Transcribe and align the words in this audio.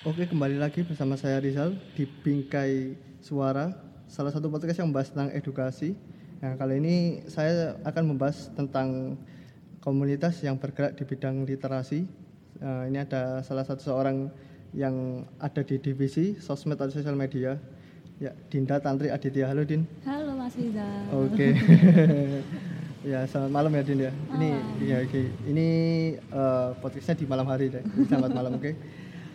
Oke, 0.00 0.24
kembali 0.24 0.56
lagi 0.56 0.80
bersama 0.80 1.12
saya 1.20 1.36
Rizal 1.44 1.76
di 1.92 2.08
Bingkai 2.08 2.96
Suara, 3.20 3.68
salah 4.08 4.32
satu 4.32 4.48
podcast 4.48 4.80
yang 4.80 4.88
membahas 4.88 5.12
tentang 5.12 5.28
edukasi. 5.36 5.92
Nah, 6.40 6.56
kali 6.56 6.80
ini 6.80 6.96
saya 7.28 7.76
akan 7.84 8.08
membahas 8.08 8.48
tentang 8.56 9.20
komunitas 9.84 10.40
yang 10.40 10.56
bergerak 10.56 10.96
di 10.96 11.04
bidang 11.04 11.44
literasi. 11.44 12.08
Nah, 12.64 12.88
ini 12.88 12.96
ada 12.96 13.44
salah 13.44 13.60
satu 13.60 13.92
seorang 13.92 14.32
yang 14.72 15.28
ada 15.36 15.60
di 15.60 15.76
divisi 15.76 16.32
sosmed 16.40 16.80
atau 16.80 16.88
sosial 16.88 17.12
media. 17.12 17.60
Ya, 18.16 18.32
Dinda 18.48 18.80
Tantri 18.80 19.12
Aditya. 19.12 19.52
Halo, 19.52 19.68
Din. 19.68 19.84
Halo 20.08 20.32
Mas 20.32 20.56
Rizal. 20.56 21.12
Oke. 21.12 21.52
ya, 23.12 23.28
selamat 23.28 23.52
malam 23.52 23.72
ya, 23.76 23.82
Din 23.84 24.08
ya. 24.08 24.12
Ini 24.32 24.50
ya, 24.80 24.96
oke. 25.04 25.22
Ini 25.44 25.68
eh, 26.16 26.68
podcastnya 26.80 27.20
di 27.20 27.28
malam 27.28 27.44
hari 27.44 27.68
deh. 27.68 27.84
Selamat 28.08 28.32
malam, 28.32 28.56
oke. 28.56 28.72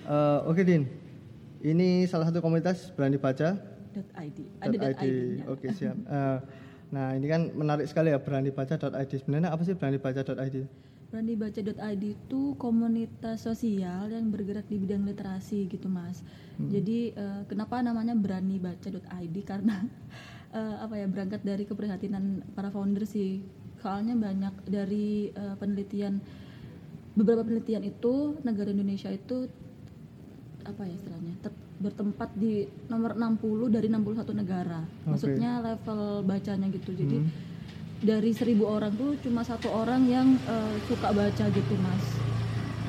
Eh, 0.05 0.39
oke, 0.45 0.61
Din. 0.61 0.85
Ini 1.65 2.05
salah 2.05 2.29
satu 2.29 2.45
komunitas 2.45 2.93
berani 2.93 3.17
baca 3.17 3.57
.id. 4.21 4.37
Ada 4.61 4.77
.id. 4.77 5.01
.id. 5.01 5.49
Oke, 5.49 5.73
siap. 5.77 5.97
Eh, 5.97 6.37
nah, 6.93 7.17
ini 7.17 7.25
kan 7.25 7.49
menarik 7.57 7.89
sekali 7.89 8.13
ya 8.13 8.21
berani 8.21 8.53
baca.id. 8.53 9.11
Sebenarnya 9.17 9.49
apa 9.49 9.61
sih 9.65 9.73
berani 9.73 9.97
baca.id? 9.97 10.55
Berani 11.09 11.33
baca.id 11.33 12.03
itu 12.05 12.41
komunitas 12.61 13.49
sosial 13.49 14.13
yang 14.13 14.29
bergerak 14.29 14.69
di 14.69 14.77
bidang 14.77 15.09
literasi 15.09 15.65
gitu 15.71 15.89
Mas. 15.89 16.21
Hmm. 16.61 16.69
Jadi 16.69 17.15
eh, 17.17 17.41
kenapa 17.49 17.81
namanya 17.81 18.13
berani 18.13 18.61
baca.id 18.61 19.35
karena 19.49 19.89
eh, 20.53 20.75
apa 20.85 21.01
ya 21.01 21.09
berangkat 21.09 21.41
dari 21.41 21.65
keprihatinan 21.65 22.45
para 22.53 22.69
founder 22.69 23.09
sih. 23.09 23.41
Soalnya 23.81 24.13
banyak 24.13 24.69
dari 24.69 25.33
eh, 25.33 25.55
penelitian 25.57 26.21
beberapa 27.15 27.47
penelitian 27.47 27.87
itu 27.87 28.35
negara 28.43 28.69
Indonesia 28.75 29.07
itu 29.07 29.47
apa 30.65 30.81
ya 30.81 30.91
istilahnya 30.91 31.33
ter- 31.39 31.53
bertempat 31.77 32.29
di 32.33 32.53
nomor 32.85 33.13
60 33.13 33.69
dari 33.69 33.85
61 33.85 34.33
negara. 34.33 34.81
Oke. 34.81 35.09
Maksudnya 35.13 35.61
level 35.61 36.01
bacanya 36.23 36.67
gitu. 36.69 36.91
Jadi 36.91 37.17
Hmm. 37.17 37.29
dari 37.97 38.31
seribu 38.31 38.65
orang 38.65 38.93
tuh 38.93 39.15
cuma 39.19 39.41
satu 39.41 39.67
orang 39.67 40.05
yang 40.05 40.27
eh, 40.43 40.75
suka 40.83 41.09
baca 41.11 41.45
gitu 41.45 41.73
mas 41.79 42.05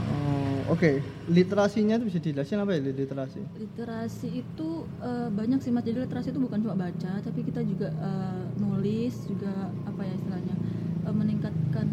Oh, 0.07 0.73
oke. 0.73 1.01
Literasinya 1.27 1.97
itu 1.97 2.05
bisa 2.07 2.19
dijelasin 2.19 2.59
apa 2.59 2.73
ya 2.73 2.81
literasi? 2.85 3.41
literasi 3.57 4.29
itu 4.37 4.69
eh, 5.01 5.29
banyak 5.31 5.59
sih 5.59 5.71
mas 5.71 5.83
jadi 5.83 5.99
literasi 6.01 6.31
itu 6.31 6.39
bukan 6.39 6.61
cuma 6.61 6.77
baca 6.77 7.13
tapi 7.19 7.41
kita 7.43 7.61
juga 7.61 7.89
eh, 7.91 8.43
nulis 8.57 9.15
juga 9.25 9.53
apa 9.83 10.01
ya 10.01 10.13
istilahnya 10.15 10.55
eh, 11.03 11.15
meningkatkan 11.15 11.87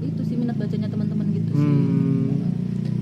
itu 0.00 0.20
sih 0.22 0.36
minat 0.36 0.56
bacanya 0.56 0.86
teman-teman 0.86 1.26
gitu 1.30 1.52
sih 1.52 1.66
Hmm. 1.68 2.37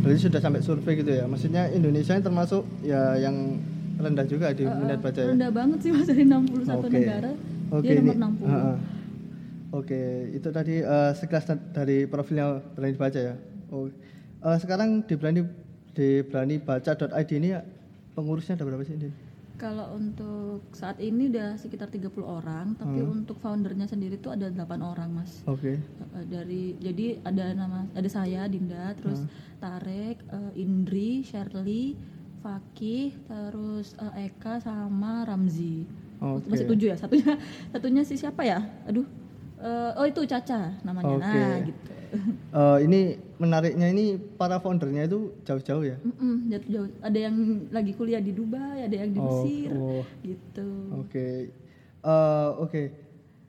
Berarti 0.06 0.20
sudah 0.22 0.38
sampai 0.38 0.62
survei 0.62 0.94
gitu 0.96 1.10
ya. 1.10 1.26
Maksudnya 1.26 1.66
Indonesia 1.68 2.14
yang 2.14 2.22
termasuk 2.22 2.62
ya 2.80 3.18
yang 3.18 3.58
rendah 3.96 4.22
juga 4.22 4.52
di 4.52 4.62
Eh, 4.62 4.70
minat 4.70 5.02
baca 5.02 5.18
ya. 5.18 5.26
rendah 5.26 5.50
banget 5.50 5.78
sih 5.80 5.90
mas 5.90 6.06
dari 6.06 6.22
61 6.22 6.78
Oke. 6.78 6.94
negara 6.94 7.32
Oke, 7.68 7.82
dia 7.82 7.98
nomor 7.98 8.06
ini- 8.06 8.20
60 8.20 8.46
Heeh. 8.46 8.76
Oke, 9.72 10.00
itu 10.32 10.48
tadi 10.48 10.74
eh, 10.78 11.10
sekilas 11.12 11.44
da- 11.44 11.66
dari 11.74 12.06
profilnya 12.06 12.46
berani 12.72 12.94
baca 12.94 13.18
ya. 13.18 13.34
Oh, 13.68 13.90
eh, 14.40 14.56
sekarang 14.56 15.02
di 15.02 15.14
berani 15.16 15.42
di 15.90 16.22
berani 16.22 16.56
baca.id 16.56 17.30
ini 17.34 17.48
ya, 17.50 17.60
pengurusnya 18.14 18.54
ada 18.54 18.64
berapa 18.64 18.84
sih? 18.84 18.94
Din? 18.94 19.10
Kalau 19.56 19.96
untuk 19.96 20.68
saat 20.70 21.00
ini 21.00 21.32
udah 21.32 21.56
sekitar 21.56 21.88
30 21.88 22.22
orang, 22.22 22.76
tapi 22.76 23.00
Hmm. 23.00 23.24
untuk 23.24 23.40
foundernya 23.40 23.88
sendiri 23.88 24.20
tuh 24.20 24.36
ada 24.36 24.52
8 24.52 24.84
orang, 24.84 25.08
Mas. 25.10 25.40
Oke. 25.48 25.80
Uh, 26.12 26.24
dari 26.28 26.76
jadi 26.76 27.20
ada 27.24 27.56
nama 27.56 27.88
ada 27.92 28.08
saya 28.08 28.44
Dinda 28.46 28.92
terus 28.94 29.24
Tarek 29.56 30.20
uh, 30.28 30.52
Indri 30.52 31.24
Shirley 31.24 31.96
Fakih 32.40 33.16
terus 33.26 33.96
uh, 33.96 34.12
Eka 34.14 34.60
sama 34.60 35.24
Ramzi 35.24 35.82
Oke. 36.20 36.46
masih 36.46 36.66
tujuh 36.68 36.88
ya 36.92 36.96
satunya 36.96 37.34
satunya 37.72 38.02
si 38.04 38.14
siapa 38.14 38.44
ya 38.44 38.60
aduh 38.84 39.04
Uh, 39.56 39.88
oh 39.96 40.04
itu 40.04 40.20
Caca 40.28 40.68
namanya 40.84 41.16
Oke. 41.16 41.24
nah 41.24 41.56
gitu 41.64 41.90
Eh, 42.50 42.78
ini 42.82 43.00
menariknya 43.36 43.86
ini 43.86 44.04
para 44.16 44.56
foundernya 44.56 45.04
itu 45.04 45.18
jauh-jauh 45.42 45.84
ya. 45.84 45.96
Mm-mm, 45.98 46.48
jauh-jauh. 46.48 46.88
ada 47.00 47.18
yang 47.20 47.36
lagi 47.68 47.92
kuliah 47.92 48.18
di 48.18 48.30
Dubai 48.30 48.82
ada 48.82 48.96
yang 48.96 49.10
di 49.10 49.18
Oh, 49.18 49.26
Mesir 49.42 49.70
oh. 49.72 50.02
gitu 50.20 50.68
Oke. 50.96 51.28
Eh, 52.00 52.50
Oke. 52.58 52.82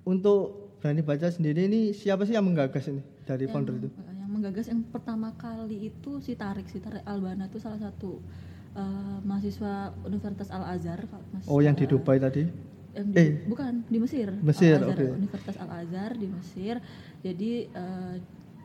Untuk 0.04 0.42
berani 0.78 1.02
baca 1.02 1.28
sendiri 1.28 1.66
ini 1.66 1.92
siapa 1.92 2.24
sih 2.24 2.32
yang 2.32 2.44
menggagas 2.44 2.88
ini 2.88 3.00
dari 3.24 3.44
founder 3.46 3.76
itu? 3.76 3.90
Uh, 3.90 4.14
yang 4.14 4.30
menggagas 4.30 4.66
yang 4.66 4.82
pertama 4.86 5.34
kali 5.34 5.88
itu 5.88 6.12
si 6.20 6.32
Tarik 6.34 6.66
si 6.66 6.78
Tarik 6.78 7.04
Albana 7.04 7.46
itu 7.46 7.58
salah 7.58 7.76
satu 7.78 8.24
uh, 8.72 9.18
mahasiswa 9.22 9.74
Universitas 10.02 10.48
Al 10.50 10.64
Azhar 10.70 11.04
Oh, 11.44 11.60
yang 11.60 11.74
di 11.74 11.84
Dubai 11.84 12.18
tadi. 12.18 12.48
yang 12.94 13.08
di- 13.08 13.20
Eh. 13.20 13.30
bukan 13.46 13.86
di 13.86 13.98
Mesir 13.98 14.32
Mesir, 14.40 14.80
Al-Azhar, 14.80 14.96
oke. 14.96 15.06
Universitas 15.18 15.56
Al 15.56 15.70
Azhar 15.78 16.12
di 16.14 16.28
Mesir 16.28 16.76
jadi 17.20 17.52
uh, 17.70 18.16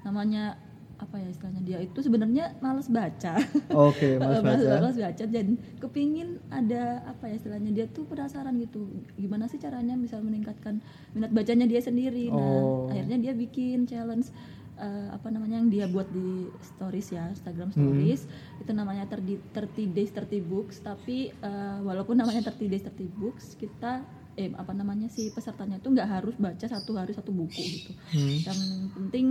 namanya 0.02 0.58
apa 0.94 1.18
ya 1.18 1.26
istilahnya 1.26 1.62
dia 1.62 1.78
itu 1.78 1.98
sebenarnya 1.98 2.54
males 2.58 2.86
baca 2.86 3.34
Oke, 3.90 4.14
Mas 4.14 4.38
males, 4.38 4.62
baca. 4.62 4.78
males 4.78 4.96
baca 4.96 5.24
dan 5.26 5.46
kepingin 5.76 6.28
ada 6.48 7.02
apa 7.04 7.26
ya 7.26 7.34
istilahnya 7.36 7.70
dia 7.72 7.86
tuh 7.86 8.04
penasaran 8.04 8.54
gitu 8.56 8.86
gimana 9.16 9.44
sih 9.44 9.58
caranya 9.58 9.96
bisa 9.96 10.18
meningkatkan 10.18 10.78
minat 11.10 11.30
bacanya 11.30 11.66
dia 11.66 11.80
sendiri 11.80 12.28
nah 12.28 12.38
Oh. 12.38 12.86
akhirnya 12.86 13.18
dia 13.20 13.32
bikin 13.34 13.82
challenge 13.84 14.30
eh, 14.74 15.08
apa 15.10 15.26
namanya 15.28 15.58
yang 15.58 15.68
dia 15.68 15.86
buat 15.86 16.06
di 16.08 16.46
stories 16.60 17.08
ya 17.10 17.26
Instagram 17.28 17.68
Hmm. 17.68 17.76
stories 17.76 18.22
itu 18.56 18.70
namanya 18.70 19.02
30, 19.04 19.42
30 19.50 19.90
days 19.90 20.10
30 20.10 20.38
books 20.40 20.78
tapi 20.78 21.16
eh, 21.32 21.78
walaupun 21.80 22.14
namanya 22.14 22.46
30 22.46 22.66
days 22.68 22.84
30 22.84 23.10
books 23.12 23.54
kita 23.54 24.06
eh 24.32 24.48
apa 24.50 24.70
namanya 24.70 25.06
si 25.06 25.28
pesertanya 25.28 25.76
itu 25.76 25.88
nggak 25.88 26.08
harus 26.08 26.32
baca 26.36 26.64
satu 26.64 26.94
hari 26.94 27.10
satu 27.10 27.30
buku 27.30 27.58
gitu 27.60 27.90
Hmm. 28.12 28.38
yang 28.40 28.58
penting 28.94 29.26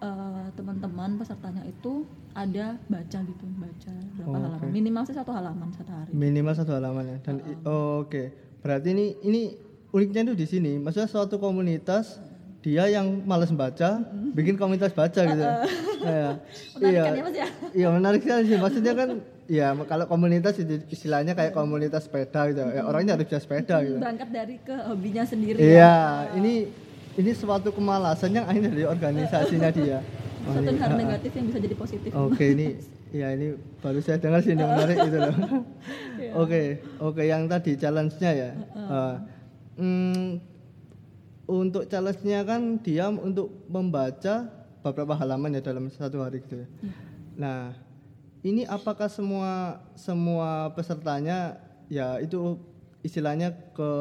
eh, 0.00 0.46
teman-teman 0.52 1.10
pesertanya 1.14 1.62
itu 1.62 2.04
ada 2.32 2.78
baca 2.86 3.18
gitu 3.20 3.44
baca 3.54 3.92
berapa 4.14 4.26
Oh, 4.26 4.34
halaman 4.34 4.58
oke. 4.58 4.66
minimal 4.70 5.02
sih 5.02 5.12
satu 5.12 5.30
halaman 5.30 5.68
satu 5.70 5.90
hari 5.90 6.10
Minimal 6.10 6.54
satu 6.54 6.72
halaman 6.72 7.04
ya. 7.04 7.16
Dan 7.20 7.36
i- 7.42 7.58
oh, 7.64 8.02
oke. 8.02 8.22
Berarti 8.60 8.88
ini 8.90 9.06
ini 9.20 9.40
uniknya 9.90 10.22
itu 10.24 10.34
di 10.34 10.46
sini. 10.46 10.72
Maksudnya 10.76 11.06
suatu 11.06 11.36
komunitas 11.36 12.22
dia 12.60 12.84
yang 12.86 13.24
malas 13.24 13.50
baca 13.50 14.04
bikin 14.30 14.54
komunitas 14.54 14.92
baca 14.92 15.20
gitu. 15.26 15.42
Iya. 16.00 16.38
menarik 16.76 16.92
Iya. 16.92 17.02
kan 17.02 17.12
ya 17.12 17.22
mas 17.22 17.34
ya 17.34 17.48
Iya 17.72 17.88
menarik 17.90 18.20
sekali 18.20 18.42
sih. 18.46 18.56
Maksudnya 18.56 18.92
kan 18.94 19.08
ya 19.46 19.66
kalau 19.84 20.06
komunitas 20.06 20.54
itu 20.56 20.74
istilahnya 20.86 21.32
kayak 21.32 21.50
komunitas 21.50 22.04
sepeda 22.04 22.46
gitu. 22.48 22.60
Ya, 22.62 22.82
orangnya 22.84 23.14
harus 23.14 23.26
bisa 23.26 23.38
sepeda 23.38 23.82
gitu. 23.82 23.98
berangkat 23.98 24.28
dari 24.30 24.56
ke 24.58 24.76
hobinya 24.86 25.24
sendiri 25.24 25.56
ya. 25.56 25.66
Iya, 25.66 25.94
ini 26.36 26.54
ini 27.18 27.30
suatu 27.34 27.74
kemalasan 27.74 28.30
yang 28.36 28.46
akhirnya 28.46 28.70
dari 28.70 28.86
organisasinya 28.86 29.70
dia. 29.74 29.98
Oh, 30.46 30.56
satu 30.56 30.72
hal 30.72 30.90
ah. 30.94 30.96
negatif 30.96 31.30
yang 31.36 31.46
bisa 31.52 31.58
jadi 31.60 31.76
positif 31.76 32.10
Oke 32.16 32.44
ini 32.56 32.80
ya 33.12 33.28
ini 33.36 33.60
baru 33.84 34.00
saya 34.00 34.16
dengar 34.16 34.40
sih 34.40 34.56
ini 34.56 34.64
menarik 34.64 34.96
gitu 35.04 35.18
loh. 35.18 35.34
Iya. 36.20 36.32
Oke 36.36 36.62
oke 37.00 37.22
yang 37.24 37.48
tadi 37.48 37.76
challenge-nya 37.80 38.30
ya. 38.36 38.50
Ah, 38.76 39.16
hmm, 39.80 40.36
untuk 41.48 41.88
challenge-nya 41.88 42.44
kan 42.44 42.76
dia 42.80 43.08
untuk 43.08 43.52
membaca 43.72 44.48
beberapa 44.84 45.16
halaman 45.16 45.56
ya 45.56 45.62
dalam 45.64 45.88
satu 45.88 46.20
hari 46.20 46.44
gitu 46.44 46.60
ya. 46.60 46.68
Iya. 46.68 46.92
Nah 47.40 47.60
ini 48.40 48.64
apakah 48.64 49.08
semua 49.08 49.80
semua 49.96 50.72
pesertanya 50.72 51.60
ya 51.92 52.20
itu 52.20 52.56
istilahnya 53.00 53.52
ke 53.72 53.92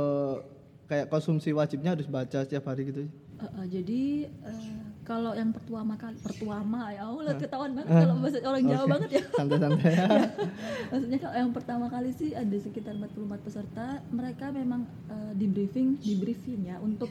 kayak 0.89 1.05
konsumsi 1.07 1.53
wajibnya 1.53 1.93
harus 1.93 2.09
baca 2.09 2.41
setiap 2.41 2.65
hari 2.65 2.89
gitu? 2.89 3.05
Eh, 3.39 3.45
eh, 3.45 3.65
jadi 3.69 4.01
eh, 4.27 4.79
kalau 5.09 5.33
yang 5.33 5.49
pertama 5.49 5.97
kali 5.97 6.21
pertama 6.21 6.93
ya 6.93 7.09
Allah 7.09 7.33
ketahuan 7.33 7.73
banget 7.73 7.89
kalau 7.89 8.15
bahasa 8.21 8.37
orang 8.45 8.61
Jawa 8.61 8.83
Oke. 8.85 8.91
banget 8.93 9.09
ya 9.09 9.23
Santai-santai 9.41 9.93
ya. 9.97 10.05
maksudnya 10.93 11.17
kalau 11.17 11.35
yang 11.41 11.51
pertama 11.55 11.85
kali 11.89 12.09
sih 12.13 12.29
ada 12.37 12.57
sekitar 12.61 12.93
44 12.93 13.41
peserta 13.41 14.05
mereka 14.13 14.53
memang 14.53 14.85
eh, 15.09 15.31
di 15.33 15.49
briefing 15.49 15.97
di 15.97 16.13
briefing 16.13 16.69
ya 16.69 16.77
untuk 16.77 17.09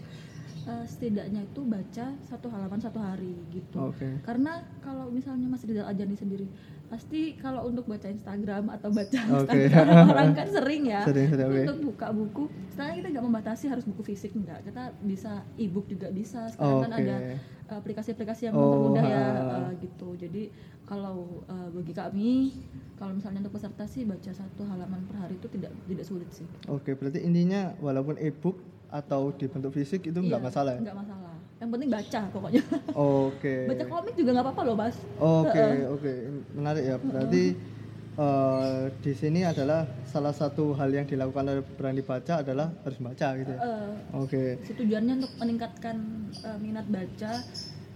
eh, 0.71 0.85
setidaknya 0.87 1.43
itu 1.43 1.61
baca 1.67 2.07
satu 2.31 2.47
halaman 2.55 2.79
satu 2.79 3.03
hari 3.03 3.35
gitu 3.51 3.91
Oke. 3.91 4.23
karena 4.23 4.63
kalau 4.79 5.11
misalnya 5.11 5.51
Mas 5.51 5.67
Rizal 5.67 5.91
Ajani 5.91 6.15
sendiri 6.15 6.47
pasti 6.89 7.21
kalau 7.37 7.65
untuk 7.65 7.85
baca 7.85 8.05
Instagram 8.05 8.69
atau 8.71 8.89
baca 8.89 9.21
Oke. 9.39 9.69
Instagram 9.69 9.87
orang 10.13 10.33
kan 10.33 10.49
sering 10.49 10.83
ya 10.85 11.01
Sering, 11.03 11.29
sering, 11.29 11.47
oke. 11.47 11.61
untuk 11.63 11.79
buka 11.87 12.07
buku 12.11 12.43
sekarang 12.71 12.95
kita 12.97 13.09
nggak 13.11 13.25
membatasi 13.25 13.65
harus 13.67 13.85
buku 13.85 14.03
fisik 14.03 14.33
enggak 14.33 14.61
kita 14.63 14.93
bisa 14.99 15.33
e-book 15.55 15.85
juga 15.87 16.09
bisa 16.09 16.49
sekarang 16.49 16.83
kan 16.83 16.91
Oke. 16.91 17.03
ada 17.03 17.17
aplikasi-aplikasi 17.71 18.49
yang 18.49 18.55
Oh, 18.55 18.65
mempermudah 18.65 19.05
ya 19.05 19.25
eh, 19.37 19.73
gitu 19.79 20.17
jadi 20.17 20.43
kalau 20.83 21.45
eh, 21.45 21.69
bagi 21.71 21.93
kami 21.93 22.31
kalau 22.97 23.13
misalnya 23.13 23.39
untuk 23.43 23.55
peserta 23.55 23.85
sih 23.85 24.03
baca 24.03 24.31
satu 24.31 24.65
halaman 24.65 25.05
per 25.05 25.17
hari 25.19 25.37
itu 25.37 25.47
tidak 25.49 25.71
tidak 25.85 26.05
sulit 26.05 26.29
sih 26.31 26.49
Oke, 26.67 26.93
berarti 26.93 27.21
intinya 27.21 27.77
walaupun 27.79 28.17
e-book 28.17 28.57
atau 28.89 29.31
di 29.31 29.45
bentuk 29.45 29.71
fisik 29.71 30.01
itu 30.03 30.17
nggak 30.17 30.41
Iya, 30.41 30.47
masalah 30.49 30.73
ya? 30.75 30.81
nggak 30.83 30.99
masalah 30.99 31.37
yang 31.59 31.71
penting 31.71 31.91
baca 31.91 32.21
pokoknya 32.31 32.63
Oke. 32.95 33.67
baca 33.67 33.85
komik 33.85 34.15
juga 34.15 34.31
nggak 34.31 34.47
apa-apa 34.47 34.63
loh 34.63 34.77
mas 34.79 34.97
Oke, 35.19 35.65
oke. 35.91 36.13
Menarik 36.55 36.85
ya. 36.85 36.97
Berarti 36.97 37.45
eh, 38.15 38.83
di 38.97 39.13
sini 39.13 39.41
adalah 39.43 39.83
salah 40.05 40.31
satu 40.31 40.71
hal 40.73 40.87
yang 40.89 41.03
dilakukan 41.05 41.43
oleh 41.45 41.65
berani 41.75 42.03
baca 42.03 42.43
adalah 42.43 42.71
harus 42.83 42.99
baca 42.99 43.29
gitu 43.35 43.51
ya. 43.51 43.59
Eh, 43.59 43.91
Oke. 44.15 44.43
tujuannya 44.71 45.19
untuk 45.19 45.33
meningkatkan 45.37 45.97
eh, 46.39 46.59
minat 46.59 46.87
baca 46.87 47.43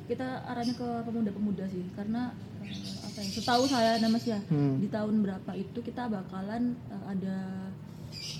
kita 0.02 0.26
arahnya 0.44 0.74
ke 0.74 0.88
pemuda-pemuda 1.06 1.64
sih 1.70 1.86
karena 1.94 2.34
eh, 2.58 3.06
apa 3.06 3.18
ya 3.22 3.30
setahu 3.30 3.62
saya 3.70 4.02
nama 4.02 4.18
ya 4.18 4.42
Hmm. 4.50 4.82
di 4.82 4.90
tahun 4.90 5.22
berapa 5.22 5.50
itu 5.54 5.78
kita 5.80 6.10
bakalan 6.10 6.74
eh, 6.90 7.02
ada 7.08 7.36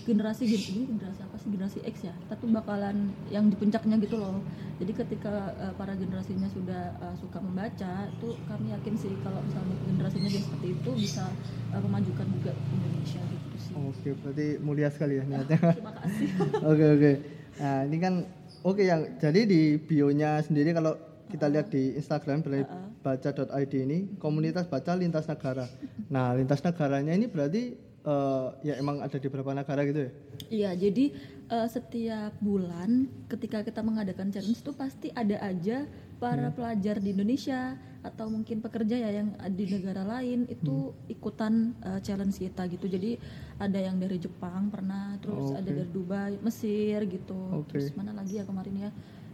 generasi 0.03 0.43
gen- 0.45 0.67
ini 0.69 0.83
generasi 0.89 1.21
apa 1.23 1.37
sih 1.39 1.49
generasi 1.49 1.79
X 1.87 1.97
ya 2.03 2.15
tapi 2.27 2.51
bakalan 2.51 2.97
yang 3.31 3.47
di 3.47 3.55
puncaknya 3.55 3.97
gitu 3.99 4.19
loh 4.19 4.43
jadi 4.77 4.93
ketika 4.99 5.55
eh, 5.57 5.73
para 5.79 5.95
generasinya 5.95 6.51
sudah 6.51 6.83
eh, 6.99 7.15
suka 7.17 7.39
membaca 7.39 7.93
itu 8.09 8.29
kami 8.45 8.75
yakin 8.75 8.95
sih 8.99 9.15
kalau 9.23 9.39
misalnya 9.41 9.77
generasinya 9.87 10.31
seperti 10.33 10.67
itu 10.75 10.91
bisa 10.99 11.25
eh, 11.71 11.81
memajukan 11.81 12.27
juga 12.35 12.51
Indonesia 12.51 13.21
gitu 13.23 13.57
sih 13.57 13.73
Oke, 13.73 14.11
berarti 14.19 14.47
mulia 14.59 14.89
sekali 14.91 15.17
ya 15.17 15.25
niatnya. 15.25 15.59
terima 15.79 15.95
kasih 15.97 16.27
Oke 16.71 16.85
oke. 16.91 17.13
Nah 17.57 17.79
ini 17.87 17.97
kan 17.97 18.15
oke 18.63 18.83
yang 18.83 19.01
jadi 19.17 19.41
di 19.47 19.79
bionya 19.79 20.43
sendiri 20.43 20.75
kalau 20.75 20.99
kita 21.27 21.47
lihat 21.47 21.71
di 21.71 21.95
Instagram 21.95 22.43
berani 22.43 22.67
baca.id 23.01 23.73
ini 23.73 24.19
komunitas 24.19 24.67
baca 24.67 24.93
lintas 24.93 25.25
negara. 25.25 25.65
Nah 26.11 26.35
lintas 26.35 26.61
negaranya 26.61 27.15
ini 27.15 27.27
berarti 27.27 27.92
eh, 28.07 28.49
ya 28.67 28.75
emang 28.79 29.01
ada 29.03 29.17
di 29.17 29.27
beberapa 29.31 29.55
negara 29.55 29.83
gitu 29.87 30.01
ya? 30.07 30.11
Iya, 30.53 30.71
jadi 30.89 31.05
eh, 31.51 31.69
setiap 31.69 32.33
bulan 32.43 33.09
ketika 33.31 33.63
kita 33.63 33.81
mengadakan 33.81 34.31
challenge 34.31 34.61
itu 34.61 34.73
pasti 34.75 35.09
ada 35.15 35.39
aja 35.43 35.87
para 36.23 36.55
pelajar 36.55 37.03
di 37.03 37.11
Indonesia 37.11 37.75
atau 38.03 38.27
mungkin 38.31 38.59
pekerja 38.63 38.99
ya 38.99 39.11
yang 39.23 39.35
di 39.55 39.67
negara 39.71 40.03
lain 40.03 40.47
itu 40.51 40.95
ikutan 41.07 41.75
eh, 41.83 42.01
challenge 42.03 42.39
kita 42.39 42.67
gitu. 42.71 42.87
Jadi 42.91 43.19
ada 43.59 43.79
yang 43.79 43.99
dari 43.99 44.19
Jepang 44.19 44.71
pernah, 44.71 45.19
terus 45.23 45.55
ada 45.55 45.71
dari 45.71 45.91
Dubai, 45.91 46.39
Mesir 46.43 47.07
gitu. 47.07 47.63
Oke. 47.63 47.79
Terus 47.79 47.95
mana 47.95 48.15
lagi 48.15 48.39
ya 48.39 48.45
kemarin 48.47 48.89
ya? 48.89 48.91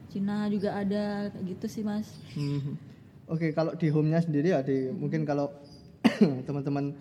Cina 0.08 0.48
juga 0.48 0.72
ada 0.72 1.28
gitu 1.44 1.68
sih, 1.68 1.84
Mas. 1.84 2.08
Mhm. 2.32 2.88
Oke 3.28 3.52
kalau 3.52 3.76
di 3.76 3.92
home-nya 3.92 4.24
sendiri 4.24 4.56
ya 4.56 4.64
di 4.64 4.88
mungkin 4.88 5.28
kalau 5.28 5.52
teman-teman 6.48 6.96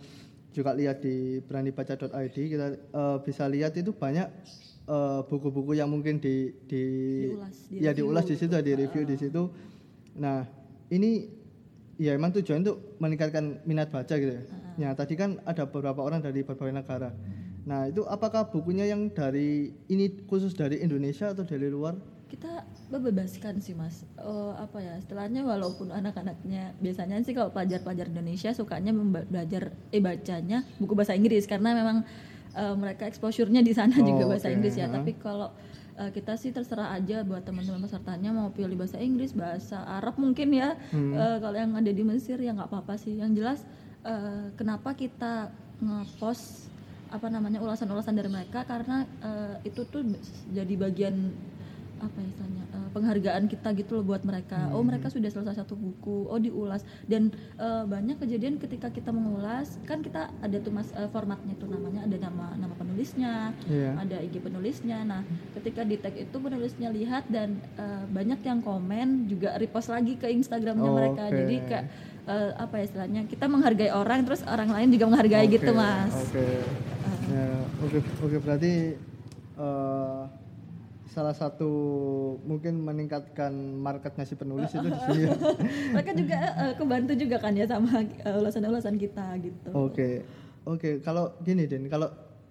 juga 0.55 0.71
lihat 0.73 1.03
di 1.03 1.43
beranibaca.id 1.43 2.35
kita 2.35 2.67
eh, 2.75 3.17
bisa 3.23 3.43
lihat 3.47 3.75
itu 3.77 3.91
banyak 3.93 4.27
eh, 4.87 5.21
buku-buku 5.27 5.77
yang 5.77 5.91
mungkin 5.91 6.17
di 6.19 6.55
di 6.65 6.83
Diulas, 7.31 7.55
di 7.69 7.77
ya 7.83 7.91
review. 7.91 8.09
diulas 8.09 8.25
di 8.25 8.35
situ 8.35 8.53
di 8.59 8.73
review 8.73 9.03
di 9.05 9.15
situ. 9.19 9.43
Nah 10.17 10.47
ini 10.89 11.29
ya 11.97 12.13
emang 12.13 12.33
tujuan 12.37 12.61
untuk 12.61 12.97
meningkatkan 13.01 13.61
minat 13.65 13.89
baca 13.89 14.13
gitu 14.17 14.33
ya. 14.33 14.43
Ya 14.77 14.89
tadi 14.93 15.17
kan 15.17 15.41
ada 15.45 15.65
beberapa 15.65 16.05
orang 16.05 16.21
dari 16.21 16.45
berbagai 16.45 16.73
negara. 16.73 17.09
Nah 17.67 17.89
itu 17.89 18.07
apakah 18.07 18.47
bukunya 18.47 18.87
yang 18.87 19.11
dari 19.11 19.75
ini 19.91 20.23
khusus 20.29 20.55
dari 20.55 20.79
Indonesia 20.79 21.33
atau 21.33 21.43
dari 21.43 21.67
luar? 21.67 21.97
Kita 22.27 22.63
bebaskan 22.91 23.59
sih 23.59 23.71
mas. 23.71 24.03
Eh, 24.15 24.53
apa 24.55 24.77
ya 24.79 24.99
istilahnya 24.99 25.43
walaupun 25.43 25.89
anak-anaknya 25.89 26.75
biasanya 26.77 27.23
sih 27.23 27.31
kalau 27.31 27.49
pelajar-pelajar 27.49 28.07
Indonesia 28.07 28.51
sukanya 28.51 28.91
belajar 29.23 29.71
eh 29.89 29.99
bacanya 29.99 30.67
buku 30.77 30.91
bahasa 30.91 31.15
Inggris 31.15 31.47
karena 31.47 31.71
memang 31.71 32.03
eh, 32.51 32.75
mereka 32.75 33.07
exposure-nya 33.07 33.63
di 33.63 33.71
sana 33.71 33.95
Oh, 33.95 34.03
juga 34.03 34.27
bahasa 34.27 34.51
oke, 34.51 34.55
Inggris 34.59 34.75
ya. 34.75 34.87
Ha. 34.87 34.95
tapi 34.99 35.15
kalau 35.15 35.49
eh, 35.95 36.11
kita 36.11 36.35
sih 36.35 36.51
terserah 36.51 36.91
aja 36.93 37.23
buat 37.23 37.41
teman-teman 37.41 37.79
pesertanya 37.79 38.29
mau 38.29 38.51
pilih 38.51 38.75
bahasa 38.75 38.99
Inggris 38.99 39.31
bahasa 39.31 39.87
Arab 39.87 40.19
mungkin 40.19 40.51
ya. 40.51 40.75
Eh, 40.91 41.37
kalau 41.39 41.55
yang 41.55 41.73
ada 41.73 41.89
di 41.89 42.03
Mesir 42.03 42.35
ya 42.37 42.51
nggak 42.51 42.67
apa-apa 42.67 42.99
sih. 42.99 43.15
Yang 43.15 43.31
jelas 43.39 43.59
eh, 44.03 44.51
kenapa 44.53 44.91
kita 44.93 45.47
ngepost 45.79 46.67
apa 47.07 47.31
namanya 47.31 47.63
ulasan-ulasan 47.63 48.19
dari 48.19 48.27
mereka? 48.27 48.67
Karena 48.67 49.07
eh, 49.23 49.63
itu 49.63 49.87
tuh 49.87 50.03
jadi 50.51 50.73
bagian 50.75 51.15
apa 51.97 52.17
ya 52.17 52.27
istilahnya 52.27 52.63
eh, 52.69 52.89
penghargaan 52.91 53.43
kita 53.45 53.69
gitu 53.73 53.97
loh 53.97 54.05
buat 54.05 54.21
mereka. 54.21 54.69
Oh 54.71 54.81
mereka 54.81 55.07
sudah 55.07 55.27
selesai 55.27 55.57
satu 55.57 55.73
buku 55.73 56.25
oh 56.25 56.37
diulas. 56.37 56.81
Dan 57.03 57.29
eh, 57.55 57.83
banyak 57.83 58.17
kejadian 58.17 58.57
ketika 58.57 58.87
kita 58.87 59.09
mengulas 59.09 59.77
kan 59.83 59.99
kita 59.99 60.29
ada 60.37 60.57
tuh 60.57 60.71
mas 60.71 60.89
eh, 60.93 61.09
formatnya 61.09 61.53
tuh 61.55 61.67
namanya 61.67 62.05
ada 62.05 62.17
nama 62.19 62.53
nama 62.53 62.73
penulisnya 62.73 63.51
Iya. 63.65 63.97
ada 63.97 64.17
IG 64.19 64.39
penulisnya. 64.39 65.01
Nah 65.01 65.21
ketika 65.53 65.81
di 65.81 65.97
tag 65.97 66.13
itu 66.13 66.37
penulisnya 66.37 66.89
lihat 66.89 67.25
dan 67.27 67.57
eh, 67.75 68.05
banyak 68.07 68.39
yang 68.41 68.59
komen 68.59 69.25
juga 69.25 69.57
repost 69.57 69.89
lagi 69.89 70.15
ke 70.15 70.29
Instagramnya 70.29 70.89
mereka. 70.89 71.23
Oke. 71.27 71.35
jadi 71.35 71.55
kayak 71.65 71.85
eh, 72.25 72.51
apa 72.55 72.73
ya 72.77 72.83
istilahnya 72.85 73.21
kita 73.25 73.45
menghargai 73.45 73.89
orang 73.89 74.21
terus 74.21 74.41
orang 74.43 74.69
lain 74.69 74.89
juga 74.91 75.05
menghargai 75.07 75.47
gitu 75.47 75.71
Oke, 75.71 75.79
mas. 75.79 76.13
Oke. 76.13 76.47
Ya, 77.27 77.47
oke 77.81 77.97
oke. 78.23 78.37
Berarti 78.39 78.73
eh, 79.57 80.21
salah 81.17 81.33
satu 81.33 81.71
mungkin 82.43 82.77
meningkatkan 82.79 83.49
marketnya 83.75 84.21
si 84.21 84.37
penulis 84.37 84.69
itu 84.69 84.85
di 84.85 84.99
sini. 84.99 85.25
mereka 85.97 86.11
juga 86.13 86.37
eh, 86.61 86.73
kebantu 86.77 87.13
juga 87.15 87.37
kan 87.37 87.51
ya 87.51 87.65
sama 87.65 87.89
eh, 87.99 88.37
ulasan-ulasan 88.37 88.95
kita 88.95 89.33
gitu 89.41 89.69
Oke. 89.73 90.21
Oke, 90.63 90.99
kalau 90.99 91.33
gini 91.41 91.65
Den, 91.65 91.87
kalau 91.87 92.05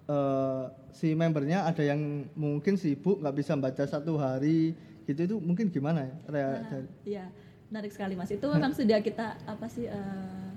eh, 0.05 0.63
si 0.91 1.13
membernya 1.13 1.63
ada 1.63 1.79
yang 1.79 2.01
mungkin 2.33 2.75
sibuk 2.75 3.23
nggak 3.23 3.35
bisa 3.35 3.55
baca 3.55 3.83
satu 3.85 4.17
hari 4.17 4.75
gitu 5.05 5.19
itu 5.23 5.35
mungkin 5.39 5.69
gimana 5.69 6.03
ya? 6.03 6.13
Rea- 6.27 6.63
dari- 6.67 6.91
Iya, 7.07 7.25
menarik 7.69 7.95
sekali 7.95 8.13
mas. 8.13 8.27
Itu 8.27 8.51
memang 8.51 8.75
sudah 8.77 8.99
kita 8.99 9.39
apa 9.47 9.65
sih 9.67 9.87
eh, 9.87 10.47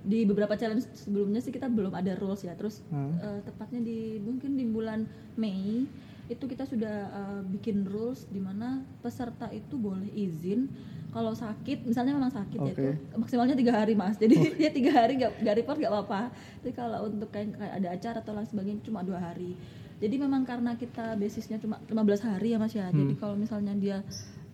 di 0.00 0.24
beberapa 0.24 0.54
challenge 0.54 0.88
sebelumnya 0.94 1.42
sih 1.42 1.50
kita 1.50 1.68
belum 1.68 1.92
ada 1.92 2.16
rules 2.16 2.40
ya. 2.40 2.54
Terus 2.54 2.80
Hmm. 2.88 3.12
eh, 3.14 3.40
tepatnya 3.42 3.82
di 3.82 3.98
mungkin 4.18 4.56
di 4.56 4.64
bulan 4.64 5.04
Mei 5.34 5.84
itu 6.28 6.44
kita 6.44 6.64
sudah 6.68 6.96
eh, 7.08 7.40
bikin 7.48 7.88
rules 7.88 8.28
di 8.28 8.38
mana 8.38 8.84
peserta 9.00 9.48
itu 9.50 9.80
boleh 9.80 10.08
izin 10.12 10.68
kalau 11.08 11.32
sakit, 11.32 11.88
misalnya 11.88 12.12
memang 12.12 12.28
sakit 12.28 12.60
ya 12.60 12.72
Oke. 12.76 12.84
itu 12.84 12.88
maksimalnya 13.16 13.56
tiga 13.56 13.72
hari 13.80 13.96
mas. 13.96 14.20
Jadi 14.20 14.60
dia 14.60 14.68
tiga 14.76 14.92
hari 14.92 15.16
nggak 15.16 15.40
nggak 15.40 15.56
report 15.64 15.76
nggak 15.80 15.92
apa-apa. 15.92 16.22
Tapi 16.60 16.72
kalau 16.76 17.08
untuk 17.08 17.32
kayak, 17.32 17.56
kayak 17.56 17.74
ada 17.80 17.88
acara 17.96 18.18
atau 18.20 18.32
lain 18.36 18.44
sebagainya 18.44 18.84
cuma 18.84 19.00
dua 19.00 19.16
hari. 19.16 19.56
Jadi 19.98 20.14
memang 20.20 20.44
karena 20.44 20.76
kita 20.76 21.16
basisnya 21.16 21.58
cuma 21.58 21.80
15 21.88 22.28
hari 22.28 22.52
ya 22.54 22.58
mas 22.60 22.76
ya. 22.76 22.92
Jadi 22.92 23.16
Hmm. 23.16 23.20
kalau 23.24 23.34
misalnya 23.40 23.72
dia 23.72 24.04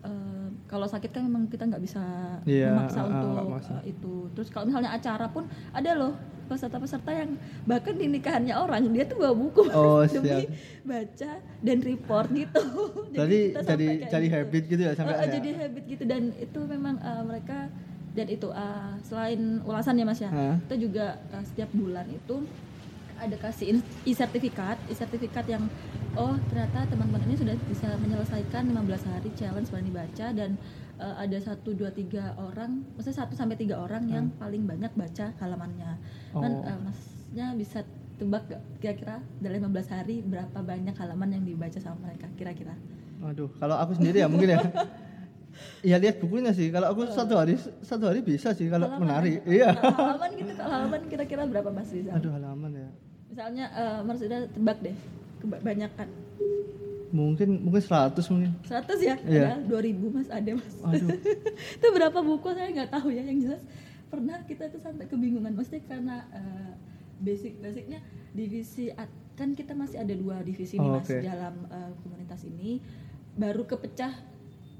eh, 0.07 0.47
kalau 0.71 0.87
sakit 0.87 1.11
kan 1.11 1.27
memang 1.27 1.51
kita 1.51 1.67
nggak 1.67 1.83
bisa 1.83 2.01
Iya, 2.47 2.71
memaksa 2.71 3.03
ah, 3.03 3.07
untuk 3.11 3.35
eh, 3.51 3.91
itu. 3.91 4.15
Terus 4.39 4.47
kalau 4.47 4.65
misalnya 4.71 4.95
acara 4.95 5.27
pun 5.27 5.43
ada 5.75 5.91
loh 5.91 6.15
peserta-peserta 6.45 7.11
yang 7.11 7.29
bahkan 7.63 7.93
di 7.93 8.05
nikahannya 8.07 8.53
orang 8.53 8.85
dia 8.89 9.03
tuh 9.03 9.17
bawa 9.17 9.33
buku 9.33 9.61
Oh, 9.67 10.05
demi 10.13 10.45
siap. 10.45 10.49
baca 10.81 11.31
dan 11.59 11.77
report 11.81 12.27
gitu. 12.31 12.61
Jadi 13.17 13.37
kita 13.49 13.59
jadi 13.63 13.87
kayak 13.87 14.11
jadi 14.11 14.25
gitu. 14.25 14.35
habit 14.35 14.63
gitu 14.67 14.81
ya 14.81 14.91
sampai 14.93 15.13
Oh, 15.15 15.27
jadi 15.27 15.49
habit 15.57 15.83
gitu 15.85 16.03
dan 16.03 16.21
itu 16.35 16.59
memang 16.65 16.95
eh, 16.97 17.23
mereka 17.23 17.57
dan 18.11 18.27
itu 18.27 18.47
eh, 18.47 18.91
selain 19.01 19.39
ulasan 19.61 19.95
ya 19.95 20.05
mas 20.05 20.19
ya 20.19 20.29
Hah? 20.29 20.55
kita 20.67 20.75
juga 20.77 21.05
eh, 21.29 21.43
setiap 21.43 21.69
bulan 21.71 22.05
itu 22.07 22.35
ada 23.15 23.35
kasih 23.35 23.79
e-sertifikat 24.03 24.77
e-sertifikat 24.87 25.45
yang 25.45 25.63
oh 26.13 26.35
ternyata 26.47 26.83
teman-teman 26.87 27.23
ini 27.27 27.35
sudah 27.35 27.55
bisa 27.65 27.87
menyelesaikan 27.97 28.67
15 28.67 29.11
hari 29.11 29.29
challenge 29.33 29.69
berani 29.69 29.91
baca 29.91 30.27
dan 30.31 30.59
eh, 30.97 31.15
ada 31.17 31.37
satu 31.37 31.71
dua 31.71 31.91
tiga 31.91 32.35
orang 32.35 32.83
maksudnya 32.93 33.23
satu 33.23 33.33
sampai 33.33 33.55
tiga 33.55 33.77
orang 33.77 34.07
yang 34.07 34.25
paling 34.35 34.63
banyak 34.63 34.91
baca 34.93 35.31
halamannya 35.37 35.91
kan 36.31 36.51
Oh. 36.51 36.67
eh, 36.67 36.79
masnya 36.81 37.47
bisa 37.53 37.79
tebak 38.15 38.47
gak 38.47 38.63
kira-kira 38.79 39.19
dalam 39.39 39.71
15 39.75 39.91
hari 39.91 40.23
berapa 40.23 40.55
banyak 40.55 40.95
halaman 40.95 41.35
yang 41.35 41.43
dibaca 41.43 41.79
sama 41.79 42.07
mereka 42.07 42.31
kira-kira 42.35 42.75
Aduh, 43.25 43.49
kalau 43.57 43.75
aku 43.75 43.95
sendiri 43.95 44.21
ya 44.21 44.27
mungkin 44.29 44.55
ya. 44.55 44.59
Iya 45.81 45.97
lihat 45.97 46.17
bukunya 46.17 46.49
sih. 46.49 46.67
Kalau 46.67 46.87
aku 46.89 47.05
satu 47.07 47.35
hari 47.35 47.55
satu 47.81 48.05
hari 48.05 48.19
bisa 48.19 48.51
sih 48.51 48.65
kalau 48.65 48.87
Halaman 48.87 49.01
menarik. 49.01 49.39
Iya. 49.45 49.71
Halaman 49.73 50.29
gitu 50.33 50.51
kalau 50.53 50.71
halaman 50.71 51.01
kira-kira 51.05 51.41
berapa 51.43 51.69
mas 51.69 51.89
Rizal 51.89 52.13
Aduh 52.13 52.31
halaman 52.31 52.71
ya. 52.73 52.89
misalnya 53.25 53.65
eh, 53.69 53.99
Mas 54.01 54.19
udah 54.19 54.39
tebak 54.47 54.77
deh 54.81 54.95
kebanyakan 55.39 56.07
Mungkin 57.09 57.47
mungkin 57.61 57.79
100 57.79 58.11
mungkin. 58.27 58.51
100 58.61 58.99
ya 58.99 59.15
Iya. 59.21 59.55
ada 59.55 59.63
2000 59.65 59.95
mas 60.09 60.27
ada 60.27 60.51
mas 60.51 60.73
Aduh. 60.81 61.09
itu 61.77 61.87
berapa 61.89 62.19
buku 62.19 62.49
saya 62.51 62.69
nggak 62.71 62.91
tahu 62.91 63.07
ya 63.09 63.23
yang 63.23 63.39
jelas 63.41 63.63
pernah 64.05 64.39
kita 64.43 64.67
tuh 64.67 64.79
sampai 64.79 65.05
kebingungan 65.05 65.51
maksudnya 65.51 65.83
karena 65.85 66.15
eh, 66.31 66.71
basic 67.17 67.55
basicnya 67.57 67.99
divisi 68.31 68.91
kan 69.33 69.51
kita 69.51 69.71
masih 69.71 69.99
ada 69.99 70.11
dua 70.11 70.39
divisi 70.39 70.75
nih 70.75 70.83
Oh, 70.85 70.95
mas 70.95 71.07
oke. 71.07 71.17
dalam 71.17 71.55
eh, 71.67 71.91
komunitas 72.01 72.41
ini 72.43 72.79
baru 73.33 73.63
kepecah 73.65 74.11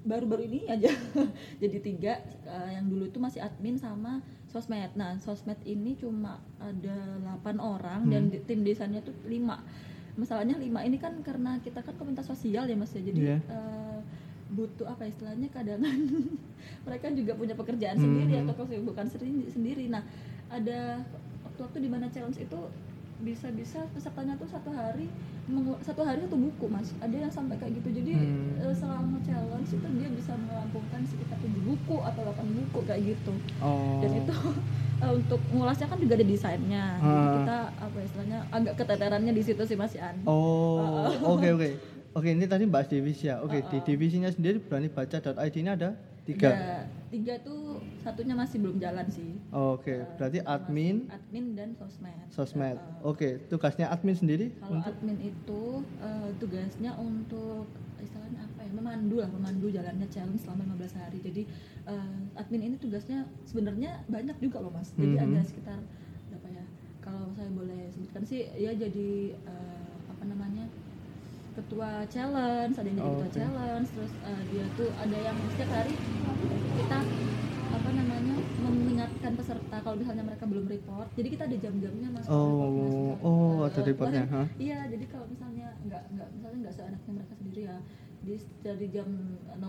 baru-baru 0.05 0.45
ini 0.45 0.59
aja 0.65 0.87
jadi 1.61 1.77
tiga 1.81 2.13
eh, 2.45 2.69
yang 2.71 2.85
dulu 2.85 3.09
itu 3.09 3.17
masih 3.17 3.41
admin 3.41 3.75
sama 3.75 4.21
sosmed 4.47 4.93
nah 4.93 5.17
sosmed 5.19 5.57
ini 5.65 5.97
cuma 5.97 6.37
ada 6.57 6.95
8 7.41 7.57
orang 7.57 8.07
dan 8.07 8.29
Hmm. 8.29 8.31
di- 8.31 8.43
tim 8.45 8.61
desanya 8.61 9.01
tuh 9.01 9.17
lima 9.25 9.59
masalahnya 10.15 10.55
lima 10.55 10.79
ini 10.79 10.95
kan 10.95 11.11
karena 11.19 11.59
kita 11.59 11.81
kan 11.81 11.91
komunitas 11.93 12.23
sosial 12.23 12.63
ya 12.63 12.73
mas 12.73 12.93
ya 12.93 13.01
jadi 13.01 13.19
Iya. 13.19 13.37
eh, 13.43 13.99
butuh 14.47 14.85
apa 14.85 15.09
istilahnya 15.09 15.49
kadangan 15.49 15.97
mereka 16.87 17.09
juga 17.11 17.33
punya 17.33 17.51
pekerjaan 17.51 17.97
Hmm. 17.97 18.05
sendiri 18.05 18.33
atau 18.45 18.53
kesibukan 18.55 19.07
sendiri 19.49 19.89
nah 19.89 20.05
ada 20.47 21.01
waktu-waktu 21.43 21.77
di 21.81 21.89
mana 21.89 22.07
challenge 22.07 22.39
itu 22.39 22.59
bisa-bisa 23.17 23.79
pesertanya 23.91 24.35
tuh 24.35 24.45
satu 24.45 24.69
hari 24.69 25.07
satu 25.79 26.01
hari 26.01 26.19
satu 26.19 26.35
buku 26.35 26.65
mas 26.65 26.89
ada 26.97 27.13
yang 27.13 27.29
sampai 27.29 27.55
kayak 27.55 27.79
gitu 27.79 28.01
jadi 28.01 28.11
Hmm. 28.11 28.59
eh, 28.59 28.73
selama 28.73 29.17
challenge 29.21 29.69
itu 29.69 29.87
dia 29.95 30.09
bisa 30.09 30.33
melampungkan 30.35 31.05
sekitar 31.05 31.37
tujuh 31.37 31.63
buku 31.65 31.95
atau 32.01 32.21
8 32.25 32.43
buku 32.43 32.79
kayak 32.83 33.01
gitu 33.05 33.33
Oh. 33.59 34.01
dan 34.01 34.11
itu 34.11 34.33
eh, 35.05 35.11
untuk 35.13 35.39
ngulasnya 35.49 35.85
kan 35.85 35.95
juga 35.95 36.17
ada 36.17 36.25
desainnya 36.25 36.83
jadi 36.97 37.15
Ah. 37.15 37.33
kita 37.37 37.57
apa 37.77 37.95
ya, 37.95 38.03
istilahnya 38.03 38.39
agak 38.49 38.73
keteterannya 38.75 39.31
di 39.31 39.43
situ 39.43 39.63
sih 39.63 39.77
mas 39.77 39.93
Yan 39.93 40.15
Oh, 40.25 41.07
oke 41.37 41.47
oke. 41.55 41.69
Oke, 42.15 42.31
ini 42.31 42.47
tadi 42.47 42.63
bahas 42.63 42.87
divisi 42.87 43.27
ya. 43.27 43.43
Oke, 43.43 43.59
di 43.61 43.75
Uh-uh. 43.75 43.83
divisinya 43.83 44.31
sendiri 44.31 44.55
berani 44.57 44.87
baca.id 44.87 45.51
ini 45.53 45.67
ada 45.67 45.99
tiga. 46.25 46.49
Ada 46.49 46.69
tiga 47.13 47.33
tuh 47.45 47.79
satunya 48.01 48.35
masih 48.35 48.57
belum 48.59 48.81
jalan 48.81 49.07
sih 49.07 49.37
Oke, 49.53 50.03
berarti 50.17 50.41
admin, 50.43 51.07
admin 51.07 51.45
dan 51.55 51.69
sosmed 51.77 52.27
sosmed. 52.33 52.75
Uh, 52.75 53.13
Oke, 53.13 53.39
tugasnya 53.47 53.87
admin 53.87 54.17
sendiri 54.17 54.51
Kalau 54.57 54.81
untuk 54.81 54.89
admin 54.89 55.17
itu 55.21 55.61
eh, 56.01 56.29
tugasnya 56.41 56.91
untuk 56.97 57.69
istilahnya 58.01 58.43
apa 58.43 58.59
ya 58.67 58.71
memandu 58.75 59.23
lah 59.23 59.29
memandu 59.31 59.71
jalannya 59.71 60.05
challenge 60.11 60.43
selama 60.43 60.75
15 60.75 60.99
hari. 60.99 61.17
Jadi 61.23 61.41
eh, 61.87 62.19
admin 62.35 62.61
ini 62.67 62.75
tugasnya 62.81 63.23
sebenarnya 63.47 64.03
banyak 64.11 64.35
juga 64.41 64.59
loh 64.65 64.73
mas. 64.73 64.91
Jadi 64.97 65.15
Mhm. 65.15 65.23
ada 65.29 65.39
sekitar 65.45 65.79
berapa 66.33 66.47
ya? 66.51 66.65
Kalau 66.99 67.31
saya 67.37 67.47
boleh 67.53 67.85
sebutkan 67.93 68.25
sih 68.25 68.49
ya 68.57 68.73
jadi 68.73 69.09
eh, 69.37 69.93
apa 70.09 70.23
namanya 70.25 70.65
ketua 71.55 71.89
challenge, 72.05 72.75
ada 72.75 72.85
yang 72.85 72.97
jadi 72.97 73.05
Oh, 73.05 73.13
ketua 73.15 73.25
oke. 73.25 73.37
challenge, 73.37 73.87
terus 73.89 74.11
eh, 74.21 74.41
dia 74.49 74.65
tuh 74.73 74.89
ada 74.93 75.17
yang 75.17 75.37
setiap 75.47 75.69
hari 75.71 75.93
kita 76.75 76.99
apa 77.67 77.89
namanya 77.91 78.35
mengingatkan 78.57 79.31
peserta 79.33 79.77
kalau 79.77 79.95
misalnya 79.95 80.23
mereka 80.23 80.43
belum 80.43 80.65
report 80.65 81.07
jadi 81.13 81.27
kita 81.27 81.43
ada 81.43 81.57
jam-jamnya 81.57 82.07
mas 82.09 82.25
kalau 82.25 82.47
report, 82.47 82.71
mas. 82.71 82.93
Oh, 82.93 83.15
oh, 83.21 83.57
ada 83.63 83.81
reportnya, 83.81 84.23
kemarin- 84.23 84.31
hah? 84.33 84.47
Iya, 84.57 84.79
jadi 84.87 85.05
kalau 85.05 85.25
misalnya 85.27 85.67
nggak 85.81 86.03
nggak 86.09 86.27
misalnya 86.33 86.57
nggak 86.61 86.73
seenaknya 86.73 87.11
mereka 87.13 87.33
sendiri 87.35 87.61
ya, 87.63 87.77
di 88.21 88.33
dari 88.59 88.87
jam 88.89 89.07
00.05 89.53 89.67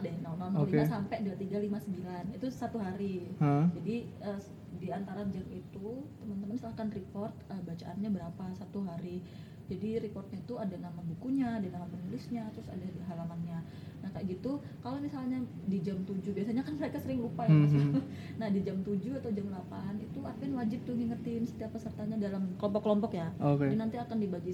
deh, 0.00 0.14
00.05 0.16 0.62
Oke. 0.62 0.78
sampai 0.84 1.16
23.59 1.20 2.32
itu 2.32 2.46
satu 2.48 2.78
hari. 2.78 3.16
Hah? 3.36 3.66
Jadi 3.72 3.96
eh, 4.20 4.40
di 4.74 4.88
antara 4.88 5.20
jam 5.26 5.44
itu 5.48 5.86
teman-teman 6.16 6.54
silahkan 6.54 6.88
report 6.88 7.34
eh, 7.46 7.60
bacaannya 7.62 8.10
berapa 8.10 8.44
satu 8.54 8.78
hari. 8.82 9.20
Jadi 9.64 9.96
reportnya 9.98 10.38
itu 10.38 10.54
ada 10.54 10.76
nama 10.76 11.00
bukunya, 11.00 11.56
ada 11.56 11.68
nama 11.70 11.88
penulisnya, 11.88 12.44
terus 12.52 12.68
ada 12.68 12.84
halamannya. 13.08 13.58
Nah 14.04 14.10
kayak 14.12 14.26
gitu, 14.30 14.60
kalau 14.78 15.00
misalnya 15.00 15.40
di 15.64 15.80
jam 15.80 15.96
7 16.04 16.20
biasanya 16.30 16.60
kan 16.60 16.76
mereka 16.76 17.00
sering 17.00 17.24
lupa 17.24 17.48
ya 17.48 17.56
mas. 17.56 17.72
Mhm. 17.72 17.96
Nah 18.40 18.48
di 18.48 18.60
jam 18.60 18.76
7 18.78 18.92
atau 19.16 19.30
jam 19.32 19.46
8 19.48 19.96
itu 19.98 20.18
admin 20.20 20.52
wajib 20.54 20.78
tuh 20.84 20.92
ngingetin 20.92 21.42
setiap 21.44 21.72
pesertanya 21.72 22.20
dalam 22.20 22.52
kelompok-kelompok 22.54 23.16
ya. 23.16 23.32
Oke. 23.40 23.64
Jadi 23.64 23.76
nanti 23.78 23.96
akan 23.96 24.16
dibagi 24.20 24.52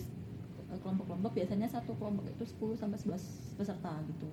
eh, 0.70 0.78
kelompok-kelompok 0.78 1.32
biasanya 1.34 1.66
satu 1.66 1.98
kelompok 1.98 2.30
itu 2.30 2.44
10 2.46 2.78
sampai 2.78 2.98
11 3.00 3.58
peserta 3.58 3.92
gitu. 4.06 4.28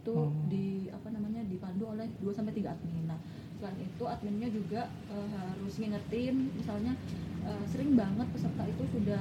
Itu 0.00 0.14
Oh. 0.16 0.32
di 0.48 0.88
apa 0.88 1.12
namanya 1.12 1.44
dipandu 1.44 1.92
oleh 1.92 2.08
2 2.18 2.32
sampai 2.32 2.50
3 2.50 2.72
admin. 2.72 3.04
Nah, 3.06 3.20
selain 3.60 3.76
itu 3.78 4.04
adminnya 4.08 4.48
juga 4.48 4.88
eh, 5.12 5.28
harus 5.28 5.76
ngingetin 5.76 6.48
misalnya 6.56 6.96
eh, 7.44 7.64
sering 7.68 7.92
banget 7.92 8.24
peserta 8.32 8.64
itu 8.64 8.82
sudah 8.88 9.20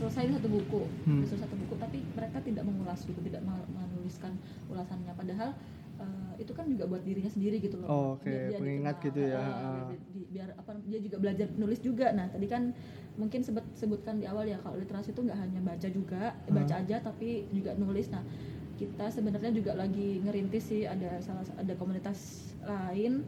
selesai 0.00 0.40
satu 0.40 0.48
buku, 0.48 0.82
Hmm. 1.04 1.20
satu 1.22 1.52
buku 1.52 1.74
tapi 1.76 2.00
mereka 2.16 2.40
tidak 2.40 2.64
mengulas 2.64 3.04
gitu, 3.04 3.20
tidak 3.20 3.44
menuliskan 3.68 4.32
ulasannya 4.66 5.12
padahal 5.12 5.52
eh, 6.00 6.32
itu 6.40 6.56
kan 6.56 6.64
juga 6.64 6.88
buat 6.88 7.04
dirinya 7.04 7.28
sendiri 7.28 7.60
gitu 7.60 7.76
loh. 7.76 7.88
Oh, 7.92 8.06
oke, 8.16 8.24
Biar 8.24 8.48
dia 8.48 8.56
pengingat 8.56 8.96
dikenal, 8.96 9.04
gitu 9.04 9.20
ya, 9.20 9.36
eh, 9.36 9.44
ah. 9.44 9.68
biar 9.68 9.84
di- 9.92 10.00
di- 10.16 10.28
biar 10.32 10.48
apa 10.56 10.70
dia 10.88 10.98
juga 10.98 11.16
belajar 11.20 11.46
nulis 11.52 11.80
juga 11.84 12.06
nah 12.16 12.24
tadi 12.24 12.46
kan 12.48 12.62
mungkin 13.20 13.44
sebut 13.44 13.60
sebutkan 13.76 14.16
di 14.16 14.24
awal 14.24 14.48
ya 14.48 14.56
kalau 14.64 14.80
literasi 14.80 15.12
itu 15.12 15.20
nggak 15.20 15.36
hanya 15.36 15.60
baca 15.60 15.88
juga 15.92 16.32
eh, 16.48 16.52
baca 16.56 16.72
Hmm. 16.72 16.82
aja 16.88 16.96
tapi 17.04 17.44
juga 17.52 17.76
nulis 17.76 18.08
nah 18.08 18.24
kita 18.80 19.12
sebenarnya 19.12 19.52
juga 19.52 19.76
lagi 19.76 20.24
ngerintis 20.24 20.64
sih 20.64 20.88
ada 20.88 21.20
salah 21.20 21.44
ada 21.60 21.76
komunitas 21.76 22.48
lain 22.64 23.20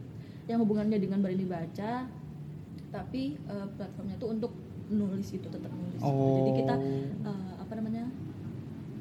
yang 0.49 0.57
hubungannya 0.57 0.97
dengan 0.97 1.21
Barani 1.21 1.45
Baca 1.45 2.09
tapi 2.89 3.37
eh, 3.37 3.67
platformnya 3.77 4.17
itu 4.17 4.25
untuk 4.25 4.49
nulis 4.89 5.27
itu 5.31 5.47
tetap 5.47 5.71
nulis 5.71 6.01
gitu. 6.01 6.25
jadi 6.35 6.51
kita 6.51 6.75
Oh. 6.75 7.29
eh, 7.29 7.53
apa 7.59 7.73
namanya 7.75 8.03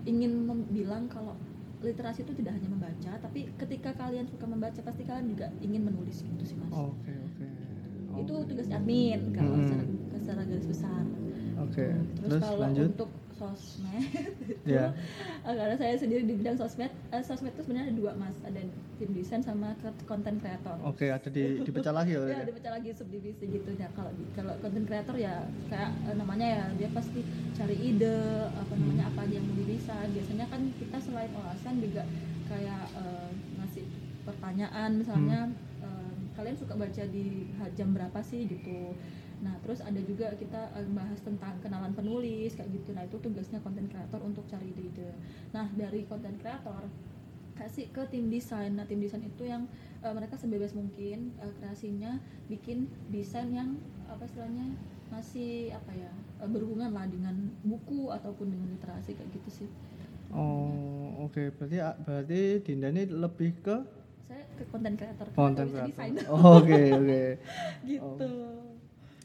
ingin 0.02 0.32
bilang 0.70 1.06
kalau 1.06 1.34
literasi 1.82 2.22
itu 2.22 2.32
tidak 2.38 2.54
hanya 2.58 2.70
membaca 2.70 3.12
tapi 3.18 3.50
ketika 3.58 3.90
kalian 3.94 4.26
suka 4.26 4.46
membaca 4.46 4.78
pasti 4.82 5.02
kalian 5.02 5.26
juga 5.30 5.50
ingin 5.58 5.82
menulis 5.82 6.22
gitu 6.22 6.44
sih 6.46 6.54
mas 6.54 6.70
Oke, 6.70 7.10
oke. 7.10 7.48
itu 8.18 8.32
Oke. 8.32 8.46
tugas 8.46 8.68
admin 8.70 9.34
kalau 9.34 9.58
Hmm. 9.58 9.66
secara, 9.66 9.84
secara 10.14 10.42
garis 10.46 10.66
besar 10.68 11.02
Oke, 11.58 11.86
terus, 12.20 12.38
terus 12.38 12.42
kalau 12.42 12.58
lanjut. 12.62 12.86
untuk 12.88 13.10
sosmed. 13.32 14.04
Itu 14.42 14.68
Ya. 14.76 14.92
eh, 15.42 15.54
karena 15.54 15.74
saya 15.74 15.94
sendiri 15.96 16.22
di 16.22 16.34
bidang 16.34 16.54
sosmed 16.54 16.92
eh, 17.10 17.22
sosmed 17.22 17.52
itu 17.52 17.62
sebenarnya 17.64 17.90
ada 17.90 17.96
dua 17.96 18.12
mas. 18.14 18.36
Ada 18.40 18.60
tim 18.96 19.10
desain 19.10 19.42
sama 19.42 19.74
konten 20.06 20.38
kreator 20.38 20.78
Oke, 20.86 21.10
ada 21.10 21.26
di 21.26 21.58
dipecah 21.58 21.90
lagi 21.90 22.14
ya. 22.14 22.22
ya 22.38 22.44
dipecah 22.44 22.72
lagi 22.72 22.90
subdivisi 22.92 23.44
gitu. 23.48 23.70
Ya 23.74 23.88
kalau 23.92 24.10
di- 24.14 24.30
kalau 24.32 24.54
konten 24.60 24.84
kreator 24.84 25.16
ya 25.16 25.42
kayak 25.66 25.90
eh, 26.06 26.16
namanya 26.16 26.46
ya 26.46 26.64
dia 26.76 26.88
pasti 26.90 27.20
cari 27.52 27.76
ide 27.76 28.16
apa 28.52 28.74
namanya 28.78 29.10
apa 29.10 29.26
aja 29.26 29.34
yang 29.36 29.46
mau 29.46 29.56
didesain. 29.56 30.10
Biasanya 30.10 30.46
kan 30.46 30.60
kita 30.78 30.96
selain 30.98 31.32
ulasan 31.32 31.80
juga 31.80 32.02
kayak 32.46 32.84
eh, 32.94 33.30
ngasih 33.58 33.84
pertanyaan. 34.22 34.90
Misalnya 34.94 35.50
eh, 35.82 36.12
kalian 36.32 36.56
suka 36.56 36.74
baca 36.78 37.02
di 37.10 37.44
jam 37.74 37.92
berapa 37.92 38.20
sih 38.22 38.46
gitu 38.46 38.94
nah 39.42 39.54
terus 39.66 39.82
ada 39.82 39.98
juga 40.06 40.30
kita 40.38 40.70
eh, 40.78 40.86
bahas 40.94 41.18
tentang 41.20 41.58
kenalan 41.58 41.90
penulis 41.92 42.54
kayak 42.54 42.70
gitu 42.70 42.94
nah 42.94 43.02
itu 43.02 43.18
tugasnya 43.18 43.58
konten 43.60 43.90
kreator 43.90 44.22
untuk 44.22 44.46
cari 44.46 44.70
ide-ide 44.70 45.10
nah 45.50 45.66
dari 45.74 46.06
konten 46.06 46.38
kreator 46.38 46.86
kasih 47.52 47.86
ke 47.92 48.02
tim 48.08 48.32
desain. 48.32 48.72
Nah, 48.74 48.88
tim 48.88 48.98
desain 48.98 49.22
itu 49.22 49.44
yang 49.46 49.68
eh, 50.02 50.12
mereka 50.12 50.34
sebebas 50.40 50.72
mungkin 50.72 51.30
eh, 51.38 51.52
kreasinya 51.60 52.18
bikin 52.48 52.88
desain 53.12 53.52
yang 53.52 53.76
apa 54.08 54.24
istilahnya 54.26 54.72
masih 55.12 55.70
apa 55.70 55.92
ya 55.92 56.10
eh, 56.42 56.48
berhubungan 56.48 56.90
lah 56.90 57.04
dengan 57.06 57.36
buku 57.62 58.08
ataupun 58.10 58.50
dengan 58.50 58.66
literasi 58.72 59.14
kayak 59.14 59.30
gitu 59.36 59.64
sih. 59.64 59.68
Oh, 60.32 61.28
oke. 61.28 61.52
Berarti 61.60 61.76
berarti 62.02 62.40
Dinda 62.64 62.88
ini 62.88 63.04
lebih 63.04 63.52
ke 63.60 63.76
Saya 64.24 64.42
ke 64.56 64.64
konten 64.72 64.96
kreator. 64.96 65.26
konten 65.36 65.66
kreator. 65.68 66.24
Oh, 66.32 66.56
Oke, 66.56 66.80
oke. 66.88 67.22
gitu. 67.92 68.32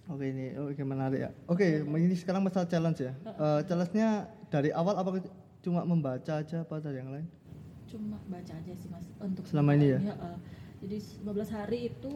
Oke 0.07 0.31
ini, 0.31 0.55
oke 0.55 0.83
menarik 0.87 1.19
ya. 1.27 1.31
Oke, 1.51 1.83
ini 1.83 2.15
sekarang 2.15 2.39
masalah 2.39 2.63
challenge 2.63 3.03
ya. 3.03 3.11
Eh, 3.27 3.61
challenge-nya 3.67 4.23
dari 4.47 4.71
awal 4.71 4.95
apa 4.95 5.19
cuma 5.59 5.83
membaca 5.83 6.39
aja 6.39 6.63
apa 6.63 6.79
ada 6.79 6.95
yang 6.95 7.11
lain? 7.11 7.27
Cuma 7.91 8.15
baca 8.31 8.53
aja 8.55 8.71
sih 8.71 8.87
Mas 8.87 9.03
untuk 9.19 9.43
Selama 9.43 9.75
ini 9.75 9.99
ya? 9.99 9.99
eh, 10.15 10.37
jadi 10.79 10.97
15 11.27 11.51
hari 11.51 11.91
itu 11.91 12.13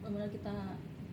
benar 0.00 0.28
kita 0.32 0.56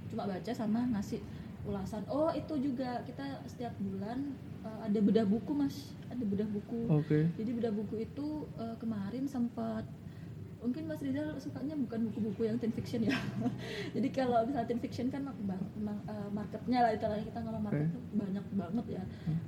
cuma 0.08 0.24
baca 0.28 0.52
sama 0.56 0.80
ngasih 0.96 1.20
ulasan. 1.68 2.04
Oh, 2.08 2.32
itu 2.32 2.56
juga 2.64 3.04
kita 3.04 3.44
setiap 3.52 3.76
bulan 3.84 4.32
eh, 4.64 4.80
ada 4.88 5.00
bedah 5.04 5.28
buku 5.28 5.52
Mas, 5.52 5.92
ada 6.08 6.24
bedah 6.24 6.48
buku. 6.48 6.88
Oke. 6.88 7.28
Jadi 7.36 7.52
bedah 7.60 7.76
buku 7.76 8.08
itu 8.08 8.48
eh, 8.56 8.76
kemarin 8.80 9.28
sempat 9.28 9.84
mungkin 10.62 10.86
Mas 10.86 11.02
Rizal 11.02 11.34
sukanya 11.38 11.74
bukan 11.76 12.06
buku-buku 12.08 12.42
yang 12.46 12.56
teen 12.56 12.70
fiction 12.70 13.02
ya. 13.02 13.18
Jadi 13.96 14.08
kalau 14.10 14.46
misalnya 14.46 14.68
teen 14.68 14.78
fiction 14.78 15.10
kan 15.10 15.26
bang- 15.26 15.70
mang- 15.76 16.06
eh, 16.06 16.30
marketnya 16.30 16.80
lah 16.80 16.92
itu 16.92 17.02
kita 17.26 17.40
ngomong 17.42 17.64
market 17.64 17.82
Oke. 17.84 17.94
tuh 17.94 18.04
banyak 18.16 18.46
banget 18.52 18.86
ya. 18.92 19.04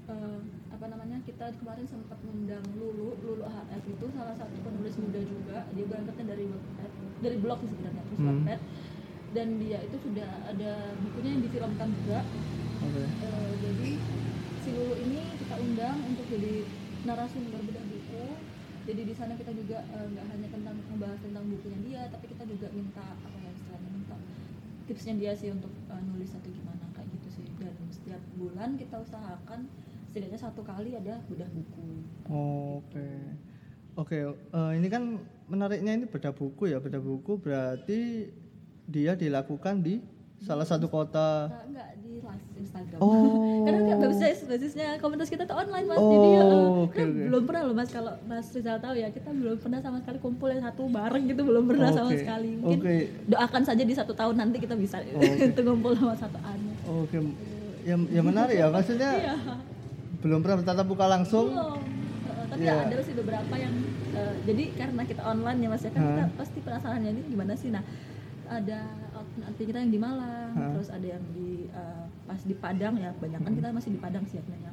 Eh, 0.10 0.38
apa 0.68 0.86
namanya 0.90 1.18
kita 1.24 1.54
kemarin 1.56 1.86
sempat 1.86 2.18
mengundang 2.22 2.66
Lulu, 2.74 3.14
Lulu 3.20 3.44
HF 3.44 3.84
itu 3.88 4.06
salah 4.12 4.34
satu 4.34 4.58
penulis 4.60 4.98
muda 4.98 5.22
juga. 5.22 5.58
Dia 5.70 5.86
berangkatnya 5.86 6.26
dari 6.28 6.46
Wattpad, 6.50 6.92
dari 7.22 7.38
blog 7.38 7.60
sih 7.62 7.70
sebenarnya 7.70 8.02
terus 8.04 8.20
Hmm. 8.20 8.28
Wattpad. 8.28 8.60
Dan 9.34 9.48
dia 9.58 9.80
itu 9.82 9.98
sudah 9.98 10.30
ada 10.46 10.72
bukunya 11.00 11.30
yang 11.32 11.42
difilmkan 11.42 11.90
juga. 11.96 12.20
Oke. 12.82 13.02
Eh, 13.06 13.52
jadi 13.60 13.90
si 14.60 14.70
Lulu 14.72 14.96
ini 15.00 15.20
kita 15.38 15.56
undang 15.58 15.98
untuk 16.04 16.26
jadi 16.26 16.66
narasumber. 17.04 17.62
Jadi 18.84 19.02
di 19.08 19.14
sana 19.16 19.34
kita 19.40 19.52
juga 19.56 19.80
eh, 19.80 20.06
nggak 20.12 20.26
hanya 20.28 20.48
tentang 20.52 20.76
membahas 20.92 21.20
tentang 21.24 21.44
bukunya 21.48 21.80
dia, 21.88 22.02
tapi 22.12 22.26
kita 22.28 22.44
juga 22.44 22.68
minta 22.76 23.04
apa 23.04 23.28
ya 23.40 23.50
istilahnya 23.56 23.90
minta 23.96 24.16
tipsnya 24.84 25.14
dia 25.16 25.32
sih 25.40 25.50
untuk 25.56 25.72
eh, 25.72 26.02
nulis 26.12 26.36
atau 26.36 26.52
gimana 26.52 26.84
kayak 26.92 27.08
gitu 27.16 27.30
sih. 27.40 27.48
Dan 27.56 27.74
setiap 27.96 28.22
bulan 28.36 28.76
kita 28.76 29.00
usahakan 29.00 29.72
setidaknya 30.12 30.40
satu 30.40 30.62
kali 30.68 31.00
ada 31.00 31.24
bedah 31.32 31.50
buku. 31.56 31.88
Oke. 32.28 33.10
Oke, 33.94 34.18
eh, 34.36 34.72
ini 34.76 34.88
kan 34.92 35.22
menariknya 35.48 35.94
ini 35.96 36.06
beda 36.10 36.36
buku 36.36 36.68
ya. 36.68 36.84
Beda 36.84 37.00
buku 37.00 37.40
berarti 37.40 38.28
dia 38.84 39.16
dilakukan 39.16 39.80
di 39.80 40.04
salah 40.44 40.68
satu 40.68 40.88
kota. 40.88 41.48
Kita 41.48 41.64
nggak 41.72 41.90
di 41.98 42.14
Instagram. 42.60 43.00
Oh. 43.00 43.64
Karena 43.66 43.80
kan 43.88 43.98
basis 44.04 44.38
basisnya 44.44 44.88
komunitas 45.00 45.30
kita 45.32 45.44
tuh 45.44 45.56
online 45.56 45.86
mas, 45.88 45.98
Oh, 45.98 46.12
jadi 46.12 46.30
eh, 46.30 46.44
oke, 46.84 46.94
kan 46.94 47.08
belum 47.32 47.44
pernah 47.48 47.62
loh 47.64 47.76
mas 47.76 47.90
kalau 47.90 48.14
Mas 48.24 48.48
Rizal 48.52 48.78
tahu 48.78 48.94
ya 48.94 49.08
kita 49.08 49.30
belum 49.32 49.56
pernah 49.58 49.80
sama 49.80 49.98
sekali 50.04 50.18
kumpul 50.20 50.48
yang 50.52 50.62
satu 50.62 50.82
bareng 50.86 51.24
gitu 51.26 51.42
belum 51.42 51.64
pernah 51.66 51.90
sama 51.90 52.12
Oke, 52.12 52.20
sekali. 52.20 52.50
Mungkin 52.60 52.80
oke. 52.84 52.96
doakan 53.32 53.64
saja 53.64 53.84
di 53.84 53.96
satu 53.96 54.12
tahun 54.14 54.36
nanti 54.36 54.58
kita 54.60 54.76
bisa 54.76 55.00
Oke. 55.16 55.48
untuk 55.48 55.64
ngumpul 55.64 55.92
sama 55.96 56.16
satu 56.16 56.38
anu. 56.44 56.72
Oke, 57.04 57.18
ya, 57.82 57.96
ya 57.96 58.22
menarik 58.22 58.56
ya. 58.58 58.68
Maksudnya 58.68 59.12
Iya. 59.16 59.36
belum 60.20 60.40
pernah 60.40 60.58
bertatap 60.60 60.86
muka 60.86 61.06
langsung. 61.08 61.48
Belum. 61.52 61.80
Eh, 61.80 62.46
tapi 62.48 62.64
Iya. 62.64 62.76
ada 62.84 62.98
sih 63.00 63.16
beberapa 63.16 63.54
yang 63.56 63.74
eh, 64.14 64.34
jadi 64.44 64.64
karena 64.76 65.02
kita 65.04 65.22
online 65.24 65.58
ya 65.58 65.68
mas 65.68 65.82
ya 65.82 65.90
kan 65.90 66.00
Hah? 66.00 66.10
kita 66.12 66.24
pasti 66.38 66.60
penasarannya 66.60 67.10
ini 67.12 67.22
gimana 67.28 67.54
sih 67.56 67.72
nah 67.72 67.84
ada 68.46 68.80
admin 69.36 69.66
kita 69.66 69.80
yang 69.80 69.90
di 69.90 69.98
Malang 69.98 70.52
Hah? 70.54 70.72
terus 70.74 70.90
ada 70.90 71.08
yang 71.10 71.24
di 71.32 71.50
eh, 71.68 72.04
pas 72.24 72.40
di 72.40 72.54
Padang 72.54 72.96
ya 72.96 73.10
banyak 73.14 73.40
kan 73.40 73.50
Hmm. 73.50 73.58
kita 73.58 73.68
masih 73.72 73.92
di 73.92 74.00
Padang 74.00 74.24
sih 74.24 74.38
adminnya 74.38 74.70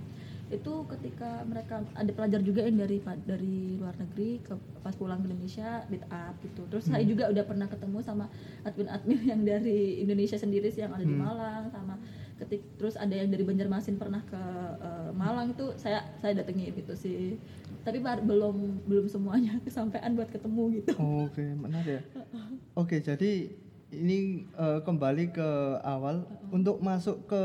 itu 0.50 0.72
ketika 0.84 1.46
mereka 1.46 1.78
ada 1.94 2.10
pelajar 2.10 2.42
juga 2.42 2.60
yang 2.60 2.74
dari 2.76 2.98
dari 3.22 3.78
luar 3.78 3.94
negeri 3.94 4.42
ke 4.42 4.50
pas 4.80 4.90
pulang 4.92 5.22
ke 5.22 5.30
Indonesia 5.30 5.86
meet 5.86 6.02
up 6.04 6.34
gitu 6.40 6.66
terus 6.66 6.84
saya 6.84 7.00
Hmm. 7.00 7.08
juga 7.08 7.24
udah 7.28 7.44
pernah 7.44 7.66
ketemu 7.66 7.98
sama 8.00 8.26
admin-admin 8.60 9.20
yang 9.24 9.40
dari 9.42 10.02
Indonesia 10.02 10.34
sendiri 10.34 10.68
sih 10.68 10.82
yang 10.82 10.90
ada 10.90 11.02
di 11.02 11.14
Hmm. 11.14 11.22
Malang 11.22 11.64
sama 11.70 11.94
ketik 12.36 12.64
terus 12.76 12.96
ada 12.96 13.12
yang 13.12 13.28
dari 13.28 13.44
Banjarmasin 13.44 13.94
pernah 13.94 14.20
ke 14.22 14.42
eh, 14.76 15.10
Malang 15.14 15.50
itu 15.50 15.70
saya 15.76 16.02
saya 16.18 16.34
datengin 16.34 16.74
gitu 16.74 16.92
sih 16.94 17.38
tapi 17.80 17.96
bar- 17.96 18.20
belum 18.20 18.84
belum 18.84 19.06
semuanya 19.06 19.54
kesampaian 19.64 20.12
buat 20.12 20.28
ketemu 20.28 20.82
gitu 20.82 20.92
Oke, 20.98 21.46
menarik 21.54 21.96
ya. 21.96 22.02
Oke, 22.80 22.98
jadi 22.98 23.54
ini 23.90 24.46
eh, 24.54 24.80
kembali 24.86 25.34
ke 25.34 25.48
awal 25.82 26.22
untuk 26.54 26.78
masuk 26.78 27.26
ke 27.26 27.42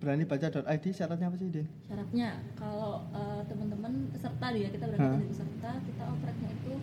beranibaca.id 0.00 0.84
syaratnya 0.96 1.28
apa 1.28 1.36
sih, 1.36 1.48
Din? 1.52 1.68
syaratnya 1.84 2.40
kalau 2.56 3.04
eh, 3.12 3.40
teman-teman 3.48 4.08
peserta 4.12 4.46
ya 4.52 4.68
kita 4.72 4.84
berangkat 4.88 5.20
dari 5.20 5.28
peserta 5.28 5.70
kita 5.84 6.02
opreknya 6.08 6.50
itu 6.56 6.74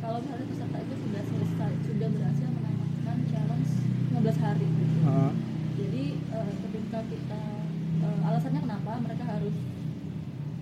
kalau 0.00 0.18
misalnya 0.24 0.46
peserta 0.48 0.76
itu 0.80 0.94
sudah 0.96 1.22
selesai 1.24 1.72
sudah 1.84 2.08
berhasil 2.08 2.48
menamatkan 2.48 3.16
challenge 3.28 3.70
15 4.12 4.44
hari 4.44 4.68
Heeh. 4.68 5.32
jadi 5.80 6.04
eh, 6.16 6.52
ketika 6.68 6.98
kita 7.08 7.42
eh, 8.04 8.18
alasannya 8.28 8.60
kenapa 8.64 8.92
mereka 9.04 9.24
harus 9.24 9.56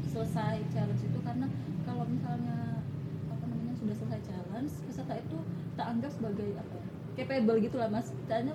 selesai 0.07 0.67
challenge 0.75 1.03
itu 1.03 1.19
karena 1.23 1.47
kalau 1.87 2.05
misalnya 2.11 2.83
apa 3.31 3.45
namanya 3.47 3.75
sudah 3.75 3.95
selesai 3.95 4.21
challenge 4.27 4.73
peserta 4.87 5.15
itu 5.19 5.39
tak 5.79 5.87
anggap 5.95 6.11
sebagai 6.11 6.49
apa 6.59 6.75
ya, 6.75 6.87
capable 7.19 7.59
gitu 7.59 7.77
lah 7.77 7.89
mas 7.89 8.09
Karena 8.25 8.55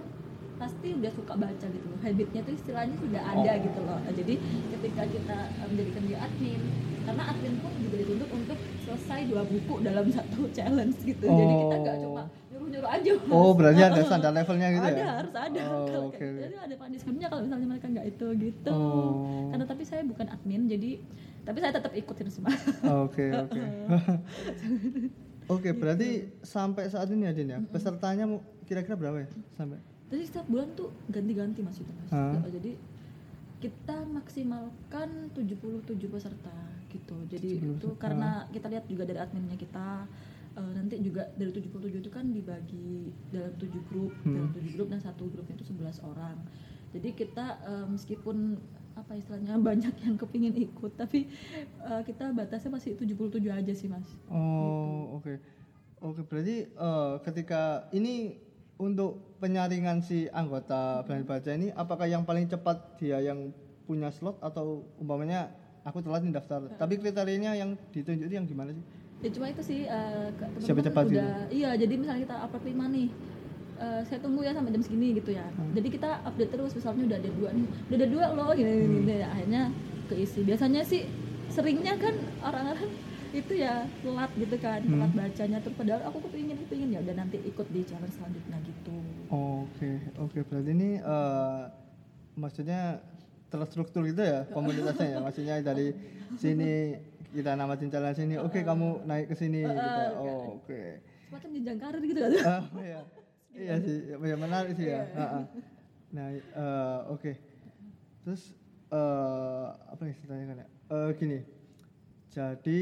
pasti 0.54 0.88
udah 0.94 1.12
suka 1.12 1.34
baca 1.36 1.66
gitu 1.68 1.84
loh 1.84 2.00
habitnya 2.00 2.40
itu 2.40 2.52
istilahnya 2.56 2.96
sudah 2.96 3.22
ada 3.22 3.52
Oh. 3.52 3.58
gitu 3.60 3.80
loh 3.82 3.98
Nah, 4.00 4.14
jadi 4.14 4.34
ketika 4.72 5.04
kita 5.06 5.38
eh, 5.52 5.66
menjadikan 5.66 6.04
dia 6.06 6.18
admin 6.20 6.62
karena 7.04 7.24
admin 7.26 7.54
pun 7.60 7.72
juga 7.78 7.96
dituntut 7.98 8.30
untuk 8.32 8.56
selesai 8.80 9.20
dua 9.28 9.44
buku 9.44 9.74
dalam 9.82 10.06
satu 10.16 10.48
challenge 10.50 10.98
gitu 11.02 11.26
jadi 11.26 11.54
kita 11.60 11.76
nggak 11.78 11.96
Oh. 11.96 12.04
cuma 12.06 12.24
nyuruh-nyuruh 12.48 12.92
aja 12.92 13.12
Mas. 13.20 13.34
Oh, 13.34 13.52
berarti 13.52 13.82
ada 13.84 14.02
standar 14.08 14.32
levelnya 14.32 14.68
gitu 14.72 14.88
ada 14.88 14.96
ya? 14.96 15.08
harus 15.18 15.34
ada 15.36 15.60
Oh, 15.66 15.84
kalau 15.84 16.08
oke. 16.08 16.16
kayak- 16.16 16.40
jadi 16.44 16.56
ada 16.62 16.76
punishmentnya 16.78 17.28
kalau 17.28 17.42
misalnya 17.44 17.68
mereka 17.68 17.88
nggak 17.90 18.08
itu 18.08 18.28
gitu 18.40 18.72
Oh. 18.72 19.50
karena 19.52 19.66
tapi 19.66 19.84
saya 19.84 20.02
bukan 20.06 20.28
admin 20.30 20.62
jadi 20.66 20.92
tapi 21.44 21.58
saya 21.60 21.72
tetap 21.74 21.92
ikutin 21.92 22.28
semua 22.30 22.56
Oke, 23.04 23.26
oke. 23.34 23.60
Oke, 25.48 25.72
berarti 25.72 26.10
sampai 26.42 26.88
saat 26.88 27.08
ini 27.10 27.28
ya, 27.28 27.34
Din 27.36 27.50
ya. 27.50 27.60
Pesertanya 27.60 28.26
kira-kira 28.64 28.96
berapa 28.96 29.18
ya? 29.22 29.30
Sampai 29.54 29.80
jadi 30.08 30.30
setiap 30.30 30.46
bulan 30.46 30.70
tuh 30.78 30.94
ganti-ganti 31.10 31.66
mas 31.66 31.82
itu 31.82 31.90
mas? 31.90 32.14
Ya, 32.14 32.38
jadi 32.54 32.78
kita 33.58 33.98
maksimalkan 34.06 35.34
77 35.34 35.98
peserta 36.06 36.54
gitu 36.92 37.16
jadi 37.32 37.58
77 37.58 37.80
itu 37.80 37.90
karena 37.98 38.46
kita 38.52 38.68
lihat 38.70 38.86
juga 38.86 39.10
dari 39.10 39.18
adminnya 39.18 39.58
kita 39.58 40.06
eh, 40.54 40.72
nanti 40.78 41.02
juga 41.02 41.26
dari 41.34 41.50
77 41.50 41.98
itu 41.98 42.12
kan 42.12 42.30
dibagi 42.30 43.10
dalam 43.34 43.56
tujuh 43.58 43.82
grup 43.90 44.12
Hmm. 44.22 44.36
dalam 44.38 44.50
tujuh 44.54 44.72
grup 44.76 44.88
dan 44.92 45.02
satu 45.02 45.26
grupnya 45.32 45.58
itu 45.58 45.66
11 45.74 45.98
orang 46.06 46.38
jadi 46.94 47.10
kita 47.16 47.46
eh, 47.64 47.86
meskipun 47.90 48.60
apa 48.94 49.12
istilahnya 49.14 49.58
banyak 49.70 49.94
yang 50.02 50.16
kepingin 50.16 50.54
ikut 50.54 50.94
tapi 50.94 51.26
eh, 51.82 52.02
kita 52.06 52.30
batasnya 52.32 52.70
masih 52.72 52.94
77 52.96 53.42
aja 53.50 53.74
sih 53.74 53.88
mas 53.90 54.06
Oh, 54.30 55.18
oke. 55.18 55.34
Oke, 56.04 56.22
berarti 56.28 56.68
eh, 56.68 57.14
ketika 57.24 57.88
ini 57.92 58.36
untuk 58.76 59.40
penyaringan 59.40 60.04
si 60.04 60.28
anggota 60.30 61.00
berani 61.06 61.24
baca 61.24 61.52
ini 61.54 61.72
apakah 61.72 62.10
yang 62.10 62.28
paling 62.28 62.46
cepat 62.46 63.00
dia 63.00 63.24
yang 63.24 63.54
punya 63.84 64.12
slot 64.12 64.36
atau 64.40 64.84
umpamanya 65.00 65.52
aku 65.84 66.00
telat 66.00 66.24
nih 66.24 66.36
daftar. 66.36 66.68
Tapi 66.76 67.00
kriterianya 67.00 67.56
yang 67.56 67.76
ditunjuk 67.92 68.28
itu 68.28 68.36
yang 68.36 68.48
gimana 68.48 68.72
sih? 68.72 68.84
ya 69.24 69.32
cuma 69.32 69.48
itu 69.48 69.64
sih 69.64 69.88
Siapa 69.88 70.84
teman-teman 70.84 70.84
cepat 70.84 71.04
gitu? 71.08 71.16
udah 71.16 71.32
iya 71.48 71.70
jadi 71.80 71.94
misalnya 71.96 72.22
kita 72.28 72.36
upload 72.44 72.64
lima 72.68 72.86
nih 72.92 73.08
eh, 73.76 74.02
saya 74.04 74.20
tunggu 74.20 74.42
ya 74.42 74.52
sampai 74.52 74.72
jam 74.72 74.82
segini 74.82 75.08
gitu 75.14 75.32
ya 75.32 75.46
Hmm. 75.50 75.74
jadi 75.74 75.88
kita 75.90 76.10
update 76.24 76.52
terus 76.52 76.72
misalnya 76.72 77.04
udah 77.06 77.18
ada 77.18 77.30
dua 77.32 77.50
nih 77.52 77.66
udah 77.88 77.98
ada 77.98 78.08
dua 78.08 78.26
loh 78.30 78.52
gini 78.52 78.72
gini, 78.72 78.86
Hmm. 78.86 78.98
gini. 79.04 79.16
akhirnya 79.24 79.62
keisi 80.06 80.40
biasanya 80.42 80.82
sih 80.84 81.02
seringnya 81.48 81.94
kan 81.96 82.14
orang-orang 82.42 82.90
itu 83.34 83.54
ya 83.56 83.74
telat 84.00 84.30
gitu 84.36 84.56
kan 84.58 84.80
Hmm. 84.80 84.94
telat 84.94 85.12
bacanya 85.16 85.58
terus 85.60 85.76
padahal 85.76 86.02
aku 86.06 86.18
kepingin 86.24 86.58
kepingin 86.60 86.90
ya 86.92 87.00
udah 87.00 87.16
nanti 87.16 87.38
ikut 87.40 87.68
di 87.68 87.82
challenge 87.82 88.14
selanjutnya 88.14 88.58
gitu 88.62 88.96
Oke, 89.30 89.92
oke. 90.16 90.40
Berarti 90.44 90.72
ini 90.72 90.90
eh, 90.96 91.62
maksudnya 92.36 93.02
terstruktur 93.50 94.02
gitu 94.04 94.22
ya 94.22 94.46
komunitasnya 94.48 95.08
ya. 95.08 95.20
Maksudnya 95.26 95.56
dari 95.60 95.94
sini 96.36 96.94
kita 97.30 97.54
namatin 97.54 97.90
challenge 97.90 98.18
sini. 98.20 98.38
Oke, 98.38 98.62
kamu 98.62 99.02
naik 99.04 99.26
ke 99.28 99.36
sini 99.36 99.62
gitu. 99.62 100.02
Oh, 100.16 100.58
oke. 100.58 100.82
semacam 101.26 101.50
jenjang 101.52 101.78
karir 101.80 102.02
gitu 102.04 102.20
kan 102.20 102.32
Ah, 102.46 102.64
iya. 102.86 103.02
Iya 103.54 103.76
sih, 103.86 103.98
ya 104.10 104.36
menarik 104.36 104.74
sih 104.74 104.88
ya. 104.90 105.02
Ah. 105.14 105.46
Nah, 106.14 106.28
eh, 106.34 107.00
oke. 107.10 107.32
Terus 108.26 108.54
eh 108.94 109.66
apa 109.90 110.02
yang 110.06 110.14
istilahnya 110.14 110.46
kan 110.50 110.58
ya? 110.62 110.68
Eh, 110.94 111.10
gini. 111.18 111.40
Jadi 112.34 112.80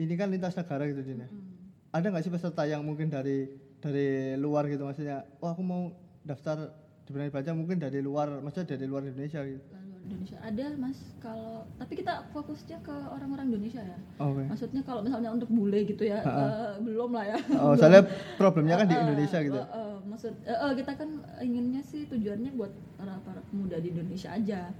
ini 0.00 0.14
kan 0.16 0.28
lintas 0.32 0.56
negara 0.56 0.88
gitu 0.88 1.04
Jin 1.04 1.24
ya. 1.24 1.28
Hmm. 1.28 1.52
Ada 1.92 2.06
nggak 2.10 2.24
sih 2.24 2.32
peserta 2.32 2.64
yang 2.64 2.82
mungkin 2.82 3.12
dari 3.12 3.48
dari 3.78 4.34
luar 4.40 4.66
gitu 4.72 4.88
maksudnya? 4.88 5.28
Oh, 5.44 5.52
aku 5.52 5.60
mau 5.60 5.92
daftar 6.24 6.72
di 7.04 7.10
Berani 7.12 7.28
Baca 7.28 7.52
mungkin 7.52 7.76
dari 7.76 8.00
luar, 8.00 8.40
maksudnya 8.40 8.74
dari 8.76 8.88
luar 8.88 9.04
Indonesia 9.04 9.44
gitu. 9.44 9.60
Luar 9.68 9.84
Indonesia. 10.04 10.36
Ada 10.44 10.76
mas 10.76 10.98
kalau 11.18 11.64
tapi 11.80 11.92
kita 11.96 12.28
fokusnya 12.36 12.78
ke 12.84 12.92
orang-orang 12.92 13.48
Indonesia 13.48 13.80
ya. 13.80 13.98
Oke. 14.20 14.44
maksudnya 14.44 14.82
kalau 14.84 15.00
misalnya 15.00 15.32
untuk 15.32 15.48
bule 15.48 15.80
gitu 15.88 16.04
ya 16.04 16.20
eh, 16.20 16.72
belum 16.84 17.16
lah 17.16 17.24
ya. 17.24 17.38
Oh, 17.56 17.72
soalnya 17.74 18.04
problemnya 18.36 18.76
kan 18.76 18.86
di 18.86 18.96
Indonesia 18.96 19.38
gitu. 19.40 19.56
Eh, 19.56 19.68
eh, 19.68 19.96
maksud 20.04 20.32
eh, 20.44 20.58
eh, 20.58 20.72
kita 20.76 20.92
kan 20.94 21.08
inginnya 21.40 21.82
sih 21.82 22.04
tujuannya 22.06 22.52
buat 22.54 22.72
para 23.00 23.16
para 23.24 23.40
pemuda 23.48 23.80
di 23.80 23.88
Indonesia 23.90 24.30
aja. 24.32 24.70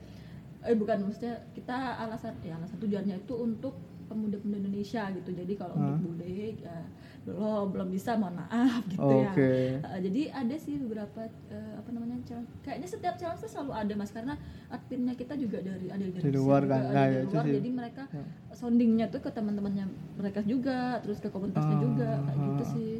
Eh 0.64 0.76
bukan 0.76 1.08
maksudnya 1.08 1.44
kita 1.56 1.76
alasan 2.00 2.36
ya 2.44 2.56
alasan 2.60 2.78
tujuannya 2.80 3.20
itu 3.24 3.34
untuk 3.36 3.76
pemuda-pemuda 4.04 4.58
Indonesia 4.60 5.02
gitu 5.10 5.30
jadi 5.30 5.52
kalau 5.54 5.74
untuk 5.74 5.96
bule 6.06 6.28
ya 6.54 6.78
belum 7.24 7.72
belum 7.72 7.88
bisa 7.88 8.14
mohon 8.14 8.36
maaf 8.36 8.84
gitu 8.92 9.00
ya 9.00 9.32
Oke. 9.32 9.80
Eh, 9.80 10.00
jadi 10.02 10.22
ada 10.30 10.54
sih 10.54 10.76
beberapa 10.76 11.20
eh, 11.48 11.72
apa 11.74 11.88
namanya 11.88 12.20
challenge 12.22 12.52
kayaknya 12.60 12.84
setiap 12.86 13.14
challenge 13.16 13.40
tuh 13.40 13.50
selalu 13.50 13.72
ada 13.74 13.92
mas 13.94 14.12
karena 14.12 14.34
adminnya 14.68 15.14
kita 15.14 15.32
juga 15.34 15.58
dari 15.58 15.88
ada 15.88 16.04
Mesir 16.04 16.30
luar 16.30 16.62
kan? 16.64 16.80
Nah, 16.84 16.92
dari 16.92 17.16
ya, 17.16 17.22
luar 17.24 17.44
jadi 17.48 17.70
mereka 17.70 18.02
Ya. 18.06 18.24
soundingnya 18.52 19.06
tuh 19.08 19.18
ke 19.18 19.30
teman-temannya 19.30 19.84
mereka 20.14 20.44
juga 20.44 21.00
terus 21.00 21.18
ke 21.18 21.26
komunitasnya 21.26 21.76
juga 21.80 22.08
kayak 22.22 22.38
gitu 22.38 22.62
Ah. 22.62 22.70
sih 22.70 22.92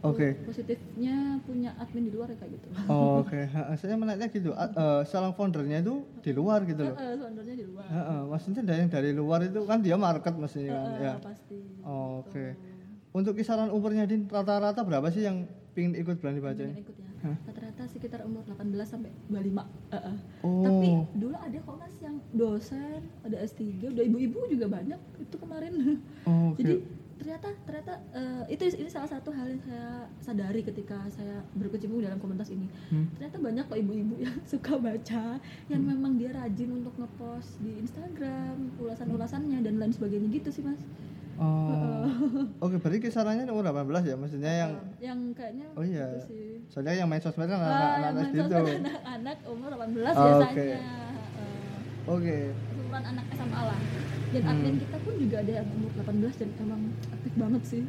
Gitu. 0.00 0.08
Oke. 0.08 0.28
positifnya 0.42 1.16
punya 1.44 1.76
admin 1.76 2.08
di 2.08 2.12
luar 2.12 2.32
ya 2.32 2.36
kayak 2.36 2.56
gitu 2.56 2.66
Oh, 2.88 3.20
Oke, 3.20 3.36
Ha, 3.52 3.76
saya 3.76 3.94
menariknya 3.94 4.32
gitu. 4.32 4.50
A- 4.54 4.72
eh, 4.72 5.00
salah 5.04 5.28
foundernya 5.30 5.84
itu 5.84 5.94
di 6.18 6.32
luar 6.32 6.64
gitu 6.64 6.80
loh. 6.82 6.96
Soundernya 6.96 7.52
di 7.54 7.66
luar 7.68 7.84
Heeh, 7.84 8.20
maksudnya 8.24 8.62
dari 8.64 8.80
yang 8.80 8.88
dari 8.88 9.10
luar 9.12 9.40
itu 9.42 9.60
kan 9.62 9.78
dia 9.78 9.96
market 9.96 10.32
mestinya 10.34 10.72
kan 10.74 10.92
ya. 10.96 11.14
pasti 11.20 11.56
Oh, 11.84 12.24
Oke. 12.24 12.56
Untuk 13.12 13.34
kisaran 13.34 13.68
umurnya 13.68 14.06
Din 14.06 14.24
rata-rata 14.24 14.80
berapa 14.80 15.04
sih 15.08 15.20
yang 15.20 15.44
pingin 15.70 15.92
ikut 15.94 16.16
berani 16.16 16.40
baca 16.40 16.56
ya 16.58 16.72
rata-rata 17.20 17.84
sekitar 17.86 18.24
umur 18.24 18.40
18 18.48 18.64
sampai 18.82 19.12
25 19.28 19.60
Eh, 19.92 20.00
eh. 20.00 20.16
Oh. 20.40 20.64
tapi 20.64 20.88
dulu 21.14 21.36
ada 21.36 21.58
kok 21.60 21.76
mas 21.76 21.92
yang 22.00 22.16
dosen 22.32 23.04
ada 23.20 23.36
S3 23.36 23.60
udah 23.86 24.00
ibu-ibu 24.02 24.48
juga 24.48 24.66
banyak 24.66 24.96
itu 25.20 25.36
kemarin 25.36 26.00
Oh, 26.24 26.50
Oke. 26.50 26.64
jadi 26.64 26.74
ternyata 27.20 27.48
ternyata 27.62 27.92
eh, 28.10 28.42
itu 28.48 28.64
ini 28.74 28.88
salah 28.88 29.06
satu 29.06 29.28
hal 29.28 29.44
yang 29.46 29.60
saya 29.60 29.88
sadari 30.18 30.60
ketika 30.60 31.04
saya 31.06 31.44
berkecimpung 31.52 32.00
dalam 32.00 32.16
komunitas 32.16 32.48
ini 32.48 32.64
Hmm. 32.88 33.12
ternyata 33.12 33.36
banyak 33.38 33.64
kok 33.66 33.78
ibu-ibu 33.78 34.14
yang 34.24 34.36
suka 34.42 34.74
baca 34.74 35.36
yang 35.66 35.82
memang 35.82 36.16
dia 36.16 36.32
rajin 36.32 36.72
untuk 36.74 36.96
ngepost 36.96 37.60
di 37.60 37.76
Instagram 37.76 38.56
ulasan-ulasannya 38.76 39.60
dan 39.60 39.76
lain 39.76 39.92
sebagainya 39.92 40.28
gitu 40.30 40.48
sih 40.50 40.62
mas 40.62 40.80
Oh. 41.36 42.04
Oke, 42.60 42.76
berarti 42.76 43.00
kisarannya 43.00 43.48
umur 43.48 43.64
18 43.64 44.04
ya? 44.04 44.12
Maksudnya 44.12 44.52
yang 44.52 44.72
yang 45.00 45.18
kayaknya 45.32 45.72
Oh 45.72 45.80
iya. 45.80 46.04
gitu 46.12 46.28
sih 46.28 46.60
soalnya 46.68 46.92
yang 46.94 47.08
main 47.08 47.16
sosmed 47.18 47.48
kan 47.48 47.56
Ah, 47.56 47.96
anak-anak 48.12 48.28
sosmed 48.28 48.76
anak-anak 48.84 49.36
umur 49.48 49.70
18 49.72 49.80
Oh, 49.80 49.88
biasanya 49.88 50.36
oke. 50.44 50.66
Eh, 50.68 50.84
Oke. 52.06 52.36
umuran 52.76 53.04
anak 53.06 53.24
SMA 53.32 53.56
lah 53.62 53.78
dan 54.30 54.40
Hmm. 54.40 54.52
admin 54.52 54.76
kita 54.78 54.96
pun 54.98 55.14
juga 55.16 55.36
ada 55.38 55.52
yang 55.52 55.66
umur 55.72 55.90
18 55.96 56.34
dan 56.36 56.48
emang 56.58 56.80
aktif 57.08 57.32
banget 57.34 57.62
sih 57.64 57.82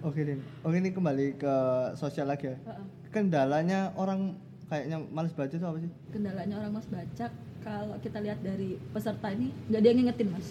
Oke, 0.00 0.24
Din. 0.24 0.40
Oke, 0.62 0.76
ini 0.76 0.90
kembali 0.90 1.36
ke 1.36 1.54
sosial 1.92 2.24
lagi 2.26 2.48
ya. 2.48 2.56
Heeh. 2.58 2.84
Kendalanya 3.10 3.92
orang 3.94 4.32
kayaknya 4.64 4.96
males 5.06 5.28
baca 5.30 5.50
itu 5.50 5.60
apa 5.60 5.76
sih? 5.78 5.90
kendalanya 6.08 6.54
orang 6.56 6.72
mas 6.72 6.86
baca 6.86 7.26
kalau 7.60 7.98
kita 7.98 8.18
lihat 8.18 8.38
dari 8.38 8.78
peserta 8.88 9.28
ini 9.28 9.50
nggak 9.66 9.76
ada 9.76 9.86
yang 9.86 9.98
ngingetin 10.00 10.28
mas 10.30 10.48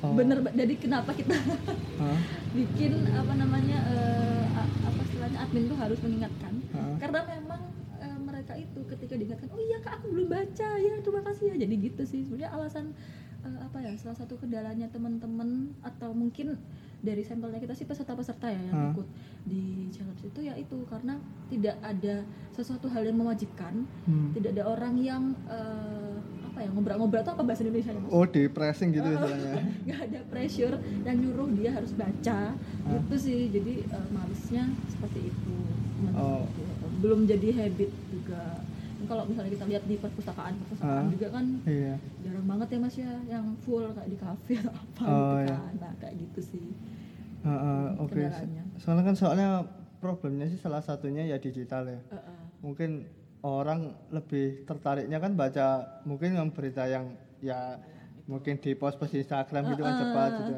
Oh. 0.00 0.16
bener 0.16 0.40
jadi 0.46 0.74
kenapa 0.78 1.12
kita 1.12 1.36
Hah? 1.98 2.16
bikin 2.56 3.04
apa 3.10 3.36
namanya 3.36 3.84
a- 4.50 4.70
apa 4.82 5.00
istilahnya 5.02 5.38
admin 5.40 5.66
tuh 5.66 5.76
harus 5.76 6.00
mengingatkan 6.00 6.54
Hah? 6.70 6.96
karena 6.96 7.20
memang 7.28 7.60
eh, 7.98 8.16
mereka 8.18 8.56
itu 8.56 8.80
ketika 8.86 9.12
diingatkan 9.12 9.50
oh 9.50 9.60
iya 9.60 9.76
kak 9.78 10.00
aku 10.00 10.08
belum 10.08 10.28
baca 10.30 10.68
ya 10.72 10.94
terima 10.96 11.20
kasih 11.22 11.44
ya 11.52 11.56
jadi 11.60 11.74
gitu 11.76 12.02
sih 12.06 12.24
sebenarnya 12.24 12.48
alasan 12.50 12.96
eh, 13.42 13.58
apa 13.58 13.78
ya 13.78 13.92
salah 13.94 14.14
satu 14.14 14.36
kendalanya 14.36 14.86
teman-teman 14.86 15.50
atau 15.80 16.12
mungkin 16.12 16.56
dari 17.00 17.20
sampelnya 17.20 17.56
kita 17.56 17.72
sih 17.72 17.84
peserta-peserta 17.84 18.44
ya 18.46 18.60
yang 18.60 18.76
Hah? 18.76 18.92
ikut 18.92 19.08
di 19.42 19.62
challenge 19.88 20.20
itu 20.22 20.40
ya 20.42 20.52
itu 20.54 20.76
karena 20.84 21.16
tidak 21.48 21.80
ada 21.80 22.20
sesuatu 22.50 22.86
hal 22.86 23.02
yang 23.02 23.16
mewajibkan 23.16 23.88
Hmm. 24.04 24.32
tidak 24.32 24.52
ada 24.52 24.64
orang 24.66 24.94
yang 24.96 25.22
eh, 25.46 26.16
apa 26.44 26.58
ya 26.60 26.68
ngobrol-ngobrol 26.68 27.22
itu 27.22 27.30
apa 27.30 27.42
bahasa 27.42 27.62
Indonesia 27.62 27.90
ya 27.90 28.00
mas? 28.00 28.10
Oh, 28.10 28.26
di 28.26 28.42
pressing 28.46 28.90
gitu 28.90 29.08
istilahnya. 29.16 29.54
nggak 29.80 30.00
ada 30.02 30.20
pressure 30.26 30.76
yang 31.00 31.16
nyuruh 31.16 31.48
dia 31.54 31.70
harus 31.72 31.92
baca 31.92 32.52
Ah. 32.52 32.96
itu 32.98 33.14
sih 33.16 33.48
jadi 33.48 33.86
eh, 33.86 34.06
malesnya 34.10 34.68
seperti 34.86 35.20
itu 35.26 35.56
Oh. 36.12 36.44
belum 36.98 37.24
jadi 37.24 37.48
habit 37.54 37.88
juga 38.08 38.60
kalau 39.10 39.26
misalnya 39.26 39.50
kita 39.50 39.66
lihat 39.66 39.82
di 39.84 39.96
perpustakaan 39.96 40.54
perpustakaan 40.56 41.04
Ah. 41.04 41.10
juga 41.10 41.26
kan 41.28 41.44
Iya. 41.66 41.94
jarang 42.22 42.46
banget 42.46 42.68
ya 42.70 42.78
mas 42.78 42.94
ya 42.96 43.12
yang 43.26 43.46
full 43.58 43.84
kayak 43.90 44.06
di 44.06 44.16
kafe 44.16 44.54
atau 44.56 44.70
apa 44.72 45.02
Oh, 45.02 45.10
gitu 45.10 45.36
iya. 45.42 45.48
kan 45.50 45.72
nah 45.76 45.92
kayak 45.98 46.14
gitu 46.16 46.40
sih 46.46 46.66
Heeh, 47.40 47.56
Hmm, 47.88 47.96
Oke. 47.98 48.20
kendalanya. 48.20 48.62
Soalnya 48.76 49.02
kan 49.02 49.16
soalnya 49.16 49.48
problemnya 49.96 50.44
sih 50.44 50.56
salah 50.56 50.78
satunya 50.78 51.24
ya 51.24 51.36
digital 51.36 51.88
ya. 51.88 51.96
Eh, 51.96 52.14
eh. 52.14 52.40
Mungkin 52.60 52.90
orang 53.40 53.80
lebih 54.10 54.62
tertariknya 54.62 55.16
kan 55.16 55.32
baca 55.34 55.66
mungkin 56.04 56.36
yang 56.36 56.52
berita 56.52 56.84
yang 56.84 57.08
ya 57.40 57.80
mungkin 58.30 58.54
di 58.56 58.72
post 58.72 58.94
post 58.94 59.10
Instagram 59.12 59.62
gitu 59.68 59.82
kan 59.82 59.90
Eh, 59.90 59.98
cepat 59.98 60.30
eh. 60.30 60.38
gitu. 60.38 60.52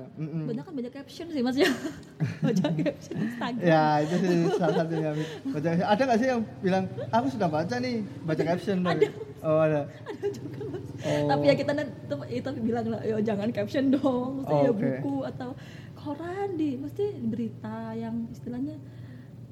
Banyak 0.45 0.63
kan 0.63 0.73
baca 0.75 0.91
caption 0.93 1.27
sih 1.27 1.41
mas 1.41 1.57
ya 1.57 1.71
baca 2.45 2.67
caption 2.71 3.17
Instagram 3.19 3.65
Ya 3.65 3.85
itu 3.99 4.15
sih 4.19 4.29
salah 4.53 4.75
satunya. 4.79 5.11
Baca, 5.47 5.69
ada 5.73 6.03
nggak 6.03 6.19
sih 6.19 6.29
yang 6.29 6.41
bilang 6.59 6.85
aku 7.09 7.27
sudah 7.31 7.49
baca 7.49 7.75
nih 7.77 7.97
baca 8.23 8.43
caption 8.45 8.77
tapi 8.81 9.09
oh 9.41 9.59
ada. 9.59 9.81
ada 9.89 10.27
juga 10.29 10.61
mas 10.69 10.81
Oh. 11.03 11.27
tapi 11.27 11.51
ya 11.51 11.55
kita 11.57 11.73
nanti 11.73 11.91
ya, 12.31 12.41
tapi 12.41 12.63
bilang 12.63 12.87
lah 12.87 13.03
yo 13.03 13.19
jangan 13.19 13.51
caption 13.51 13.91
dong 13.91 14.39
mesti 14.39 14.53
Oh, 14.53 14.61
ya 14.61 14.71
oke. 14.71 14.79
buku 14.79 15.15
atau 15.27 15.51
koran 15.97 16.55
di 16.55 16.77
mesti 16.77 17.05
berita 17.21 17.91
yang 17.93 18.31
istilahnya 18.31 18.79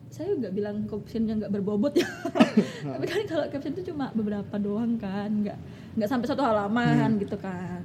saya 0.08 0.30
nggak 0.32 0.52
bilang 0.52 0.86
caption 0.86 1.22
yang 1.24 1.38
nggak 1.38 1.50
berbobot 1.50 1.90
ya 1.92 2.06
tapi 2.86 3.02
kan 3.04 3.20
kalau 3.24 3.46
caption 3.48 3.72
itu 3.72 3.90
cuma 3.90 4.10
beberapa 4.12 4.54
doang 4.56 4.94
kan 4.94 5.26
nggak 5.40 5.58
nggak 5.94 6.06
sampai 6.08 6.26
satu 6.28 6.38
halaman 6.40 7.10
Hmm. 7.10 7.18
gitu 7.18 7.34
kan 7.36 7.82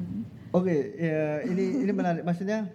Oke, 0.56 0.76
ya 0.96 1.44
ini 1.44 1.84
ini 1.84 1.92
menarik. 1.92 2.24
Maksudnya 2.24 2.72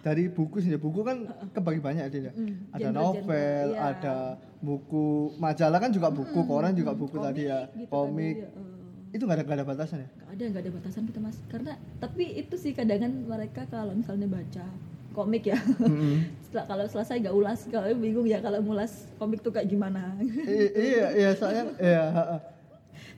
dari 0.00 0.32
buku 0.32 0.64
sih, 0.64 0.72
buku 0.80 1.04
kan 1.04 1.28
kebagi 1.52 1.80
banyak 1.84 2.04
dia. 2.08 2.32
Mm, 2.32 2.72
Ada 2.72 2.88
novel, 2.88 3.66
iya. 3.76 3.92
ada 3.92 4.16
buku 4.60 5.36
majalah 5.36 5.76
kan 5.76 5.92
juga 5.92 6.08
buku, 6.08 6.40
koran 6.48 6.72
juga 6.72 6.96
buku 6.96 7.12
Komik 7.12 7.26
tadi 7.28 7.42
ya, 7.44 7.68
gitu 7.76 7.92
komik. 7.92 8.40
tadi, 8.40 8.44
ya, 8.44 8.48
eh. 8.56 9.16
Itu 9.16 9.22
nggak 9.26 9.36
ada 9.36 9.44
nggak 9.44 9.58
ada 9.58 9.66
batasan 9.66 9.98
ya? 10.00 10.08
nggak 10.08 10.30
ada 10.30 10.44
nggak 10.46 10.62
ada 10.62 10.72
batasan 10.78 11.02
kita 11.10 11.18
mas 11.18 11.36
karena 11.50 11.72
tapi 11.98 12.24
itu 12.38 12.54
sih 12.54 12.70
kadangan 12.70 13.10
mereka 13.26 13.66
kalau 13.66 13.90
misalnya 13.90 14.30
baca 14.30 14.64
komik 15.10 15.50
ya 15.50 15.58
Mm-mm. 15.82 16.22
setelah 16.46 16.64
kalau 16.70 16.84
selesai 16.86 17.18
gak 17.18 17.34
ulas 17.34 17.66
kalau 17.66 17.90
bingung 17.98 18.22
ya 18.22 18.38
kalau 18.38 18.62
ngulas 18.62 19.10
komik 19.18 19.42
tuh 19.42 19.50
kayak 19.50 19.66
gimana 19.66 20.14
I- 20.22 20.70
iya, 20.70 21.06
iya 21.10 21.30
soalnya 21.34 21.74
iya. 21.82 22.06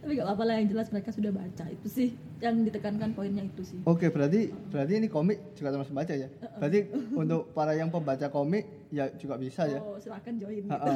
Tapi 0.03 0.19
gak 0.19 0.27
apa-apa 0.27 0.45
lah 0.47 0.55
yang 0.59 0.69
jelas 0.73 0.89
mereka 0.91 1.11
sudah 1.15 1.31
baca 1.31 1.65
itu 1.71 1.89
sih 1.89 2.09
yang 2.43 2.63
ditekankan 2.67 3.15
poinnya 3.15 3.47
itu 3.47 3.63
sih 3.63 3.79
Oke, 3.87 4.11
berarti 4.11 4.51
berarti 4.71 4.93
ini 4.99 5.09
komik 5.11 5.55
juga 5.55 5.75
termasuk 5.75 5.95
baca 5.95 6.15
ya? 6.15 6.29
Berarti 6.59 6.91
untuk 7.15 7.55
para 7.55 7.73
yang 7.75 7.91
pembaca 7.91 8.27
komik 8.31 8.89
ya 8.91 9.11
juga 9.15 9.39
bisa 9.39 9.67
ya? 9.67 9.79
oh 9.79 9.99
silakan 9.99 10.35
join 10.39 10.65
gitu. 10.67 10.73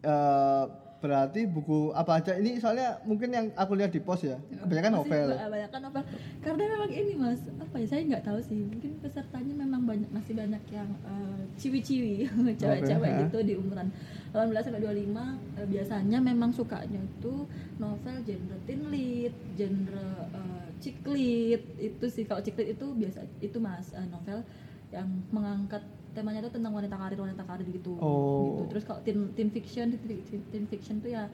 Ha-ha. 0.00 0.89
Eh, 1.00 1.08
berarti 1.08 1.48
buku 1.48 1.96
apa 1.96 2.20
aja? 2.20 2.36
Ini 2.36 2.60
soalnya 2.60 3.00
mungkin 3.02 3.32
yang 3.32 3.48
aku 3.56 3.72
lihat 3.72 3.88
di 3.88 4.04
pos 4.04 4.20
ya. 4.20 4.36
Kebanyakan 4.36 4.92
novel. 4.94 5.28
ba- 5.32 5.48
banyak 5.48 5.70
kan 5.72 5.80
novel. 5.80 6.02
Karena 6.44 6.64
memang 6.66 6.90
ini 6.92 7.12
mas 7.16 7.40
apa 7.56 7.74
ya 7.74 7.86
saya 7.88 8.00
nggak 8.04 8.20
tahu 8.22 8.38
sih. 8.38 8.60
Mungkin 8.60 9.00
pesertanya 9.00 9.54
memang 9.56 9.88
banyak 9.88 10.10
masih 10.12 10.36
banyak 10.36 10.60
yang 10.68 10.90
eh, 11.02 11.40
ciwi-ciwi 11.56 12.28
cewek-cewek 12.60 13.00
gitu 13.26 13.38
di 13.42 13.54
umuran 13.56 13.88
18 14.30 14.60
sampai 14.60 14.80
25 14.84 15.16
eh, 15.56 15.66
biasanya 15.66 16.18
memang 16.20 16.50
sukanya 16.52 17.00
itu 17.00 17.48
novel 17.80 18.16
genre 18.20 18.56
teen 18.68 18.92
lead 18.92 19.32
genre 19.56 20.04
eh, 20.30 20.68
chick 20.78 21.00
lead. 21.06 21.64
Itu 21.80 22.12
sih 22.12 22.28
kalau 22.28 22.44
lead 22.44 22.68
itu 22.68 22.86
biasa 22.92 23.24
itu 23.40 23.56
mas 23.56 23.96
eh, 23.96 24.04
novel 24.04 24.44
yang 24.92 25.08
mengangkat 25.30 25.80
temanya 26.12 26.40
itu 26.40 26.50
tentang 26.50 26.72
wanita 26.72 26.94
karir 26.94 27.18
wanita 27.18 27.42
karir 27.42 27.66
gitu. 27.66 27.94
Oh. 27.96 28.58
gitu. 28.58 28.62
Terus 28.70 28.84
kalau 28.84 29.00
teen, 29.00 29.30
teen 29.32 29.48
fiction 29.48 29.86
teen, 29.94 30.20
teen 30.44 30.64
fiction 30.66 30.98
tuh 30.98 31.10
ya 31.10 31.24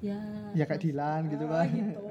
ya 0.00 0.18
Ya 0.52 0.64
kayak 0.64 0.82
Dilan 0.82 1.30
gitu 1.30 1.46
Ah, 1.46 1.62
kan. 1.62 1.70
gitu. 1.70 2.02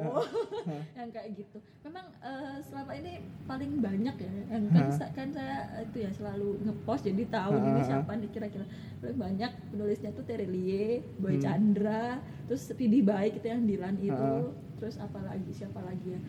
yang 0.97 1.09
kayak 1.09 1.27
gitu. 1.35 1.57
Memang 1.81 2.05
eh, 2.19 2.57
selama 2.61 2.91
ini 2.93 3.13
paling 3.43 3.71
banyak 3.77 4.15
ya 4.15 4.31
yang 4.49 4.63
kan, 4.69 4.87
sa- 4.89 5.11
kan 5.11 5.27
saya 5.29 5.55
itu 5.81 5.97
ya 5.99 6.11
selalu 6.11 6.55
ngepost 6.61 7.03
jadi 7.03 7.23
tahu 7.27 7.51
Hah, 7.53 7.67
ini 7.67 7.81
siapa 7.83 8.11
nih 8.15 8.29
kira-kira. 8.29 8.63
Paling 8.97 9.19
banyak 9.19 9.51
penulisnya 9.69 10.11
tuh 10.11 10.23
Terelie, 10.23 11.03
Boy 11.17 11.35
Hmm. 11.35 11.43
Chandra 11.43 12.19
terus 12.45 12.67
Pidi 12.69 12.99
Baik 13.01 13.37
itu 13.37 13.47
yang 13.47 13.63
Dilan 13.65 13.95
itu 13.97 14.31
terus 14.77 14.95
apa 14.95 15.19
lagi 15.21 15.51
siapa 15.51 15.79
lagi 15.79 16.09
ya. 16.09 16.19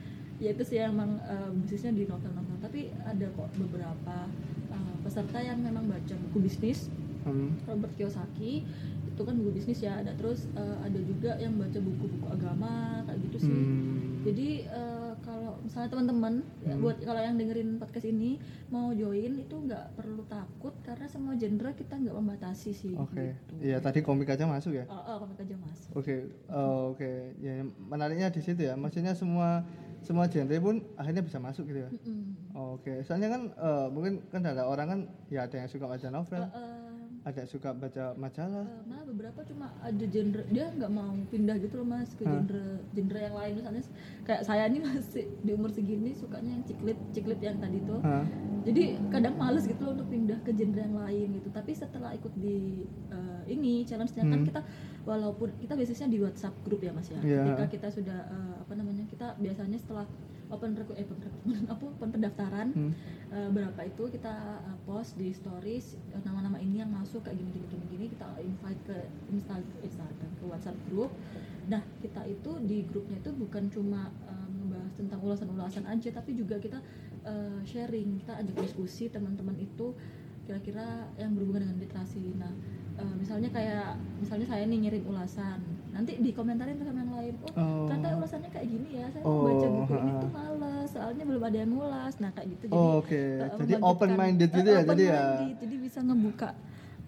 Ya 0.41 0.49
itu 0.51 0.63
sih 0.65 0.77
emang 0.77 1.23
eh, 1.23 1.51
basisnya 1.57 1.95
di 1.95 2.05
novel-novel. 2.05 2.59
Tapi 2.59 2.91
ada 3.01 3.27
kok 3.29 3.49
beberapa 3.55 4.17
eh, 4.27 4.62
peserta 5.03 5.39
yang 5.39 5.59
memang 5.59 5.85
baca 5.87 6.15
buku 6.29 6.39
bisnis 6.43 6.89
Hmm. 7.23 7.55
Robert 7.71 7.95
Kiyosaki 7.95 8.67
itu 9.07 9.23
kan 9.23 9.39
buku 9.39 9.55
bisnis 9.55 9.79
ya 9.79 9.95
ada 9.95 10.11
terus 10.13 10.51
eh, 10.53 10.77
ada 10.81 10.99
juga 10.99 11.39
yang 11.39 11.55
baca 11.55 11.79
buku-buku 11.79 12.27
agama 12.27 12.99
kayak 13.07 13.23
gitu 13.23 13.47
sih 13.47 13.55
Hmm. 13.55 14.27
jadi 14.27 14.49
eh, 14.67 15.13
kalau 15.23 15.55
misalnya 15.63 15.87
teman-teman 15.89 16.35
ya, 16.61 16.75
Hmm. 16.75 16.83
buat 16.83 16.99
kalau 16.99 17.23
yang 17.23 17.39
dengerin 17.39 17.79
podcast 17.79 18.11
ini 18.11 18.43
mau 18.69 18.91
join 18.91 19.39
itu 19.39 19.55
nggak 19.55 19.95
perlu 19.95 20.27
takut 20.27 20.75
karena 20.83 21.07
semua 21.07 21.39
genre 21.39 21.71
kita 21.71 21.95
nggak 21.95 22.17
membatasi 22.17 22.71
sih 22.73 22.95
Oke. 22.99 23.39
gitu. 23.39 23.55
Iya, 23.63 23.79
tadi 23.79 24.03
komik 24.03 24.27
aja 24.27 24.43
masuk 24.43 24.75
ya? 24.75 24.91
oh, 24.91 24.99
oh 24.99 25.17
komik 25.23 25.39
aja 25.39 25.55
mas 25.55 25.79
Oke, 25.95 26.27
oh, 26.49 26.91
oke. 26.91 27.11
Ya, 27.39 27.63
menariknya 27.85 28.35
di 28.35 28.41
situ 28.41 28.59
ya. 28.59 28.75
Maksudnya 28.75 29.15
semua 29.15 29.63
semua 30.03 30.27
genre 30.27 30.57
pun 30.59 30.77
akhirnya 30.99 31.23
bisa 31.23 31.39
masuk 31.39 31.65
gitu 31.71 31.87
ya. 31.87 31.91
Mm-mm. 31.91 32.21
Oh, 32.53 32.77
Oke, 32.77 33.01
soalnya 33.07 33.33
kan 33.33 33.43
eh, 33.55 33.87
mungkin 33.89 34.21
kan 34.29 34.43
ada 34.45 34.67
orang 34.69 34.87
kan 34.91 35.01
ya 35.31 35.47
ada 35.49 35.57
yang 35.57 35.71
suka 35.71 35.87
baca 35.89 36.09
novel, 36.11 36.43
eh, 36.43 36.82
ada 37.23 37.43
suka 37.45 37.71
baca 37.71 38.13
majalah. 38.15 38.65
eh, 38.65 38.83
malah 38.85 39.07
beberapa 39.07 39.41
cuma 39.43 39.71
ada 39.79 40.05
genre 40.05 40.43
dia 40.49 40.67
nggak 40.69 40.91
mau 40.91 41.07
pindah 41.25 41.55
gitu 41.57 41.75
loh 41.77 41.87
mas 41.87 42.11
ke 42.13 42.25
genre 42.25 42.65
genre 42.91 43.21
yang 43.21 43.33
lain 43.33 43.53
misalnya 43.57 43.83
kayak 44.23 44.43
saya 44.43 44.67
nih 44.67 44.83
masih 44.83 45.31
di 45.39 45.51
umur 45.51 45.71
segini 45.71 46.13
sukanya 46.13 46.51
yang 46.53 46.65
ciklit 46.65 46.99
ciklit 47.11 47.39
yang 47.39 47.57
tadi 47.57 47.79
tuh 47.81 48.01
Hah? 48.01 48.27
jadi 48.63 48.83
kadang 49.09 49.35
males 49.37 49.63
gitu 49.65 49.81
loh 49.81 49.95
untuk 49.95 50.09
pindah 50.09 50.39
ke 50.41 50.51
genre 50.51 50.81
yang 50.81 50.97
lain 50.97 51.29
gitu 51.33 51.49
tapi 51.49 51.71
setelah 51.73 52.11
ikut 52.13 52.35
di 52.35 52.83
eh, 53.09 53.43
ini 53.49 53.83
challenge-nya 53.83 54.25
kan 54.25 54.35
Hmm. 54.35 54.47
kita 54.49 54.61
walaupun 55.03 55.49
kita 55.57 55.75
biasanya 55.75 56.09
di 56.09 56.19
WhatsApp 56.19 56.55
grup 56.61 56.81
ya 56.81 56.91
mas 56.91 57.07
ya 57.07 57.19
Iya. 57.21 57.43
ketika 57.45 57.65
kita 57.71 57.89
sudah 57.93 58.19
eh, 58.25 58.55
apa 58.59 58.73
namanya 58.73 59.07
kita 59.07 59.35
biasanya 59.37 59.79
setelah 59.79 60.07
open 60.53 60.77
reku 60.77 60.93
eh, 60.95 61.09
open 61.09 61.33
apa 61.73 61.83
open 61.83 62.09
pendaftaran 62.13 62.69
Hmm. 62.73 62.93
eh, 63.33 63.49
berapa 63.49 63.81
itu 63.89 64.07
kita 64.13 64.33
eh, 64.69 64.79
post 64.85 65.17
di 65.17 65.33
stories 65.33 65.97
eh, 66.13 66.21
nama-nama 66.23 66.61
ini 66.61 66.85
yang 66.85 66.93
masuk 66.93 67.25
kayak 67.25 67.41
gini 67.41 67.51
gini 67.57 67.67
gini 67.73 67.85
gini 67.89 68.05
kita 68.13 68.27
invite 68.39 68.81
ke 68.85 68.97
Instagram 69.33 69.81
Instagram 69.83 70.31
ke 70.37 70.45
WhatsApp 70.47 70.77
grup 70.93 71.11
nah 71.67 71.81
kita 72.05 72.23
itu 72.29 72.51
di 72.69 72.85
grupnya 72.85 73.19
itu 73.23 73.31
bukan 73.33 73.71
cuma 73.73 74.11
membahas 74.53 74.93
tentang 74.99 75.21
ulasan-ulasan 75.23 75.85
aja 75.87 76.09
tapi 76.13 76.37
juga 76.37 76.59
kita 76.61 76.79
eh, 77.25 77.61
sharing 77.65 78.21
kita 78.23 78.37
ajak 78.39 78.57
diskusi 78.61 79.09
teman-teman 79.09 79.57
itu 79.59 79.95
kira-kira 80.43 81.07
yang 81.17 81.33
berhubungan 81.39 81.71
dengan 81.71 81.79
literasi 81.79 82.35
nah 82.35 82.51
eh, 83.03 83.13
misalnya 83.13 83.51
kayak 83.51 83.89
misalnya 84.17 84.47
saya 84.47 84.65
nih 84.65 84.79
ngirim 84.81 85.03
ulasan. 85.05 85.59
Nanti 85.93 86.13
dikomentarin 86.19 86.79
sama 86.79 87.01
yang 87.01 87.13
lain. 87.13 87.35
Oh, 87.43 87.51
Oh. 87.53 87.85
ternyata 87.85 88.17
ulasannya 88.17 88.49
kayak 88.49 88.67
gini 88.67 88.89
ya 88.95 89.07
saya 89.09 89.23
mau 89.23 89.43
baca 89.43 89.67
Oh, 89.67 89.73
buku 89.77 89.93
ini 89.99 90.13
tuh 90.17 90.31
males 90.31 90.89
soalnya 90.89 91.25
belum 91.27 91.43
ada 91.43 91.59
yang 91.59 91.71
ngulas. 91.71 92.15
Nah 92.17 92.31
kayak 92.31 92.49
gitu. 92.49 92.65
Jadi 92.65 92.79
Oh, 92.79 92.95
Oke, 92.97 93.23
eh, 93.37 93.49
jadi 93.61 93.75
open 93.83 94.11
minded 94.15 94.49
gitu 94.49 94.69
eh, 94.69 94.73
ya, 94.73 94.83
jadi 94.85 95.05
ya. 95.05 95.23
jadi 95.59 95.75
bisa 95.77 95.99
ngebuka 96.01 96.49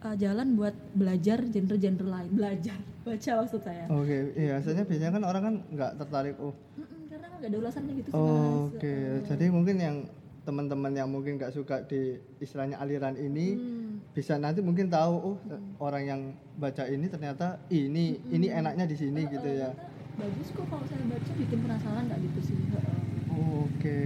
eh, 0.03 0.17
jalan 0.19 0.47
buat 0.53 0.75
belajar 0.93 1.39
genre-genre 1.45 2.07
lain. 2.07 2.31
Belajar 2.31 2.77
baca 3.01 3.31
maksud 3.39 3.61
saya. 3.63 3.85
Oke, 3.89 4.17
iya, 4.35 4.59
soalnya 4.59 4.85
biasanya 4.85 5.13
kan 5.13 5.23
orang 5.25 5.43
kan 5.43 5.55
nggak 5.71 5.93
tertarik. 5.97 6.35
Oh, 6.37 6.53
Mm-mm, 6.75 7.01
karena 7.07 7.27
kan 7.27 7.37
gak 7.39 7.49
ada 7.49 7.59
ulasannya 7.61 7.93
gitu 7.95 8.09
oh, 8.11 8.69
oke. 8.69 8.85
Eh, 8.85 9.17
Jadi 9.25 9.45
mungkin 9.49 9.77
yang 9.79 9.97
teman-teman 10.45 10.93
yang 10.93 11.09
mungkin 11.09 11.37
nggak 11.37 11.51
suka 11.51 11.83
di 11.83 12.01
istilahnya 12.39 12.77
aliran 12.77 13.17
ini 13.17 13.57
Hmm. 13.57 14.01
bisa 14.13 14.37
nanti 14.37 14.61
mungkin 14.61 14.87
tahu 14.87 15.15
oh 15.27 15.37
orang 15.81 16.03
yang 16.05 16.21
baca 16.55 16.87
ini 16.87 17.09
ternyata 17.09 17.59
ini 17.67 18.21
ini 18.27 18.47
enaknya 18.47 18.85
di 18.85 18.95
sini 18.95 19.27
gitu 19.27 19.43
Eh, 19.43 19.59
ya. 19.59 19.71
ternyata 19.73 19.91
bagus 20.15 20.49
kok 20.51 20.67
kalau 20.69 20.85
saya 20.87 21.03
baca 21.05 21.33
bikin 21.35 21.59
penasaran 21.61 22.03
nggak 22.07 22.21
gitu 22.23 22.41
sih 22.45 22.57
Heeh. 22.63 22.99
Oh, 23.27 23.67
Oke. 23.67 23.99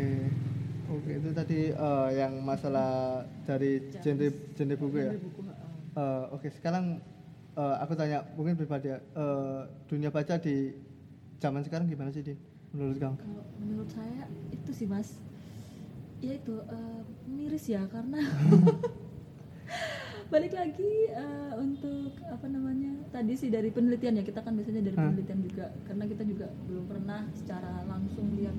Oke, 0.88 1.10
itu 1.14 1.28
tadi 1.30 1.58
eh, 1.68 2.08
yang 2.16 2.40
masalah 2.40 3.20
dari 3.44 3.76
genre 3.92 4.26
genre 4.54 4.74
buku 4.74 4.96
ya. 4.98 5.12
Buku. 5.14 5.40
Eh, 5.92 6.24
Oke, 6.32 6.48
sekarang 6.48 6.96
eh, 7.52 7.76
aku 7.76 7.92
tanya 7.92 8.24
mungkin 8.32 8.56
pribadi 8.56 8.88
ya, 8.88 8.96
eh, 8.96 9.60
dunia 9.84 10.08
baca 10.08 10.38
di 10.38 10.72
zaman 11.36 11.60
sekarang 11.60 11.84
gimana 11.86 12.08
sih, 12.08 12.24
Din? 12.24 12.38
Menurut 12.72 12.96
kamu? 12.96 13.16
kalau 13.18 13.42
menurut 13.58 13.88
saya 13.88 14.24
itu 14.48 14.70
sih 14.72 14.86
mas 14.86 15.20
ya 16.18 16.34
itu 16.34 16.54
eh, 16.58 17.02
miris 17.26 17.66
ya 17.66 17.82
karena 17.86 18.18
balik 20.28 20.52
lagi 20.52 21.08
eh, 21.08 21.52
untuk 21.56 22.12
apa 22.28 22.46
namanya 22.50 22.92
tadi 23.08 23.32
sih 23.32 23.48
dari 23.48 23.72
penelitian 23.72 24.20
ya 24.20 24.24
kita 24.26 24.44
kan 24.44 24.52
biasanya 24.52 24.84
dari 24.84 24.96
penelitian 24.96 25.40
juga 25.40 25.66
karena 25.88 26.04
kita 26.04 26.22
juga 26.28 26.46
belum 26.68 26.84
pernah 26.84 27.20
secara 27.32 27.72
langsung 27.88 28.36
lihat 28.36 28.52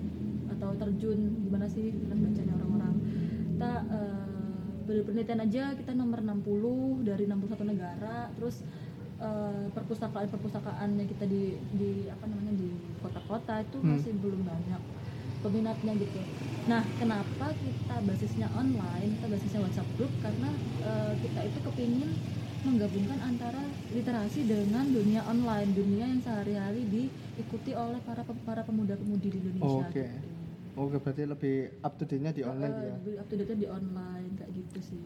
atau 0.58 0.74
terjun 0.76 1.20
gimana 1.46 1.70
sih 1.70 1.94
minat 1.94 2.18
bacanya 2.18 2.54
orang-orang. 2.58 2.96
Kita 3.54 3.72
eh, 3.86 4.26
dari 4.90 5.02
penelitian 5.06 5.42
aja 5.46 5.64
kita 5.78 5.92
nomor 5.94 6.26
60 6.26 7.06
dari 7.06 7.24
61 7.30 7.70
negara 7.70 8.34
terus 8.34 8.66
eh, 9.22 9.66
perpustakaan 9.70 10.26
perpustakaannya 10.26 11.06
kita 11.06 11.30
di 11.30 11.54
di 11.78 12.10
apa 12.10 12.26
namanya 12.26 12.58
di 12.58 12.70
kota-kota 12.98 13.62
itu 13.62 13.78
Hmm. 13.78 13.94
masih 13.94 14.18
belum 14.18 14.42
banyak 14.42 14.82
peminatnya 15.40 15.94
gitu. 15.96 16.22
Nah, 16.68 16.92
kenapa 17.00 17.56
kita 17.58 18.04
basisnya 18.04 18.52
online, 18.54 19.18
kita 19.18 19.28
basisnya 19.32 19.60
WhatsApp 19.64 19.90
group 19.96 20.14
karena 20.20 20.54
eh, 20.80 21.14
kita 21.24 21.40
itu 21.48 21.60
kepingin 21.64 22.12
menggabungkan 22.60 23.24
antara 23.24 23.72
literasi 23.88 24.44
dengan 24.44 24.92
dunia 24.92 25.24
online, 25.24 25.72
dunia 25.72 26.06
yang 26.12 26.20
sehari-hari 26.20 26.84
diikuti 26.84 27.72
oleh 27.72 28.04
para 28.04 28.28
para 28.44 28.62
pemuda-pemudi 28.68 29.28
di 29.32 29.38
Indonesia. 29.40 29.88
Oke. 29.88 30.04
gitu. 30.04 30.30
Oke, 30.80 30.96
berarti 31.02 31.24
lebih 31.28 31.56
up 31.84 31.94
to 32.00 32.04
date-nya 32.08 32.32
di 32.32 32.44
online 32.44 32.72
Eh, 32.72 32.84
ya. 32.84 32.94
lebih 33.00 33.14
up 33.20 33.28
to 33.28 33.36
date 33.36 33.56
di 33.56 33.68
online 33.68 34.32
kayak 34.40 34.52
gitu 34.56 34.80
sih. 34.80 35.02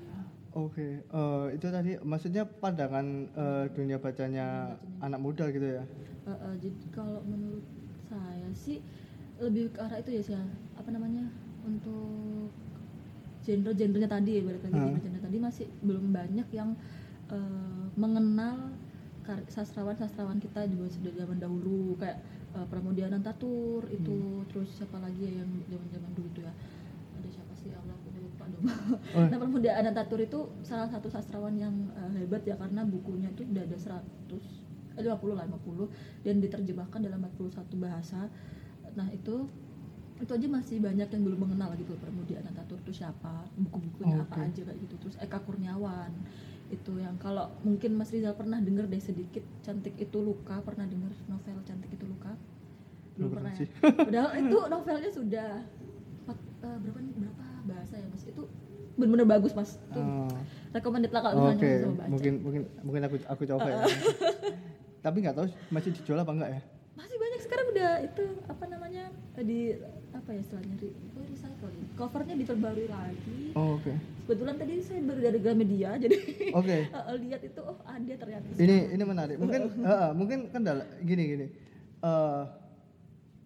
Oke, 0.53 1.01
eh, 1.01 1.45
itu 1.57 1.65
tadi 1.65 1.97
maksudnya 2.05 2.45
pandangan 2.45 3.05
eh, 3.33 3.65
dunia 3.73 3.97
bacanya 3.97 4.77
anak 5.01 5.17
muda 5.17 5.49
gitu 5.49 5.65
ya. 5.65 5.83
Eh, 6.25 6.29
eh, 6.29 6.55
jadi 6.61 6.83
kalau 6.93 7.25
menurut 7.25 7.65
saya 8.05 8.49
sih 8.53 8.77
lebih 9.41 9.73
ke 9.73 9.79
arah 9.81 9.97
itu 9.97 10.11
ya 10.13 10.21
sih 10.21 10.35
apa 10.77 10.89
namanya? 10.93 11.25
Untuk 11.63 12.51
genre-genrenya 13.43 14.09
tadi 14.09 14.39
ya 14.39 14.41
balik 14.43 14.63
lagi. 14.67 14.77
Hmm. 14.77 14.87
genre-genre 14.95 15.21
tadi 15.21 15.37
masih 15.39 15.67
belum 15.83 16.05
banyak 16.15 16.47
yang 16.53 16.69
eh, 17.31 17.83
mengenal 17.99 18.71
sastrawan-sastrawan 19.23 20.37
kita 20.39 20.67
juga 20.67 20.91
sudah 20.91 21.11
zaman 21.15 21.37
dahulu. 21.39 21.95
Kayak 21.99 22.23
eh, 22.55 22.65
Pramudia 22.67 23.07
Anantatur 23.11 23.87
itu 23.91 24.47
terus 24.51 24.69
siapa 24.75 24.99
lagi 24.99 25.23
ya 25.23 25.43
yang 25.43 25.49
zaman-zaman 25.67 26.11
dulu 26.15 26.29
tuh 26.35 26.43
ya? 26.45 26.53
Ada 27.19 27.29
siapa 27.29 27.53
sih? 27.55 27.69
Allah 27.71 27.95
aku 27.95 28.07
lupa 28.15 28.43
dong. 28.47 28.63
Oh. 29.15 29.27
nah 29.27 29.37
Pramudia 29.39 29.73
Anantatur 29.79 30.19
itu 30.23 30.39
salah 30.63 30.87
satu 30.87 31.11
sastrawan 31.11 31.55
yang 31.59 31.73
eh, 31.99 32.23
hebat 32.23 32.43
ya 32.47 32.55
karena 32.55 32.87
bukunya 32.87 33.31
itu 33.31 33.43
udah 33.47 33.63
ada 33.65 33.77
100 33.77 34.63
eh, 34.97 35.03
50 35.03 35.37
lah 35.37 35.45
50 35.49 36.25
dan 36.25 36.35
diterjemahkan 36.39 36.99
dalam 37.01 37.19
41 37.25 37.59
bahasa 37.81 38.29
nah 38.93 39.07
itu 39.09 39.49
itu 40.21 40.31
aja 40.31 40.47
masih 40.47 40.77
banyak 40.79 41.09
yang 41.09 41.23
belum 41.25 41.39
mengenal 41.41 41.73
gitu 41.75 41.97
Pramudia 41.97 42.39
Anantatur 42.39 42.79
itu 42.79 42.93
siapa 42.95 43.43
buku-bukunya 43.57 44.21
Oke. 44.21 44.29
apa 44.29 44.47
aja 44.47 44.61
kayak 44.63 44.79
gitu 44.79 44.95
terus 45.01 45.15
Eka 45.19 45.41
Kurniawan 45.43 46.13
itu 46.71 46.93
yang 46.97 47.17
kalau 47.17 47.51
mungkin 47.61 47.93
Mas 47.93 48.09
Rizal 48.09 48.33
pernah 48.33 48.57
dengar 48.57 48.87
deh 48.87 48.97
sedikit 48.97 49.43
cantik 49.61 49.93
itu 49.95 50.17
luka 50.17 50.63
pernah 50.63 50.87
dengar 50.87 51.11
novel 51.27 51.57
cantik 51.63 51.91
itu 51.91 52.05
luka 52.07 52.33
belum 53.13 53.29
Belum 53.29 53.31
pernah 53.35 53.51
sih. 53.53 53.67
ya 53.67 53.93
padahal 54.07 54.29
itu 54.41 54.57
novelnya 54.69 55.11
sudah 55.11 55.49
empat, 56.23 56.37
eh, 56.63 56.77
berapa 56.81 56.99
berapa 57.13 57.45
bahasa 57.67 57.93
ya 57.99 58.07
mas 58.07 58.23
itu 58.23 58.43
benar-benar 58.93 59.27
bagus 59.27 59.51
mas 59.53 59.75
itu 59.75 59.99
Oh. 59.99 60.29
recommended 60.71 61.11
lah 61.11 61.21
kalau 61.21 61.33
Oke, 61.51 61.61
misalnya 61.61 61.85
mau 61.85 61.93
baca 61.93 62.09
mungkin 62.09 62.33
mungkin 62.41 62.61
mungkin 62.81 63.01
aku 63.03 63.15
aku 63.27 63.43
coba 63.45 63.67
ya. 63.69 63.77
Tapi 65.05 65.17
nggak 65.19 65.35
tahu 65.35 65.45
masih 65.69 65.91
dijual 65.91 66.17
apa 66.17 66.31
enggak 66.31 66.49
ya? 66.55 66.61
Sekarang 67.53 67.69
udah 67.69 67.91
itu 68.01 68.25
apa 68.49 68.63
namanya 68.65 69.03
di 69.37 69.77
apa 70.09 70.29
ya 70.33 70.39
istilahnya 70.41 70.73
oh, 70.89 71.21
recycle 71.21 71.69
ya. 71.69 71.85
covernya 71.93 72.35
diperbarui 72.41 72.87
lagi 72.89 73.37
Oh, 73.53 73.77
Oke. 73.77 73.93
kebetulan 74.25 74.57
tadi 74.57 74.73
saya 74.81 75.05
baru 75.05 75.19
dari 75.21 75.37
Gramedia 75.37 75.89
jadi 76.09 76.17
Oke. 76.49 76.77
eh, 76.97 77.15
lihat 77.21 77.41
itu 77.45 77.61
oh 77.61 77.77
ada 77.85 78.13
ternyata 78.17 78.45
Ini 78.57 78.97
ini 78.97 79.03
menarik. 79.05 79.37
Mungkin 79.37 79.61
eh, 79.93 80.11
mungkin 80.17 80.39
kendala 80.49 80.81
gini 81.05 81.23
gini. 81.29 81.47
Eh 82.01 82.43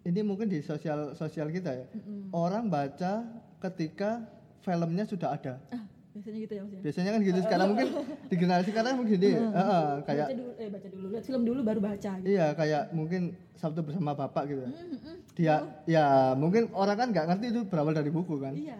ini 0.08 0.20
mungkin 0.24 0.48
di 0.48 0.64
sosial 0.64 1.12
sosial 1.12 1.52
kita 1.52 1.76
ya. 1.76 1.86
Orang 2.32 2.72
baca 2.72 3.28
ketika 3.60 4.24
filmnya 4.64 5.04
sudah 5.04 5.36
ada. 5.36 5.60
ah 5.68 5.84
biasanya 6.18 6.38
gitu 6.40 6.52
ya 6.52 6.62
mas 6.62 6.72
ya 6.72 6.80
Biasanya 6.82 7.10
kan 7.10 7.20
gitu 7.22 7.38
sekarang 7.40 7.66
mungkin 7.70 7.88
di 8.26 8.34
generasi 8.34 8.68
sekarang 8.68 8.92
mungkin 8.94 9.12
gini. 9.14 9.28
eh, 9.30 9.38
eh, 9.38 9.90
kayak 10.02 10.26
baca 10.26 10.34
dulu 10.34 10.50
eh 10.52 10.68
baca 10.68 10.88
dulu 10.88 11.06
lihat 11.08 11.24
film 11.24 11.42
dulu 11.44 11.60
baru 11.62 11.80
baca 11.80 12.10
gitu 12.18 12.26
Iya 12.26 12.46
kayak 12.52 12.82
mungkin 12.90 13.22
Sabtu 13.54 13.80
bersama 13.80 14.12
Bapak 14.12 14.42
gitu. 14.46 14.60
ya. 14.60 14.68
Mm. 14.68 15.16
Dia 15.32 15.54
ya 15.86 16.04
mungkin 16.34 16.68
orang 16.72 16.96
kan 16.96 17.08
nggak 17.08 17.26
ngerti 17.28 17.46
itu 17.48 17.60
berawal 17.64 17.92
dari 17.92 18.10
buku 18.10 18.34
kan. 18.36 18.52
iya 18.52 18.78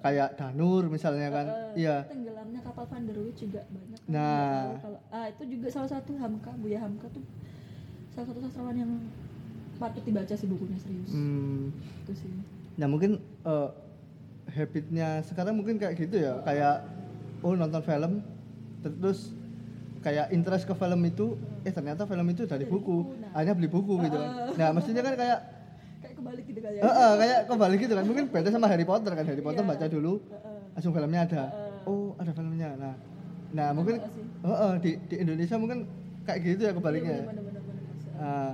Kayak 0.00 0.28
Danur 0.34 0.88
misalnya 0.88 1.28
kan. 1.28 1.46
Eh, 1.76 1.84
Iya. 1.84 1.96
tenggelamnya 2.04 2.60
kapal 2.60 2.84
Van 2.84 3.02
der 3.04 3.16
Wijk 3.16 3.36
juga 3.38 3.60
banyak 3.66 4.00
kan. 4.00 4.10
Nah. 4.10 4.74
Kalau 4.80 4.98
ah 5.08 5.26
itu 5.26 5.42
juga 5.48 5.68
salah 5.68 5.90
satu 5.90 6.12
Hamka 6.14 6.50
Buya 6.56 6.78
Hamka 6.78 7.06
tuh 7.08 7.22
salah 8.10 8.26
satu 8.26 8.40
sastrawan 8.40 8.74
yang 8.74 8.90
patut 9.76 10.02
dibaca 10.02 10.28
sih 10.30 10.44
bukunya 10.44 10.76
serius 10.76 11.08
Hmm, 11.08 11.72
itu 12.04 12.12
sih 12.14 12.28
nah 12.76 12.84
mungkin 12.84 13.16
eh, 13.40 13.68
habitnya 14.54 15.22
sekarang 15.26 15.54
mungkin 15.58 15.78
kayak 15.78 15.94
gitu 15.98 16.16
ya. 16.20 16.42
Kayak 16.42 16.86
oh 17.40 17.54
nonton 17.56 17.82
film 17.82 18.12
terus 18.80 19.32
kayak 20.00 20.32
interest 20.32 20.64
ke 20.64 20.72
film 20.72 21.00
itu 21.04 21.36
eh 21.64 21.72
ternyata 21.72 22.08
film 22.08 22.26
itu 22.32 22.48
dari 22.48 22.64
buku. 22.64 23.04
buku, 23.04 23.20
nah. 23.20 23.30
Hanya 23.36 23.52
beli 23.52 23.68
buku 23.68 23.94
gitu 24.08 24.16
kan. 24.16 24.30
Nah, 24.56 24.68
maksudnya 24.72 25.02
kan 25.04 25.14
kayak 25.16 25.38
kayak 26.00 26.14
kebalik 26.16 26.44
gitu 26.48 26.60
kayak 26.64 26.80
eh, 26.80 26.94
eh, 26.96 27.12
kayak 27.20 27.38
kembali 27.48 27.74
gitu 27.76 27.92
kan. 27.92 28.04
Mungkin 28.08 28.24
beda 28.32 28.48
sama 28.48 28.66
Harry 28.72 28.86
Potter 28.88 29.12
kan. 29.12 29.24
Harry 29.28 29.44
Potter 29.44 29.62
Iya. 29.64 29.70
baca 29.76 29.86
dulu 29.86 30.12
langsung 30.72 30.92
filmnya 30.96 31.20
ada. 31.28 31.42
Oh, 31.84 32.16
ada 32.16 32.32
filmnya. 32.32 32.68
Nah, 32.76 32.94
nah 33.52 33.68
mungkin 33.76 34.00
nggak 34.00 34.12
sih? 34.16 34.24
oh, 34.48 34.56
oh, 34.56 34.72
di 34.80 34.90
di 35.08 35.16
Indonesia 35.20 35.56
mungkin 35.60 35.78
kayak 36.24 36.40
gitu 36.44 36.62
ya 36.64 36.72
kebaliknya. 36.72 37.16
Iya. 37.20 37.24
Ah, 38.20 38.52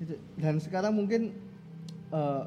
itu. 0.00 0.14
Dan 0.40 0.56
sekarang 0.56 0.96
mungkin 0.96 1.36
eh, 2.12 2.42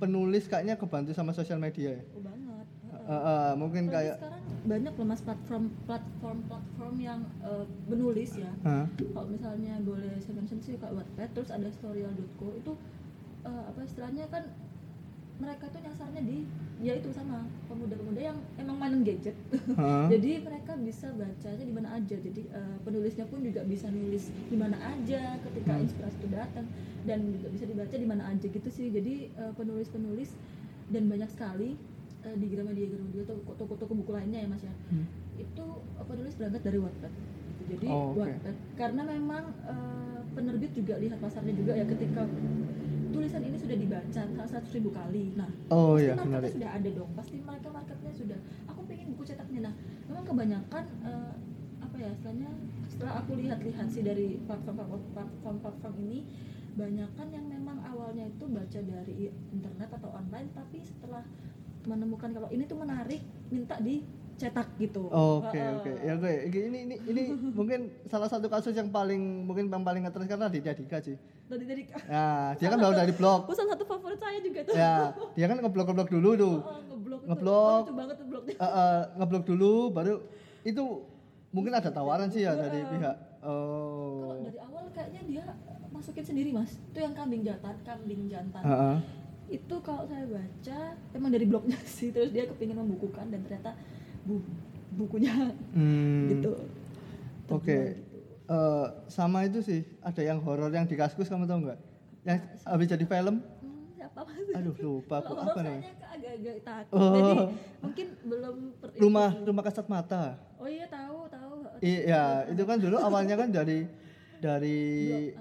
penulis 0.00 0.44
kayaknya 0.50 0.74
kebantu 0.74 1.14
sama 1.14 1.30
sosial 1.30 1.58
media 1.58 1.98
ya. 1.98 2.02
oh 2.14 2.22
banget. 2.22 2.66
Eh, 3.04 3.12
eh, 3.12 3.52
mungkin 3.60 3.82
Apalagi 3.88 3.96
kayak 4.00 4.16
sekarang 4.16 4.42
banyak 4.64 4.92
loh 4.96 5.06
mas 5.12 5.20
platform 5.20 5.64
platform 5.84 6.38
platform 6.48 6.94
yang 6.96 7.20
eh, 7.44 7.64
menulis 7.84 8.32
ya 8.32 8.48
Hah? 8.64 8.88
kalau 9.12 9.28
misalnya 9.28 9.76
boleh 9.84 10.16
saya 10.24 10.34
mention 10.40 10.56
sih 10.64 10.80
kayak 10.80 10.96
Wattpad 10.96 11.28
terus 11.36 11.50
ada 11.52 11.68
storyal.co 11.68 12.48
itu 12.56 12.72
eh, 13.44 13.62
apa 13.68 13.80
istilahnya 13.84 14.24
kan 14.32 14.48
mereka 15.34 15.66
tuh 15.66 15.80
nyasarnya 15.80 16.22
di 16.22 16.46
ya 16.78 16.94
itu 16.94 17.10
sama 17.10 17.42
pemuda-pemuda 17.66 18.20
yang 18.20 18.38
emang 18.54 18.76
mainin 18.76 19.02
gadget 19.02 19.34
Hah? 19.78 20.06
jadi 20.06 20.38
mereka 20.40 20.74
bisa 20.76 21.10
bacanya 21.10 21.64
di 21.64 21.74
mana 21.74 21.88
aja 21.92 22.14
jadi 22.14 22.42
eh, 22.44 22.76
penulisnya 22.82 23.24
pun 23.24 23.40
juga 23.40 23.62
bisa 23.62 23.86
nulis 23.88 24.28
di 24.46 24.54
mana 24.54 24.76
aja 24.80 25.38
ketika 25.40 25.72
Hmm. 25.72 25.82
inspirasi 25.82 26.16
itu 26.18 26.28
datang 26.30 26.66
dan 27.02 27.18
juga 27.30 27.48
bisa 27.50 27.64
dibaca 27.64 27.94
di 27.94 28.06
mana 28.06 28.22
aja 28.26 28.46
gitu 28.46 28.68
sih 28.68 28.90
jadi 28.90 29.14
eh, 29.28 29.52
penulis-penulis 29.54 30.30
dan 30.86 31.08
banyak 31.08 31.26
sekali 31.28 31.74
eh, 32.22 32.36
di 32.36 32.46
Gramedia 32.46 32.86
Gramedia 32.86 33.22
atau 33.24 33.36
toko-toko 33.56 33.92
buku 33.96 34.10
lainnya 34.12 34.38
ya 34.38 34.48
mas 34.48 34.62
ya 34.62 34.74
Hmm. 34.88 35.06
itu 35.34 35.64
eh, 35.96 36.04
penulis 36.04 36.34
berangkat 36.34 36.62
dari 36.62 36.78
Wattpad 36.78 37.10
gitu. 37.10 37.62
jadi 37.74 37.88
Oh, 37.88 38.12
oke. 38.12 38.22
Wattpad 38.22 38.56
karena 38.74 39.02
memang 39.02 39.44
eh, 39.64 40.18
penerbit 40.30 40.70
juga 40.72 40.94
lihat 40.96 41.18
pasarnya 41.18 41.54
juga 41.54 41.72
ya 41.72 41.82
ketika 41.84 42.22
tulisan 43.14 43.42
ini 43.46 43.56
sudah 43.56 43.76
dibaca 43.78 44.22
seratus 44.50 44.72
ribu 44.74 44.90
kali. 44.90 45.30
Nah 45.38 45.46
Oh 45.70 45.94
pasti 45.94 46.04
iya, 46.04 46.12
marketnya 46.18 46.34
menarik. 46.34 46.50
sudah 46.58 46.70
ada 46.74 46.88
dong. 46.90 47.10
Pasti 47.14 47.36
mereka 47.38 47.68
marketnya 47.70 48.12
sudah. 48.12 48.38
Aku 48.74 48.80
pengen 48.90 49.06
buku 49.14 49.22
cetaknya. 49.30 49.60
Nah 49.70 49.74
memang 50.10 50.24
kebanyakan 50.26 50.84
eh, 51.06 51.34
apa 51.78 51.96
ya 52.02 52.10
istilahnya 52.10 52.50
setelah 52.90 53.12
aku 53.22 53.30
lihat-lihat 53.38 53.86
sih 53.90 54.02
dari 54.02 54.38
platform-platform 54.46 55.94
ini 56.10 56.26
banyakan 56.74 57.26
yang 57.30 57.46
memang 57.46 57.78
awalnya 57.86 58.26
itu 58.26 58.50
baca 58.50 58.80
dari 58.82 59.30
internet 59.54 59.90
atau 59.94 60.10
online 60.10 60.50
tapi 60.58 60.82
setelah 60.82 61.22
menemukan 61.86 62.34
kalau 62.34 62.50
ini 62.50 62.66
tuh 62.66 62.82
menarik 62.82 63.22
minta 63.54 63.78
di 63.78 64.02
cetak 64.34 64.66
gitu 64.76 65.06
Oke 65.06 65.54
Heeh. 65.54 65.74
oke 65.76 65.92
ya 66.00 66.12
oke 66.14 66.30
ini 66.50 66.78
ini 66.84 66.96
ini 67.04 67.22
mungkin 67.58 67.80
salah 68.04 68.26
satu 68.26 68.46
kasus 68.46 68.72
yang 68.72 68.88
paling 68.88 69.18
mungkin 69.44 69.66
yang 69.66 69.80
paling 69.80 70.02
ngetres 70.02 70.26
karena 70.26 70.46
Aditya 70.46 70.72
Dika 70.72 70.98
sih. 70.98 71.14
dari 71.44 71.64
dari 71.64 71.82
Nah 72.04 72.56
dia 72.56 72.66
kan 72.66 72.78
baru 72.78 72.94
dari 72.96 73.12
blog. 73.12 73.40
oh, 73.46 73.54
salah 73.54 73.76
satu 73.76 73.84
favorit 73.84 74.16
saya 74.16 74.38
juga 74.38 74.60
tuh 74.62 74.74
Ya 74.74 75.12
dia 75.36 75.46
kan 75.46 75.56
ngeblok 75.58 75.86
ngeblok 75.86 76.10
dulu 76.10 76.30
tuh. 76.34 76.56
Oh, 76.58 76.80
ngeblok 76.88 77.20
itu. 77.20 77.28
Ngeblok. 77.28 77.82
Oh, 77.84 77.94
banget 77.94 78.16
Eh, 78.54 78.64
eh, 78.64 79.00
ngeblok 79.14 79.44
dulu 79.44 79.72
baru 79.90 80.14
itu 80.62 80.82
mungkin 81.50 81.72
ada 81.72 81.88
tawaran 81.88 82.28
sih 82.28 82.42
ya 82.42 82.52
dari 82.52 82.82
pihak. 82.82 83.16
kalau 83.38 83.44
Oh. 83.44 84.40
dari 84.40 84.56
awal 84.58 84.84
kayaknya 84.90 85.20
dia 85.22 85.44
masukin 85.90 86.24
sendiri 86.24 86.50
mas 86.50 86.74
itu 86.74 86.98
yang 86.98 87.12
kambing 87.12 87.40
jantan 87.40 87.76
kambing 87.82 88.26
jantan 88.26 88.62
Heeh. 88.62 88.96
itu 89.52 89.74
kalau 89.78 90.02
saya 90.04 90.24
baca 90.24 90.78
emang 91.12 91.28
dari 91.28 91.44
blognya 91.44 91.76
sih 91.96 92.08
terus 92.08 92.32
dia 92.32 92.44
kepingin 92.44 92.74
membukukan 92.74 93.28
dan 93.28 93.44
ternyata 93.44 93.76
bu 94.24 94.40
bukunya 94.94 95.52
Hmm. 95.70 96.30
gitu 96.30 96.52
Oke. 97.46 98.00
Eh, 98.44 98.86
sama 99.06 99.44
itu 99.44 99.60
sih 99.60 99.84
ada 100.00 100.20
yang 100.20 100.36
horor 100.38 100.68
yang 100.68 100.84
di 100.84 100.92
kaskus 100.94 101.28
kamu 101.28 101.44
tahu 101.44 101.64
nggak? 101.64 101.78
Yang 102.22 102.38
habis 102.62 102.86
jadi 102.90 103.04
film? 103.04 103.36
Hmm, 103.40 103.84
siapa 103.90 104.20
mas 104.20 104.36
Aduh 104.54 104.74
lupa 104.78 105.16
aku 105.18 105.32
apa 105.34 105.60
nih? 105.60 105.80
agak-agak 106.06 106.56
takut 106.62 106.92
Oh. 106.94 107.08
jadi 107.10 107.32
mungkin 107.80 108.06
belum 108.22 108.56
Rumah 108.94 109.28
rumah 109.42 109.62
kasat 109.62 109.86
mata. 109.86 110.36
oh 110.54 110.64
iya 110.66 110.86
tahu 110.86 111.24
tahu 111.26 111.52
Iya, 111.80 112.24
itu 112.48 112.62
kan 112.62 112.76
dulu 112.78 112.96
awalnya 112.96 113.34
kan 113.34 113.48
dari 113.48 113.84
dari 114.38 114.78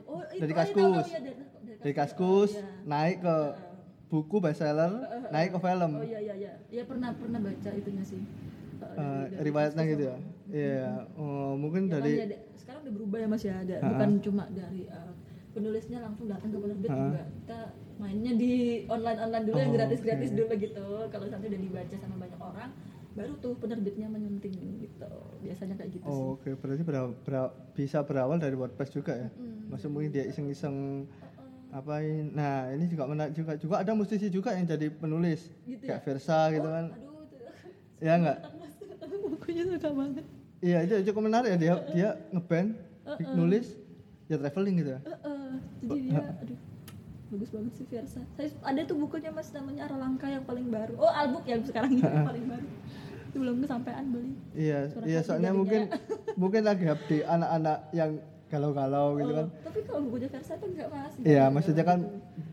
oh, 0.02 0.20
itu, 0.26 0.40
dari 0.40 0.52
oh, 0.52 0.56
iya, 0.56 0.64
tahu, 0.66 0.72
kaskus. 0.76 1.06
iya, 1.06 1.20
dari, 1.20 1.36
dari 1.78 1.94
kaskus 1.94 2.52
iya. 2.54 2.64
naik 2.84 3.18
ke 3.20 3.36
buku 4.08 4.36
bestseller, 4.38 4.92
naik 5.30 5.52
ke 5.52 5.60
film. 5.62 5.92
oh 5.94 6.04
iya 6.04 6.20
iya 6.22 6.36
iya 6.38 6.52
iya 6.70 6.84
pernah 6.84 7.12
pernah 7.12 7.40
baca 7.40 7.70
itunya 7.70 8.04
sih 8.04 8.20
Dari 8.86 9.44
riwayatnya 9.44 9.84
gitu 9.88 10.04
ya. 10.04 10.16
Iya, 10.46 10.88
oh, 11.16 11.56
mungkin 11.56 11.88
Ya, 11.88 11.98
dari 11.98 12.12
ya, 12.14 12.26
ada- 12.26 12.42
sekarang 12.54 12.80
udah 12.84 12.94
berubah 12.94 13.18
ya 13.18 13.28
mas 13.28 13.42
ya 13.42 13.56
ada 13.58 13.76
bukan 13.84 14.10
cuma 14.20 14.44
dari 14.50 14.82
eh, 14.86 15.12
penulisnya 15.52 16.00
langsung 16.00 16.26
datang 16.26 16.50
ke 16.50 16.58
penerbit 16.58 16.90
juga 16.90 17.22
kita 17.34 17.60
mainnya 17.96 18.34
di 18.34 18.52
online 18.88 19.20
online 19.20 19.46
dulu 19.46 19.58
yang 19.58 19.70
Oh, 19.70 19.76
gratis 19.76 20.00
gratis 20.00 20.30
oke. 20.30 20.38
dulu 20.38 20.54
gitu 20.58 20.88
kalau 21.08 21.26
nanti 21.28 21.46
udah 21.46 21.62
dibaca 21.62 21.96
sama 21.96 22.16
banyak 22.18 22.40
orang 22.40 22.70
baru 23.14 23.34
tuh 23.38 23.54
penerbitnya 23.56 24.08
menyunting 24.08 24.56
gitu 24.80 25.12
biasanya 25.40 25.76
kayak 25.76 25.92
gitu 25.92 26.06
sih 26.06 26.10
Oh, 26.10 26.34
oke, 26.34 26.50
berarti 26.56 26.82
bera- 26.82 27.14
bera- 27.20 27.54
bisa 27.72 28.02
berawal 28.02 28.38
dari 28.38 28.54
WordPress 28.54 28.90
juga 28.92 29.14
ya. 29.14 29.30
Maksud 29.68 29.90
mungkin 29.90 30.10
dia 30.10 30.26
iseng-iseng 30.26 31.06
apain. 31.70 32.30
Nah, 32.32 32.70
ini 32.70 32.86
juga 32.86 33.06
menarik 33.06 33.34
juga. 33.34 33.54
Juga 33.56 33.76
ada 33.80 33.94
musisi 33.94 34.28
juga 34.28 34.54
yang 34.54 34.66
jadi 34.66 34.90
penulis. 34.90 35.50
Gitu 35.64 35.82
Kayak 35.84 36.02
Versa 36.04 36.50
gitu 36.50 36.66
kan. 36.66 36.86
aduh 36.92 37.22
itu 37.24 37.38
Ya 38.00 38.14
enggak? 38.16 38.38
Bukunya 39.30 39.64
suka 39.68 39.90
banget 39.92 40.26
Iya, 40.60 40.78
itu 40.82 41.12
cukup 41.12 41.28
menarik 41.28 41.50
ya 41.50 41.58
dia 41.60 41.74
dia 41.92 42.10
ngeband, 42.32 42.72
nulis, 43.36 43.76
ya 44.26 44.40
traveling 44.40 44.80
gitu 44.80 44.96
ya. 44.96 45.00
Eh, 45.04 45.12
eh, 45.12 45.52
jadi 45.84 46.00
dia 46.08 46.24
aduh 46.40 46.60
bagus 47.28 47.50
banget 47.50 47.74
sih 47.74 47.86
Versa 47.90 48.22
saya 48.32 48.48
ada 48.62 48.82
tuh 48.84 48.96
bukunya 48.96 49.28
mas 49.28 49.50
namanya 49.52 49.90
Arah 49.90 50.00
Langkah 50.00 50.30
yang 50.30 50.46
paling 50.46 50.70
baru 50.70 50.94
oh 50.96 51.10
album 51.10 51.42
yang 51.44 51.66
sekarang 51.66 51.92
ini 51.92 52.06
paling 52.06 52.46
baru 52.46 52.68
itu 53.26 53.38
belum 53.42 53.56
kesampaian 53.60 54.06
beli 54.08 54.32
Iya, 54.54 54.80
iya 55.04 55.20
soalnya 55.20 55.50
mungkin 55.52 55.90
mungkin 56.38 56.62
lagi 56.62 56.86
update 56.86 57.26
anak-anak 57.26 57.78
yang 57.92 58.12
galau-galau 58.48 59.18
gitu 59.18 59.34
kan. 59.34 59.46
Oh, 59.50 59.66
tapi 59.66 59.80
kalau 59.82 60.00
bukunya 60.06 60.30
Versa 60.30 60.54
tuh 60.56 60.70
enggak 60.70 60.88
mas 60.88 61.14
Iya, 61.20 61.44
maksudnya 61.50 61.84
kan 61.84 62.00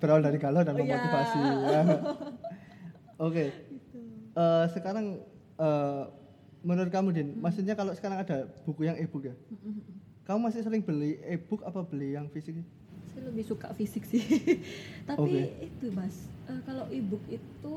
berawal 0.01 0.23
dari 0.25 0.39
galau 0.41 0.65
dan 0.65 0.73
Oh, 0.73 0.81
iya. 0.81 0.97
memotivasi. 0.97 1.39
ya. 1.69 1.83
Oke. 3.29 3.45
Gitu. 3.69 4.01
Eh, 4.33 4.65
sekarang 4.73 5.07
eh, 5.61 6.03
menurut 6.61 6.89
kamu 6.89 7.09
Din, 7.11 7.29
maksudnya 7.37 7.73
kalau 7.73 7.93
sekarang 7.93 8.21
ada 8.21 8.45
buku 8.63 8.85
yang 8.85 8.97
e-book 8.97 9.25
ya? 9.25 9.35
Kamu 10.23 10.39
masih 10.43 10.61
sering 10.61 10.81
beli 10.81 11.17
e-book 11.25 11.63
apa 11.63 11.81
beli 11.83 12.15
yang 12.15 12.29
fisik? 12.29 12.61
saya 13.11 13.27
lebih 13.27 13.43
suka 13.43 13.75
fisik 13.75 14.07
sih 14.07 14.23
tapi 15.11 15.51
Oke. 15.51 15.67
itu 15.67 15.91
mas 15.91 16.31
eh, 16.47 16.63
kalau 16.63 16.87
ebook 16.89 17.19
itu 17.27 17.75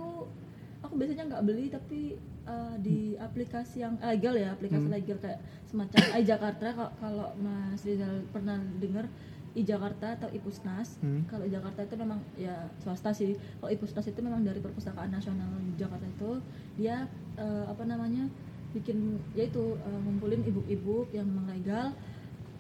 aku 0.77 0.93
biasanya 0.93 1.25
nggak 1.25 1.43
beli 1.43 1.73
tapi 1.73 2.21
eh, 2.45 2.75
di 2.77 3.17
aplikasi 3.17 3.81
yang 3.81 3.97
legal 3.97 4.37
ya 4.37 4.53
aplikasi 4.53 4.85
Hmm. 4.85 4.93
legal 4.93 5.17
kayak 5.17 5.41
semacam 5.65 6.21
iJakarta 6.21 6.67
kalau 6.77 6.91
kalau 7.01 7.27
mas 7.41 7.81
Rizal 7.81 8.21
pernah 8.29 8.61
dengar 8.77 9.09
iJakarta 9.53 10.21
atau 10.21 10.29
Ipusnas 10.29 11.01
Hmm. 11.01 11.25
kalau 11.25 11.49
Jakarta 11.49 11.81
itu 11.81 11.95
memang 11.97 12.21
ya 12.37 12.69
swasta 12.77 13.09
sih 13.09 13.33
kalau 13.57 13.73
Ipusnas 13.73 14.05
itu 14.05 14.21
memang 14.21 14.45
dari 14.45 14.61
perpustakaan 14.61 15.09
nasional 15.09 15.49
Jakarta 15.81 16.05
itu 16.05 16.45
dia 16.77 17.09
eh, 17.41 17.65
apa 17.65 17.89
namanya 17.89 18.29
bikin 18.73 18.97
yaitu 19.33 19.63
eh, 19.77 19.99
ngumpulin 19.99 20.41
ebook-ebook 20.43 21.07
yang 21.09 21.25
memang 21.25 21.47
legal 21.47 21.93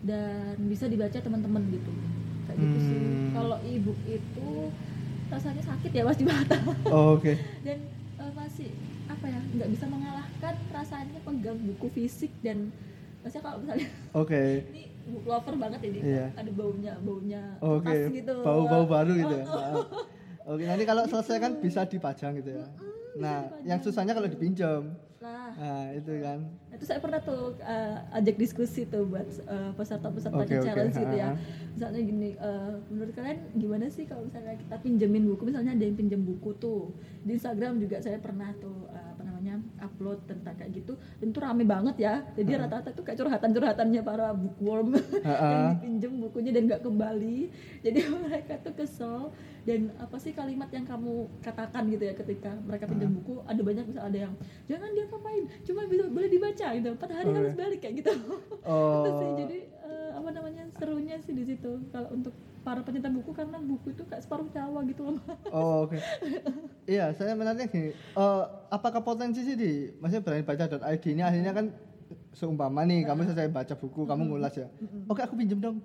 dan 0.01 0.55
bisa 0.63 0.85
dibaca 0.85 1.15
teman-teman 1.15 1.63
gitu 1.69 1.91
kayak 2.45 2.57
gitu 2.59 2.77
sih 2.83 3.01
Hmm. 3.03 3.31
kalau 3.33 3.57
ebook 3.61 3.99
itu 4.05 4.49
rasanya 5.27 5.63
sakit 5.63 5.91
ya 5.91 6.03
mas 6.03 6.15
di 6.15 6.25
mata 6.25 6.57
Oh, 6.87 7.17
Oke. 7.17 7.33
dan 7.65 7.79
eh, 8.15 8.31
masih 8.31 8.69
apa 9.05 9.25
ya 9.25 9.39
nggak 9.41 9.69
bisa 9.69 9.85
mengalahkan 9.85 10.53
rasanya 10.69 11.19
pegang 11.19 11.59
buku 11.59 11.87
fisik 11.91 12.31
dan 12.39 12.69
maksudnya 13.19 13.41
kalau 13.41 13.57
misalnya 13.59 13.87
Oke. 14.13 14.41
ini 14.69 14.83
book 15.05 15.25
lover 15.25 15.55
banget 15.57 15.81
ini 15.83 15.99
Iya. 16.05 16.25
ada 16.33 16.51
baunya 16.51 16.93
baunya 16.99 17.43
Oke. 17.57 17.97
gitu 18.11 18.35
Bau-bau 18.39 18.85
baru 18.85 19.11
gitu 19.13 19.33
Oh, 19.33 19.39
ya. 19.39 19.45
Nah. 19.55 19.75
Oke, 20.45 20.63
nanti 20.67 20.83
kalau 20.83 21.07
selesai 21.07 21.39
kan 21.39 21.51
bisa 21.57 21.87
dipajang 21.87 22.35
gitu 22.35 22.51
ya. 22.53 22.67
Nah, 23.15 23.47
yang 23.63 23.79
susahnya 23.79 24.11
kalau 24.11 24.27
dipinjam. 24.27 24.91
Nah 25.23 25.55
Nah, 25.55 25.87
itu 25.89 26.19
kan. 26.19 26.39
itu 26.69 26.83
saya 26.83 26.99
pernah 26.99 27.17
tuh 27.17 27.55
eh, 27.57 27.95
ajak 28.13 28.35
diskusi 28.35 28.83
tuh 28.83 29.07
buat 29.07 29.23
eh, 29.23 29.71
peserta-peserta 29.73 30.35
Oke, 30.37 30.51
oke. 30.53 30.65
challenge 30.65 30.95
gitu 30.97 31.15
ya 31.15 31.31
Ha-ha. 31.31 31.71
misalnya 31.71 32.01
gini 32.03 32.29
eh, 32.35 32.71
menurut 32.89 33.13
kalian 33.13 33.39
gimana 33.55 33.85
sih 33.87 34.03
kalau 34.03 34.27
misalnya 34.27 34.59
kita 34.59 34.75
pinjemin 34.77 35.23
buku 35.25 35.41
misalnya 35.45 35.71
ada 35.71 35.83
yang 35.83 35.95
pinjam 35.95 36.21
buku 36.21 36.51
tuh 36.57 36.91
di 37.23 37.33
Instagram 37.33 37.79
juga 37.79 37.97
saya 37.97 38.19
pernah 38.19 38.51
tuh 38.57 38.83
namanya 38.83 39.02
upload 39.83 40.23
tentang 40.23 40.55
kayak 40.55 40.71
gitu 40.71 40.95
dan 41.19 41.27
itu 41.29 41.39
rame 41.43 41.63
banget 41.67 41.95
ya. 41.99 42.13
Jadi 42.33 42.51
rata-rata 42.55 42.89
tuh 42.95 43.03
kayak 43.03 43.19
curhatan-curhatannya 43.19 44.01
para 44.01 44.31
bookworm 44.31 44.95
Ha-ha. 44.95 45.47
yang 45.51 45.63
dipinjem 45.75 46.13
bukunya 46.23 46.51
dan 46.55 46.63
nggak 46.71 46.81
kembali. 46.81 47.37
Jadi 47.83 47.99
mereka 48.25 48.53
tuh 48.63 48.73
kesel 48.73 49.35
dan 49.63 49.91
apa 49.99 50.15
sih 50.19 50.31
kalimat 50.31 50.67
yang 50.71 50.83
kamu 50.83 51.27
katakan 51.39 51.87
gitu 51.87 52.03
ya 52.03 52.13
ketika 52.15 52.51
mereka 52.67 52.83
pinjam 52.83 53.15
buku 53.15 53.39
ada 53.47 53.61
banyak 53.63 53.85
bisa 53.87 54.03
ada 54.03 54.17
yang 54.27 54.33
jangan 54.67 54.91
dia 54.91 55.07
ngapain 55.07 55.43
cuma 55.63 55.81
bisa 55.87 56.03
boleh 56.07 56.29
dibaca 56.31 56.67
gitu. 56.73 56.87
Empat 56.95 57.09
hari 57.11 57.29
Oke. 57.31 57.37
harus 57.43 57.53
balik 57.55 57.79
kayak 57.83 57.95
gitu. 57.99 58.11
Oh. 58.63 59.03
itu 59.03 59.09
sih 59.19 59.29
jadi 59.43 59.57
eh, 59.83 60.09
apa 60.15 60.29
namanya 60.31 60.63
serunya 60.79 61.19
sih 61.19 61.35
di 61.35 61.43
situ. 61.43 61.83
Kalau 61.91 62.07
untuk 62.15 62.31
para 62.63 62.79
pencinta 62.79 63.11
buku 63.11 63.31
karena 63.35 63.59
buku 63.59 63.91
itu 63.91 64.03
kayak 64.07 64.23
separuh 64.23 64.47
nyawa 64.49 64.79
gitu 64.87 65.01
loh 65.03 65.19
Oh, 65.51 65.85
oke. 65.85 65.99
iya, 66.89 67.11
saya 67.13 67.35
menariknya 67.35 67.67
gini. 67.69 67.91
eh, 67.93 68.43
apakah 68.71 69.03
potensi 69.03 69.43
sih 69.43 69.53
di 69.53 69.91
maksudnya 69.99 70.23
berani 70.25 70.43
baca.id 70.43 71.03
ini 71.05 71.21
akhirnya 71.21 71.51
kan 71.53 71.65
seumpama 72.33 72.81
nih 72.83 73.05
kamu 73.05 73.29
selesai 73.29 73.49
baca 73.49 73.73
buku, 73.77 74.01
kamu 74.05 74.21
ngulas 74.25 74.53
ya. 74.57 74.67
Oke, 75.05 75.21
aku 75.21 75.37
pinjem 75.37 75.61
dong. 75.61 75.77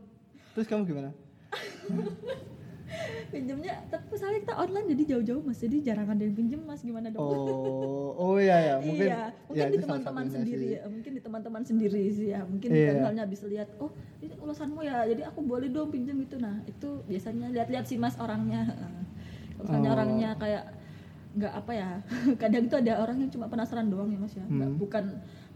Terus 0.57 0.65
kamu 0.65 0.89
gimana? 0.89 1.11
pinjemnya 3.33 3.85
tapi 3.87 4.05
misalnya 4.09 4.39
kita 4.41 4.55
online 4.57 4.87
jadi 4.89 5.03
jauh-jauh 5.07 5.43
mas 5.43 5.59
jadi 5.59 5.77
jarang 5.83 6.09
ada 6.09 6.21
yang 6.21 6.33
pinjem 6.33 6.61
mas 6.63 6.81
gimana 6.81 7.09
dong 7.09 7.21
Oh, 7.21 8.11
oh 8.15 8.35
iya 8.37 8.57
ya, 8.69 8.75
mungkin 8.79 9.07
iya, 9.07 9.23
mungkin 9.45 9.61
ya, 9.61 9.69
di 9.69 9.79
teman-teman 9.79 10.27
sendiri 10.27 10.59
sih. 10.59 10.71
ya, 10.71 10.83
mungkin 10.85 11.11
di 11.11 11.21
teman-teman 11.21 11.63
sendiri 11.63 12.03
sih 12.11 12.29
ya. 12.31 12.41
Mungkin 12.43 12.69
Iya. 12.69 12.91
misalnya 12.95 13.25
bisa 13.25 13.45
lihat, 13.47 13.69
oh 13.79 13.91
ini 14.19 14.35
ulasanmu 14.35 14.81
ya, 14.81 15.05
jadi 15.05 15.23
aku 15.25 15.41
boleh 15.43 15.69
dong 15.69 15.89
pinjam 15.89 16.17
itu. 16.17 16.37
Nah 16.37 16.65
itu 16.65 16.89
biasanya 17.05 17.47
lihat-lihat 17.51 17.85
sih 17.85 17.97
mas 17.97 18.17
orangnya. 18.17 18.65
Kalau 19.55 19.63
misalnya 19.63 19.91
Oh. 19.91 19.95
orangnya 19.95 20.31
kayak 20.35 20.65
nggak 21.31 21.53
apa 21.55 21.73
ya, 21.73 21.89
kadang 22.37 22.65
itu 22.65 22.75
ada 22.75 22.93
orang 22.99 23.17
yang 23.19 23.31
cuma 23.31 23.47
penasaran 23.47 23.87
doang 23.87 24.09
ya 24.09 24.19
mas 24.19 24.33
ya, 24.33 24.45
Hmm. 24.45 24.75
bukan 24.75 25.05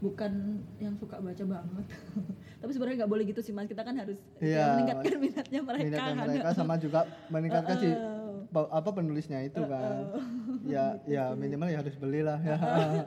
bukan 0.03 0.31
yang 0.77 0.99
suka 0.99 1.15
baca 1.17 1.43
banget. 1.47 1.85
Tapi 2.61 2.71
sebenarnya 2.71 2.97
nggak 3.03 3.11
boleh 3.11 3.23
gitu 3.23 3.39
sih 3.39 3.55
mas, 3.55 3.65
kita 3.65 3.81
kan 3.81 3.95
harus 3.95 4.19
Iya, 4.37 4.75
meningkatkan 4.75 5.15
minatnya 5.17 5.61
mereka. 5.63 5.83
Minatnya 5.87 6.11
kan. 6.13 6.27
mereka 6.27 6.49
sama 6.51 6.75
juga 6.75 6.99
meningkatkan 7.31 7.75
si 7.79 7.87
Uh-uh. 7.95 8.43
ba- 8.51 8.71
apa 8.73 8.89
penulisnya 8.91 9.39
itu 9.41 9.63
kan. 9.63 9.95
Ya, 10.63 10.95
ya 11.03 11.35
minimal 11.35 11.67
ya 11.67 11.83
harus 11.83 11.91
belilah 11.99 12.39
ya. 12.39 12.55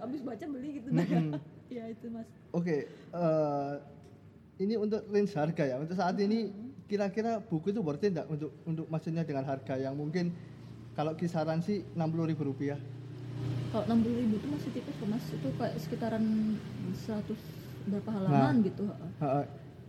Abis 0.05 0.21
baca 0.21 0.45
beli 0.45 0.77
gitu 0.77 0.93
nah. 0.93 1.01
Mm-mm. 1.01 1.41
ya 1.73 1.89
itu 1.89 2.13
mas. 2.13 2.29
Oke, 2.53 2.85
eh, 2.93 3.73
ini 4.59 4.77
untuk 4.77 5.01
range 5.09 5.33
harga 5.33 5.65
ya. 5.65 5.77
Untuk 5.81 5.97
saat 5.97 6.21
ini 6.21 6.53
kira-kira 6.85 7.41
buku 7.41 7.73
itu 7.73 7.81
worth 7.81 8.05
it 8.05 8.13
enggak 8.13 8.29
untuk 8.29 8.53
untuk 8.63 8.85
maksudnya 8.93 9.25
dengan 9.25 9.49
harga 9.49 9.73
yang 9.75 9.97
mungkin 9.97 10.37
kalau 10.93 11.17
kisaran 11.17 11.65
sih 11.65 11.81
60.000 11.97 12.29
ribu 12.29 12.43
rupiah. 12.45 12.77
Kalau 13.71 13.85
60 13.85 14.21
ribu 14.21 14.35
itu 14.41 14.47
masih 14.49 14.71
tipis 14.73 14.95
kok 14.97 15.09
mas, 15.11 15.25
itu 15.29 15.49
kayak 15.59 15.75
sekitaran 15.77 16.25
100 16.97 17.37
berapa 17.87 18.11
halaman 18.15 18.55
gitu. 18.65 18.83
heeh. 18.89 19.11
Ha, 19.21 19.45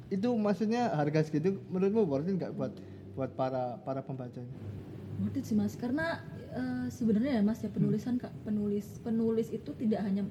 itu 0.07 0.29
maksudnya 0.35 0.91
harga 0.91 1.23
segitu 1.23 1.59
menurutmu 1.67 2.03
worth 2.03 2.27
it 2.27 2.35
nggak 2.35 2.53
buat 2.55 2.73
buat 3.15 3.31
para 3.33 3.79
para 3.81 4.01
pembacanya? 4.03 4.49
Worth 5.23 5.39
it 5.39 5.45
sih 5.47 5.55
mas, 5.55 5.73
karena 5.73 6.19
eh, 6.51 6.87
sebenarnya 6.91 7.39
ya 7.39 7.41
mas 7.41 7.59
ya 7.63 7.69
penulisan 7.71 8.19
kak 8.19 8.33
penulis 8.43 8.99
penulis 9.01 9.47
itu 9.49 9.71
tidak 9.77 10.03
hanya 10.03 10.27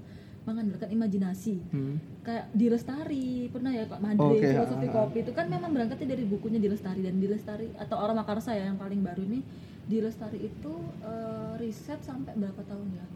mengandalkan 0.46 0.86
imajinasi 0.94 1.58
Hmm. 1.74 1.98
kayak 2.22 2.46
di 2.54 2.70
Lestari 2.70 3.50
pernah 3.50 3.74
ya 3.74 3.82
Pak 3.82 3.98
Madri 3.98 4.38
Oke, 4.38 4.46
filosofi 4.46 4.86
ah, 4.86 4.90
ah. 4.94 4.94
kopi 4.94 5.18
itu 5.26 5.32
kan 5.34 5.50
memang 5.50 5.74
berangkatnya 5.74 6.14
dari 6.14 6.22
bukunya 6.22 6.62
di 6.62 6.70
Lestari 6.70 7.02
dan 7.02 7.18
di 7.18 7.26
Lestari 7.26 7.66
atau 7.74 7.98
Aroma 7.98 8.22
Karsa 8.22 8.54
ya 8.54 8.70
yang 8.70 8.78
paling 8.78 9.02
baru 9.02 9.26
ini 9.26 9.42
di 9.86 9.98
Lestari 9.98 10.42
itu 10.42 10.72
eh, 11.00 11.52
riset 11.56 12.00
sampai 12.00 12.34
berapa 12.34 12.62
tahun 12.62 12.88
ya 12.92 13.06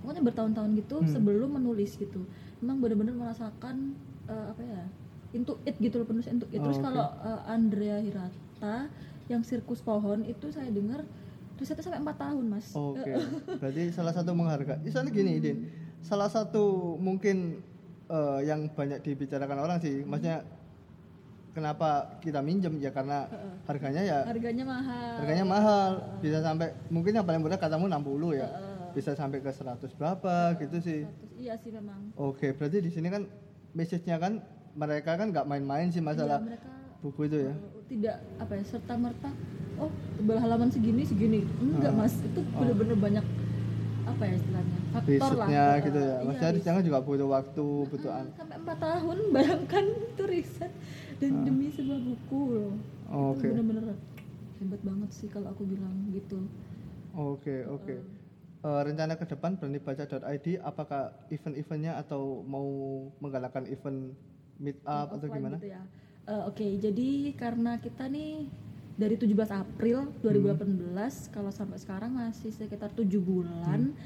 pokoknya 0.00 0.22
bertahun-tahun 0.22 0.70
gitu 0.76 0.96
Hmm. 0.98 1.08
sebelum 1.10 1.50
menulis 1.56 1.96
gitu 1.96 2.24
memang 2.60 2.78
benar-benar 2.78 3.14
merasakan 3.18 3.96
eh, 4.26 4.46
apa 4.48 4.62
ya 4.62 4.82
into 5.30 5.54
it 5.62 5.76
gitu 5.76 5.96
loh 5.96 6.06
penulis 6.06 6.26
into 6.26 6.44
it 6.48 6.58
terus 6.58 6.76
Oh, 6.76 6.82
oke. 6.82 6.86
kalau 6.86 7.06
eh, 7.20 7.40
Andrea 7.46 7.96
Hirata 7.98 8.76
yang 9.28 9.40
sirkus 9.40 9.80
pohon 9.80 10.24
itu 10.24 10.48
saya 10.48 10.68
dengar 10.68 11.04
risetnya 11.54 11.84
sampai 11.84 12.00
empat 12.00 12.16
tahun 12.18 12.44
mas 12.46 12.72
Oke, 12.72 13.12
berarti 13.60 13.82
salah 13.90 14.10
satu 14.10 14.32
menghargai. 14.32 14.80
Misalnya 14.80 15.12
gini, 15.12 15.36
Idin. 15.36 15.56
Salah 16.00 16.26
satu 16.26 16.96
mungkin 16.96 17.60
eh, 18.08 18.40
yang 18.42 18.72
banyak 18.72 18.98
dibicarakan 19.00 19.60
orang 19.60 19.76
sih, 19.78 20.00
maksudnya 20.02 20.40
kenapa 21.50 21.88
kita 22.18 22.40
minjem? 22.40 22.78
Ya 22.78 22.90
karena 22.90 23.26
harganya 23.64 24.02
ya 24.02 24.18
harganya 24.24 24.64
mahal. 24.64 25.12
harganya 25.20 25.46
mahal. 25.46 25.90
Bisa 26.18 26.38
sampai 26.40 26.72
mungkin 26.88 27.12
yang 27.12 27.26
paling 27.26 27.40
murah 27.40 27.56
katamu 27.56 27.86
60 27.86 28.38
ya. 28.38 28.48
Bisa 28.90 29.14
sampai 29.14 29.38
ke 29.38 29.50
100 29.50 29.90
berapa 29.94 30.34
gitu 30.58 30.76
sih. 30.78 31.06
Status- 31.06 31.38
iya 31.38 31.54
sih 31.56 31.70
memang. 31.70 32.10
Oke, 32.14 32.50
berarti 32.52 32.82
di 32.82 32.90
sini 32.90 33.08
kan 33.08 33.22
message-nya 33.70 34.18
kan 34.18 34.42
mereka 34.72 35.14
kan 35.14 35.30
nggak 35.30 35.46
main-main 35.46 35.90
sih 35.90 35.98
masalah 35.98 36.38
Iya, 36.38 36.46
mereka 36.46 36.68
buku 37.00 37.20
itu 37.26 37.38
ya. 37.48 37.54
uh, 37.54 37.82
tidak 37.86 38.16
apa 38.36 38.52
ya 38.54 38.64
serta 38.66 38.94
merta 38.94 39.30
oh 39.78 39.88
tebal 40.14 40.38
halaman 40.38 40.68
segini 40.68 41.02
segini. 41.02 41.40
Enggak 41.58 41.94
mas. 41.94 42.14
Itu 42.18 42.42
bener-bener 42.52 42.94
banyak 42.94 43.24
apa 44.10 44.22
ya 44.22 44.34
istilahnya 44.34 44.78
faktor 44.90 45.00
lah 45.00 45.46
Risetnya 45.46 45.64
Uh, 45.70 45.74
gitu 45.80 45.98
ya. 45.98 46.04
iya, 46.04 46.16
Maksudnya 46.20 46.40
riset. 46.42 46.54
risetnya 46.56 46.74
kan 46.74 46.84
juga 46.84 46.98
butuh 47.00 47.28
waktu, 47.28 47.66
butuh 47.86 48.10
an. 48.12 48.26
sampai 48.32 48.56
empat 48.58 48.78
tahun 48.78 49.16
bayangkan 49.34 49.84
itu 50.06 50.24
riset 50.26 50.72
dan 51.16 51.32
demi 51.42 51.66
sebuah 51.70 52.00
buku 52.00 52.40
loh 52.52 52.72
Ah. 53.06 53.30
Oke. 53.30 53.42
itu 53.42 53.50
bener-bener 53.52 53.98
hebat 54.56 54.80
banget 54.80 55.10
sih 55.10 55.26
kalau 55.26 55.48
aku 55.48 55.62
bilang 55.64 55.90
gitu 56.10 56.38
Oke, 57.12 57.66
oke. 57.66 57.94
Eh, 58.60 58.82
rencana 58.84 59.14
ke 59.14 59.26
depan 59.26 59.56
beranibaca.id 59.56 60.46
apakah 60.60 61.02
event-eventnya 61.28 61.96
atau 61.96 62.44
mau 62.44 62.68
menggalakkan 63.18 63.66
event 63.66 64.14
meet 64.56 64.78
up 64.84 65.10
atau 65.10 65.26
gimana? 65.26 65.56
gitu 65.56 65.70
ya. 65.70 65.82
Eh, 66.22 66.42
Oke, 66.44 66.76
jadi 66.76 67.08
karena 67.34 67.74
kita 67.76 68.06
nih 68.06 68.46
dari 69.00 69.16
17 69.16 69.32
April 69.48 70.12
2018 70.20 71.32
kalau 71.32 71.48
sampai 71.48 71.80
sekarang 71.80 72.12
masih 72.12 72.52
sekitar 72.52 72.92
tujuh 72.92 73.24
bulan. 73.24 73.96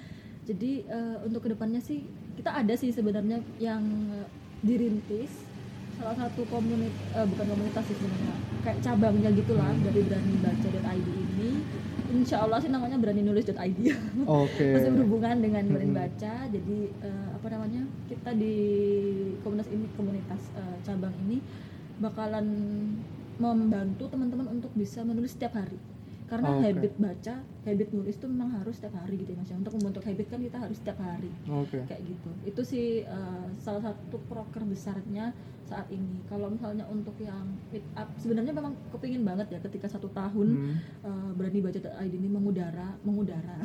Jadi 0.47 0.87
eh, 0.87 1.17
untuk 1.27 1.43
ke 1.43 1.51
depannya 1.51 1.83
sih 1.83 2.07
kita 2.39 2.55
ada 2.55 2.79
sih 2.79 2.95
sebenarnya 2.95 3.43
yang 3.59 3.83
eh, 4.15 4.29
dirintis. 4.63 5.51
Salah 5.99 6.15
satu 6.15 6.47
komunitas 6.47 7.27
bukan 7.27 7.47
komunitas 7.55 7.83
sih 7.91 7.97
sebenarnya 7.99 8.35
kayak 8.63 8.79
cabangnya 8.83 9.31
gitulah 9.35 9.75
dari 9.83 10.01
berani 10.07 10.35
baca.id 10.39 11.09
ini. 11.11 11.51
Insya 12.15 12.47
Allah 12.47 12.63
sih 12.63 12.71
namanya 12.71 12.95
berani 12.95 13.27
nulis.id 13.27 13.79
Oke. 14.23 14.67
masih 14.79 14.91
berhubungan 14.95 15.35
dengan 15.43 15.67
berani 15.67 15.95
baca 15.99 16.35
jadi 16.47 16.79
eh, 17.03 17.29
apa 17.35 17.47
namanya 17.51 17.83
kita 18.07 18.31
di 18.39 18.55
komunitas 19.43 19.67
ini 19.75 19.87
komunitas 19.99 20.43
eh, 20.55 20.77
cabang 20.87 21.11
ini 21.27 21.43
bakalan 21.99 22.47
membantu 23.39 24.07
teman-teman 24.11 24.47
untuk 24.51 24.71
bisa 24.75 25.03
menulis 25.03 25.35
setiap 25.35 25.59
hari 25.59 25.79
karena 26.35 26.51
Oke. 26.51 26.67
habit 26.67 26.93
baca 26.99 27.35
habit 27.63 27.89
nulis 27.95 28.19
itu 28.19 28.27
memang 28.27 28.51
harus 28.59 28.75
setiap 28.75 28.99
hari 28.99 29.15
gitu 29.23 29.31
ya 29.31 29.39
mas 29.39 29.47
ya. 29.47 29.57
untuk 29.57 29.73
membentuk 29.79 30.03
habit 30.03 30.27
kan 30.27 30.43
kita 30.43 30.59
harus 30.59 30.77
setiap 30.83 30.99
hari 30.99 31.31
Oke. 31.47 31.79
kayak 31.87 32.03
gitu 32.03 32.31
itu 32.43 32.61
sih 32.67 32.87
eh, 33.07 33.47
salah 33.63 33.95
satu 33.95 34.19
proker 34.27 34.67
besarnya 34.67 35.31
saat 35.65 35.89
ini 35.89 36.21
kalau 36.29 36.53
misalnya 36.53 36.85
untuk 36.93 37.17
yang 37.17 37.49
meet 37.73 37.87
up 37.97 38.11
sebenarnya 38.21 38.53
memang 38.53 38.77
kepingin 38.93 39.25
banget 39.25 39.49
ya 39.49 39.59
ketika 39.63 39.87
satu 39.89 40.11
tahun 40.11 40.47
Hmm. 40.55 40.77
eh, 41.07 41.31
berani 41.39 41.63
baca 41.63 41.79
ID 42.03 42.15
ini 42.19 42.29
mengudara 42.29 42.99
mengudara 43.01 43.63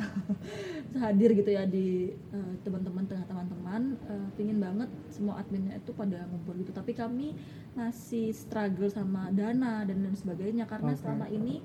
hadir 1.02 1.34
gitu 1.36 1.50
ya 1.50 1.66
di 1.66 2.08
eh, 2.14 2.52
teman-teman 2.62 3.04
tengah 3.04 3.26
teman-teman 3.26 3.82
eh, 4.06 4.28
pingin 4.38 4.58
banget 4.62 4.88
semua 5.10 5.42
adminnya 5.42 5.76
itu 5.76 5.90
pada 5.92 6.24
ngumpul 6.30 6.54
gitu 6.56 6.70
tapi 6.72 6.94
kami 6.94 7.34
masih 7.74 8.32
struggle 8.32 8.88
sama 8.88 9.28
dana 9.30 9.84
dan 9.84 10.00
lain 10.00 10.16
sebagainya 10.16 10.64
karena 10.64 10.94
Oke. 10.94 11.00
selama 11.04 11.26
ini 11.28 11.60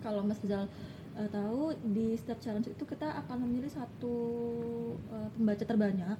kalau 0.00 0.20
Mas 0.22 0.40
Rizal 0.40 0.66
eh, 1.14 1.28
tahu 1.28 1.62
di 1.86 2.16
setiap 2.16 2.40
challenge 2.40 2.68
itu 2.68 2.84
kita 2.84 3.06
akan 3.24 3.44
memilih 3.44 3.68
satu 3.68 4.14
eh, 5.08 5.28
pembaca 5.32 5.64
terbanyak 5.64 6.18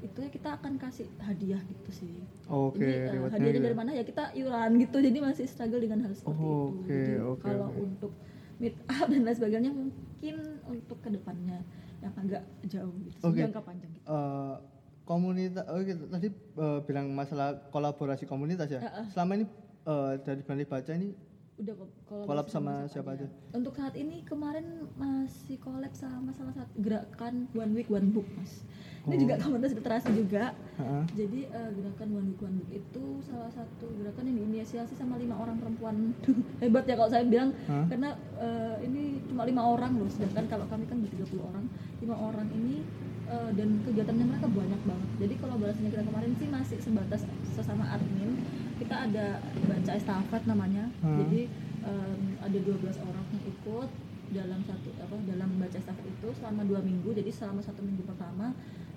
itu 0.00 0.20
ya 0.20 0.28
kita 0.28 0.48
akan 0.60 0.76
kasih 0.76 1.08
hadiah 1.18 1.60
gitu 1.64 1.90
sih 1.90 2.12
Oke, 2.44 2.76
jadi 2.76 2.92
eh, 3.08 3.12
rewardnya 3.16 3.40
hadiahnya 3.40 3.62
dari 3.64 3.76
mana 3.76 3.90
ya 3.92 4.04
kita 4.04 4.36
iuran 4.36 4.76
gitu 4.76 4.96
jadi 5.00 5.18
masih 5.18 5.44
struggle 5.48 5.80
dengan 5.80 6.04
hal 6.04 6.12
seperti 6.12 6.44
itu 6.44 6.74
Oke, 6.76 6.92
jadi 6.92 7.12
oke, 7.24 7.40
kalau 7.40 7.68
oke. 7.72 7.80
untuk 7.80 8.12
meet 8.60 8.76
up 8.86 9.08
dan 9.08 9.20
lain 9.24 9.34
sebagainya 9.34 9.70
mungkin 9.72 10.36
untuk 10.68 10.98
ke 11.00 11.08
depannya 11.08 11.58
yang 12.04 12.12
agak 12.14 12.42
jauh 12.68 12.92
gitu 13.00 13.16
Oke. 13.24 13.40
jangka 13.40 13.60
panjang 13.64 13.90
gitu 13.90 14.04
Eh, 14.04 14.56
komunitas 15.04 15.64
oh 15.68 15.80
gitu. 15.80 16.04
tadi 16.06 16.28
eh, 16.32 16.78
bilang 16.84 17.08
masalah 17.12 17.56
kolaborasi 17.68 18.24
komunitas 18.24 18.68
ya. 18.68 18.80
Heeh. 18.80 19.04
Selama 19.08 19.36
ini 19.36 19.44
eh, 19.84 20.12
dari 20.20 20.40
Berani 20.44 20.64
Baca 20.64 20.92
ini 20.92 21.08
udah 21.54 21.70
kok 21.72 21.88
kalau 22.04 22.24
Collab 22.26 22.48
sama 22.50 22.82
siapa 22.84 23.14
aja? 23.14 23.30
untuk 23.54 23.72
saat 23.72 23.94
ini 23.94 24.26
kemarin 24.26 24.66
masih 24.94 25.54
collab 25.56 25.94
sama 25.94 26.34
salah 26.34 26.50
satu 26.50 26.74
gerakan 26.76 27.46
one 27.54 27.70
week 27.72 27.86
one 27.86 28.10
book 28.10 28.26
mas. 28.34 28.66
Ini 29.04 29.14
Oh. 29.14 29.20
juga 29.20 29.34
komunitas 29.38 29.70
literasi 29.70 30.10
juga. 30.12 30.50
Heeh. 30.74 31.02
jadi 31.14 31.40
eh, 31.46 31.70
gerakan 31.70 32.08
one 32.10 32.26
week 32.26 32.40
one 32.40 32.56
book 32.58 32.70
itu 32.72 33.04
salah 33.22 33.46
satu 33.48 33.86
gerakan 33.94 34.24
yang 34.26 34.36
diinisiasi 34.42 34.98
sama 34.98 35.14
lima 35.14 35.38
orang 35.38 35.54
perempuan. 35.56 36.10
Hebat 36.64 36.84
ya 36.84 36.98
kalau 36.98 37.10
saya 37.12 37.22
bilang. 37.22 37.54
Hah? 37.64 37.86
karena 37.86 38.10
eh, 38.34 38.76
ini 38.82 39.02
cuma 39.24 39.46
lima 39.46 39.62
orang 39.62 39.94
loh. 39.94 40.10
Sedangkan 40.10 40.50
kalau 40.50 40.66
kami 40.66 40.90
kan 40.90 40.98
tiga 41.06 41.22
puluh 41.24 41.46
orang. 41.46 41.70
Lima 42.02 42.16
orang 42.18 42.50
ini 42.50 42.82
eh, 43.30 43.50
dan 43.54 43.78
kegiatannya 43.86 44.26
mereka 44.26 44.50
banyak 44.50 44.80
banget. 44.82 45.08
Jadi 45.22 45.34
kolaborasinya 45.38 45.90
kita 45.92 46.02
kemarin 46.02 46.32
sih 46.34 46.48
masih 46.50 46.78
sebatas 46.82 47.22
sesama 47.54 47.86
admin 47.86 48.42
kita 48.80 48.94
ada 49.10 49.26
baca 49.40 49.92
estafet 49.94 50.42
namanya. 50.46 50.84
Hmm. 51.00 51.18
jadi 51.24 51.46
em, 51.84 52.22
ada 52.42 52.58
12 52.58 53.06
orang 53.06 53.26
yang 53.32 53.44
ikut 53.46 53.90
dalam 54.34 54.60
satu 54.66 54.88
apa 54.98 55.14
dalam 55.28 55.50
baca 55.60 55.76
estafet 55.78 56.06
itu 56.08 56.28
selama 56.40 56.62
dua 56.66 56.80
minggu. 56.82 57.10
Jadi 57.14 57.30
selama 57.30 57.60
satu 57.62 57.84
minggu 57.84 58.02
pertama 58.02 58.50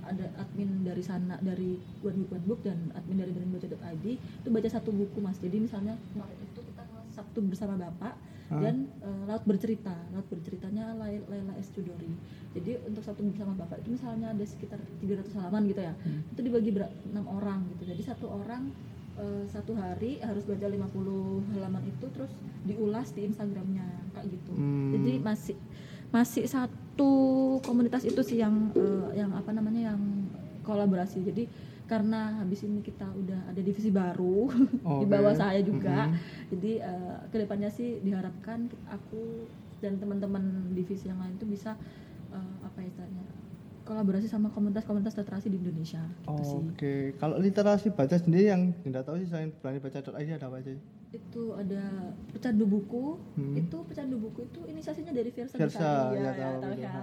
ada 0.08 0.26
admin 0.40 0.88
dari 0.88 1.04
sana 1.04 1.36
dari 1.44 1.76
Book 2.48 2.64
dan 2.64 2.96
admin 2.96 3.28
dari 3.28 3.36
Baca.id 3.36 4.06
itu 4.08 4.48
baca 4.48 4.70
satu 4.72 4.90
buku 4.96 5.20
mas. 5.20 5.36
Jadi 5.44 5.60
misalnya 5.60 6.00
kemarin 6.16 6.40
itu 6.42 6.60
kita 6.64 6.84
Sabtu 7.12 7.44
bersama 7.44 7.76
bapak 7.76 8.16
Hah? 8.48 8.62
dan 8.64 8.88
eh, 9.04 9.24
laut 9.28 9.44
bercerita. 9.44 9.94
Laut 10.16 10.26
berceritanya 10.32 10.96
Lai- 10.96 11.22
Laila 11.28 11.54
S. 11.60 11.76
Chudori 11.76 12.38
jadi 12.58 12.82
untuk 12.90 13.06
satu 13.06 13.22
bersama 13.22 13.54
bapak 13.54 13.86
itu 13.86 13.94
misalnya 13.94 14.34
ada 14.34 14.42
sekitar 14.42 14.82
300 14.82 15.30
halaman 15.38 15.70
gitu 15.70 15.82
ya. 15.86 15.94
Hmm. 15.94 16.26
itu 16.34 16.42
dibagi 16.42 16.72
enam 17.14 17.26
orang 17.30 17.70
gitu. 17.78 17.94
Jadi 17.94 18.02
satu 18.02 18.26
orang 18.34 18.74
eh, 19.18 19.44
satu 19.48 19.74
hari 19.74 20.22
harus 20.22 20.44
baca 20.44 20.66
50 20.66 21.42
halaman 21.52 21.84
itu 21.84 22.06
terus 22.10 22.32
diulas 22.64 23.12
di 23.12 23.26
Instagramnya 23.26 23.86
kayak 24.14 24.28
gitu 24.32 24.54
Hmm. 24.54 24.94
jadi 24.94 25.12
masih 25.20 25.56
masih 26.08 26.48
satu 26.48 27.12
komunitas 27.62 28.02
itu 28.02 28.22
sih 28.24 28.40
yang 28.40 28.72
eh, 28.74 29.20
yang 29.20 29.34
apa 29.34 29.52
namanya 29.52 29.92
yang 29.94 30.02
kolaborasi 30.64 31.24
jadi 31.24 31.46
karena 31.88 32.44
habis 32.44 32.68
ini 32.68 32.84
kita 32.84 33.08
udah 33.08 33.48
ada 33.48 33.62
divisi 33.64 33.88
baru 33.88 34.52
di 35.02 35.06
Oke. 35.06 35.08
bawah 35.08 35.32
saya 35.32 35.64
juga 35.64 36.08
Mhm. 36.08 36.16
jadi 36.52 36.72
eh, 36.84 37.18
ke 37.32 37.38
depannya 37.40 37.70
sih 37.70 38.00
diharapkan 38.02 38.68
aku 38.88 39.48
dan 39.80 39.96
teman-teman 39.96 40.42
divisi 40.74 41.08
yang 41.08 41.20
lain 41.20 41.36
itu 41.36 41.46
bisa 41.46 41.76
eh, 42.30 42.54
apa 42.62 42.78
ya 42.82 42.88
istilahnya 42.88 43.24
kolaborasi 43.88 44.28
sama 44.28 44.52
komunitas-komunitas 44.52 45.16
literasi 45.16 45.48
di 45.48 45.58
Indonesia 45.58 46.04
gitu 46.22 46.44
sih 46.44 46.60
Oke, 46.68 46.94
kalau 47.16 47.40
literasi 47.40 47.88
baca 47.90 48.14
sendiri 48.14 48.52
yang 48.52 48.76
tidak 48.82 49.02
tahu 49.02 49.16
sih 49.18 49.28
selain 49.28 49.50
berani 49.56 49.80
baca.id 49.80 50.04
ada 50.30 50.46
apa 50.46 50.60
aja? 50.60 50.68
sih? 50.68 50.80
itu 51.08 51.44
ada 51.56 51.84
pecandu 52.30 52.68
buku 52.68 53.16
Hmm. 53.34 53.56
itu 53.56 53.78
pecandu 53.82 54.20
buku 54.20 54.44
itu 54.44 54.60
inisiasinya 54.68 55.10
dari 55.10 55.32
Versa, 55.32 55.56
Versa, 55.56 56.12
ya, 56.12 56.20
ya, 56.28 56.32
tahu 56.36 56.54
tahu 56.60 56.74
gitu. 56.76 56.84
ya. 56.84 56.96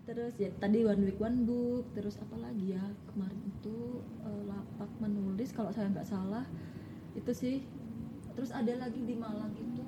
Terus 0.00 0.32
ya 0.38 0.50
tadi 0.56 0.78
one 0.82 1.02
week 1.02 1.18
one 1.18 1.38
book 1.42 1.84
terus 1.92 2.14
apa 2.16 2.36
lagi 2.36 2.72
ya 2.72 2.82
kemarin 3.06 3.40
itu 3.42 3.76
eh, 4.22 4.42
lapak 4.44 4.90
menulis 4.96 5.50
kalau 5.50 5.70
saya 5.70 5.86
nggak 5.88 6.06
salah 6.06 6.46
itu 7.12 7.30
sih 7.32 7.56
terus 8.32 8.50
ada 8.50 8.70
lagi 8.76 9.02
di 9.02 9.14
Malang 9.14 9.50
itu 9.52 9.82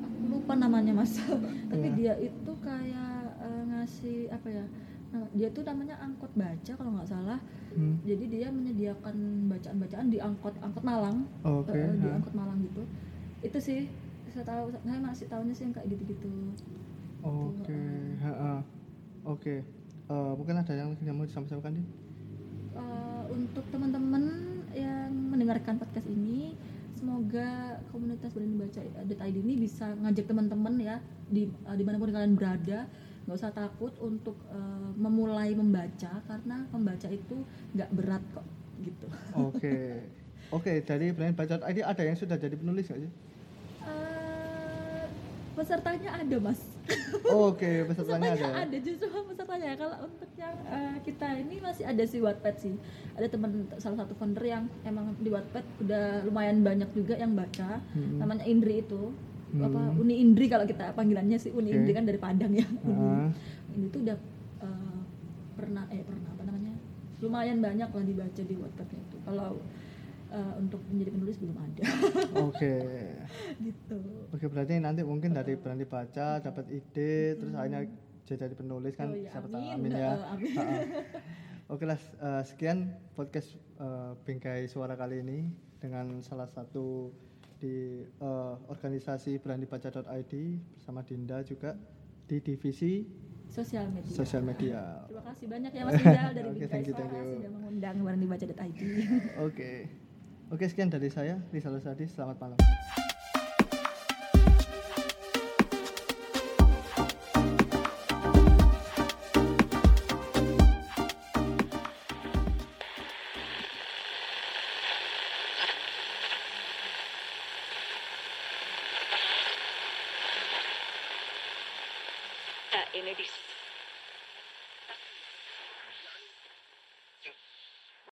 aku 0.00 0.24
lupa 0.28 0.52
namanya 0.54 0.92
mas 0.94 1.16
tapi 1.70 1.86
Iya. 1.86 1.94
dia 1.94 2.14
itu 2.24 2.52
kayak 2.58 3.17
ngasih 3.78 4.28
apa 4.28 4.48
ya 4.50 4.64
nah, 5.08 5.24
dia 5.32 5.48
tuh 5.48 5.62
namanya 5.62 5.96
angkot 6.02 6.28
baca 6.34 6.72
kalau 6.74 6.90
nggak 6.98 7.08
salah 7.08 7.40
Hmm. 7.68 8.00
jadi 8.00 8.24
dia 8.26 8.48
menyediakan 8.48 9.44
bacaan-bacaan 9.46 10.08
di 10.08 10.16
angkot 10.18 10.56
angkot 10.64 10.80
Malang 10.82 11.28
Oke, 11.44 11.76
eh, 11.76 11.92
di 12.00 12.08
ha. 12.08 12.16
angkot 12.16 12.32
Malang 12.32 12.64
gitu 12.64 12.82
itu 13.44 13.58
sih 13.60 13.80
saya 14.32 14.42
tahu 14.48 14.72
saya 14.72 14.98
masih 14.98 15.28
tahunya 15.28 15.52
sih 15.52 15.64
yang 15.68 15.76
kayak 15.76 15.88
gitu-gitu 15.92 16.32
Oke, 17.20 17.76
ha-ha. 18.18 18.64
oke. 19.22 19.54
eh, 20.08 20.32
mungkin 20.32 20.56
ada 20.56 20.72
yang 20.72 20.96
yang 21.04 21.14
mau 21.14 21.28
disampaikan 21.28 21.76
nih 21.76 21.86
Eh, 22.72 23.22
untuk 23.28 23.66
teman-teman 23.68 24.24
yang 24.70 25.10
mendengarkan 25.10 25.76
podcast 25.76 26.06
ini 26.06 26.54
semoga 26.94 27.78
komunitas 27.90 28.30
berani 28.30 28.54
baca 28.54 28.80
.id 28.80 29.36
ini 29.36 29.54
bisa 29.58 29.92
ngajak 29.98 30.24
teman-teman 30.24 30.78
ya 30.78 30.96
di 31.26 31.46
eh, 31.46 31.76
di 31.76 31.84
mana 31.84 31.98
pun 31.98 32.08
kalian 32.08 32.38
berada 32.38 32.86
nggak 33.28 33.44
usah 33.44 33.52
takut 33.52 33.92
untuk 34.00 34.40
eh, 34.48 34.90
memulai 34.96 35.52
membaca 35.52 36.24
karena 36.24 36.64
membaca 36.72 37.12
itu 37.12 37.44
nggak 37.76 37.90
berat 37.92 38.24
kok 38.32 38.46
gitu. 38.80 39.06
Oke. 39.36 40.00
Oke 40.56 40.80
dari 40.80 41.12
Berani 41.12 41.36
Baca 41.36 41.60
ID 41.60 41.84
ada 41.84 42.02
yang 42.08 42.16
sudah 42.16 42.40
jadi 42.40 42.56
penulis 42.56 42.88
nggak 42.88 43.04
sih? 43.04 43.12
Eh, 43.84 45.04
pesertanya 45.52 46.24
ada 46.24 46.36
mas. 46.40 46.56
Oke, 47.52 47.84
pesertanya 47.84 48.32
ada. 48.32 48.48
ya? 48.48 48.52
ada 48.64 48.76
justru 48.80 49.12
pesertanya. 49.12 49.76
Kalau 49.76 50.08
untuk 50.08 50.30
yang 50.40 50.56
eh, 50.64 50.96
kita 51.04 51.28
ini 51.36 51.60
masih 51.60 51.84
ada 51.84 52.04
si 52.08 52.16
Wattpad 52.24 52.56
sih. 52.56 52.80
Ada 53.20 53.28
teman 53.28 53.68
salah 53.76 54.08
satu 54.08 54.16
founder 54.16 54.40
yang 54.40 54.72
emang 54.88 55.12
di 55.20 55.28
Wattpad 55.28 55.84
udah 55.84 56.24
lumayan 56.24 56.64
banyak 56.64 56.88
juga 56.96 57.20
yang 57.20 57.36
baca. 57.36 57.84
Hmm. 57.92 58.24
namanya 58.24 58.48
Indri 58.48 58.80
itu 58.80 59.12
apa 59.50 59.80
Hmm. 59.80 59.96
Uni 59.98 60.14
Indri 60.18 60.46
kalau 60.46 60.64
kita 60.64 60.92
panggilannya 60.92 61.36
sih 61.36 61.48
Uni 61.50 61.68
Oke. 61.68 61.76
Indri 61.78 61.92
kan 61.92 62.04
dari 62.04 62.16
Padang 62.16 62.52
ya 62.52 62.66
Uni 62.82 63.00
Ah. 63.00 63.28
ini 63.72 63.86
tuh 63.88 64.00
udah 64.02 64.18
eh, 64.60 64.98
pernah 65.54 65.84
eh 65.88 66.02
pernah 66.02 66.28
apa 66.28 66.42
namanya 66.44 66.72
lumayan 67.18 67.58
banyak 67.58 67.88
lah 67.88 68.04
dibaca 68.04 68.42
di 68.42 68.54
Wattpadnya 68.54 69.00
itu 69.00 69.16
kalau 69.22 69.56
eh, 70.28 70.52
untuk 70.56 70.80
menjadi 70.86 71.10
penulis 71.10 71.36
belum 71.36 71.56
ada 71.56 71.84
Oke. 72.46 72.74
gitu 73.58 73.98
Oke, 74.28 74.44
berarti 74.46 74.76
nanti 74.76 75.00
mungkin 75.00 75.32
dari 75.32 75.54
berani 75.54 75.82
baca 75.82 76.38
dapat 76.38 76.68
ide 76.68 77.12
terus 77.34 77.52
akhirnya 77.52 77.88
jadi 78.26 78.52
penulis 78.52 78.92
kan 78.92 79.08
Oh 79.08 79.16
iya, 79.16 79.32
siapa 79.32 79.48
tahu 79.48 79.56
amin. 79.56 79.72
amin 79.74 79.92
ya. 79.94 80.10
Eh, 80.10 80.24
amin. 80.28 80.52
Oke 81.72 81.84
lah, 81.84 81.96
eh, 81.96 82.42
sekian 82.44 82.78
podcast 83.14 83.48
eh, 83.78 84.12
Bingkai 84.22 84.64
Suara 84.64 84.92
kali 84.94 85.20
ini 85.20 85.48
dengan 85.78 86.20
salah 86.20 86.44
satu 86.46 87.08
di 87.58 88.06
eh, 88.06 88.54
organisasi 88.70 89.42
beranibaca.id 89.42 90.32
bersama 90.78 91.02
Dinda 91.02 91.42
juga 91.42 91.74
di 92.30 92.38
divisi 92.38 93.02
sosial 93.48 93.88
media 93.90 94.14
sosial 94.14 94.42
media. 94.44 94.80
terima 95.10 95.24
kasih 95.32 95.46
banyak 95.50 95.72
ya 95.74 95.82
Mas 95.82 95.94
Rizal 95.98 96.30
dari 96.36 96.50
thank 96.72 96.86
you, 96.86 96.94
thank 96.94 97.12
you. 97.12 97.42
sudah 97.42 97.52
mengundang 97.52 97.96
barang 98.04 98.20
dibaca.id 98.22 98.80
Oke. 99.48 99.72
Oke, 100.48 100.64
sekian 100.64 100.88
dari 100.88 101.12
saya 101.12 101.36
Rizal 101.52 101.76
Sadi. 101.76 102.08
Selamat 102.08 102.40
malam. 102.40 103.07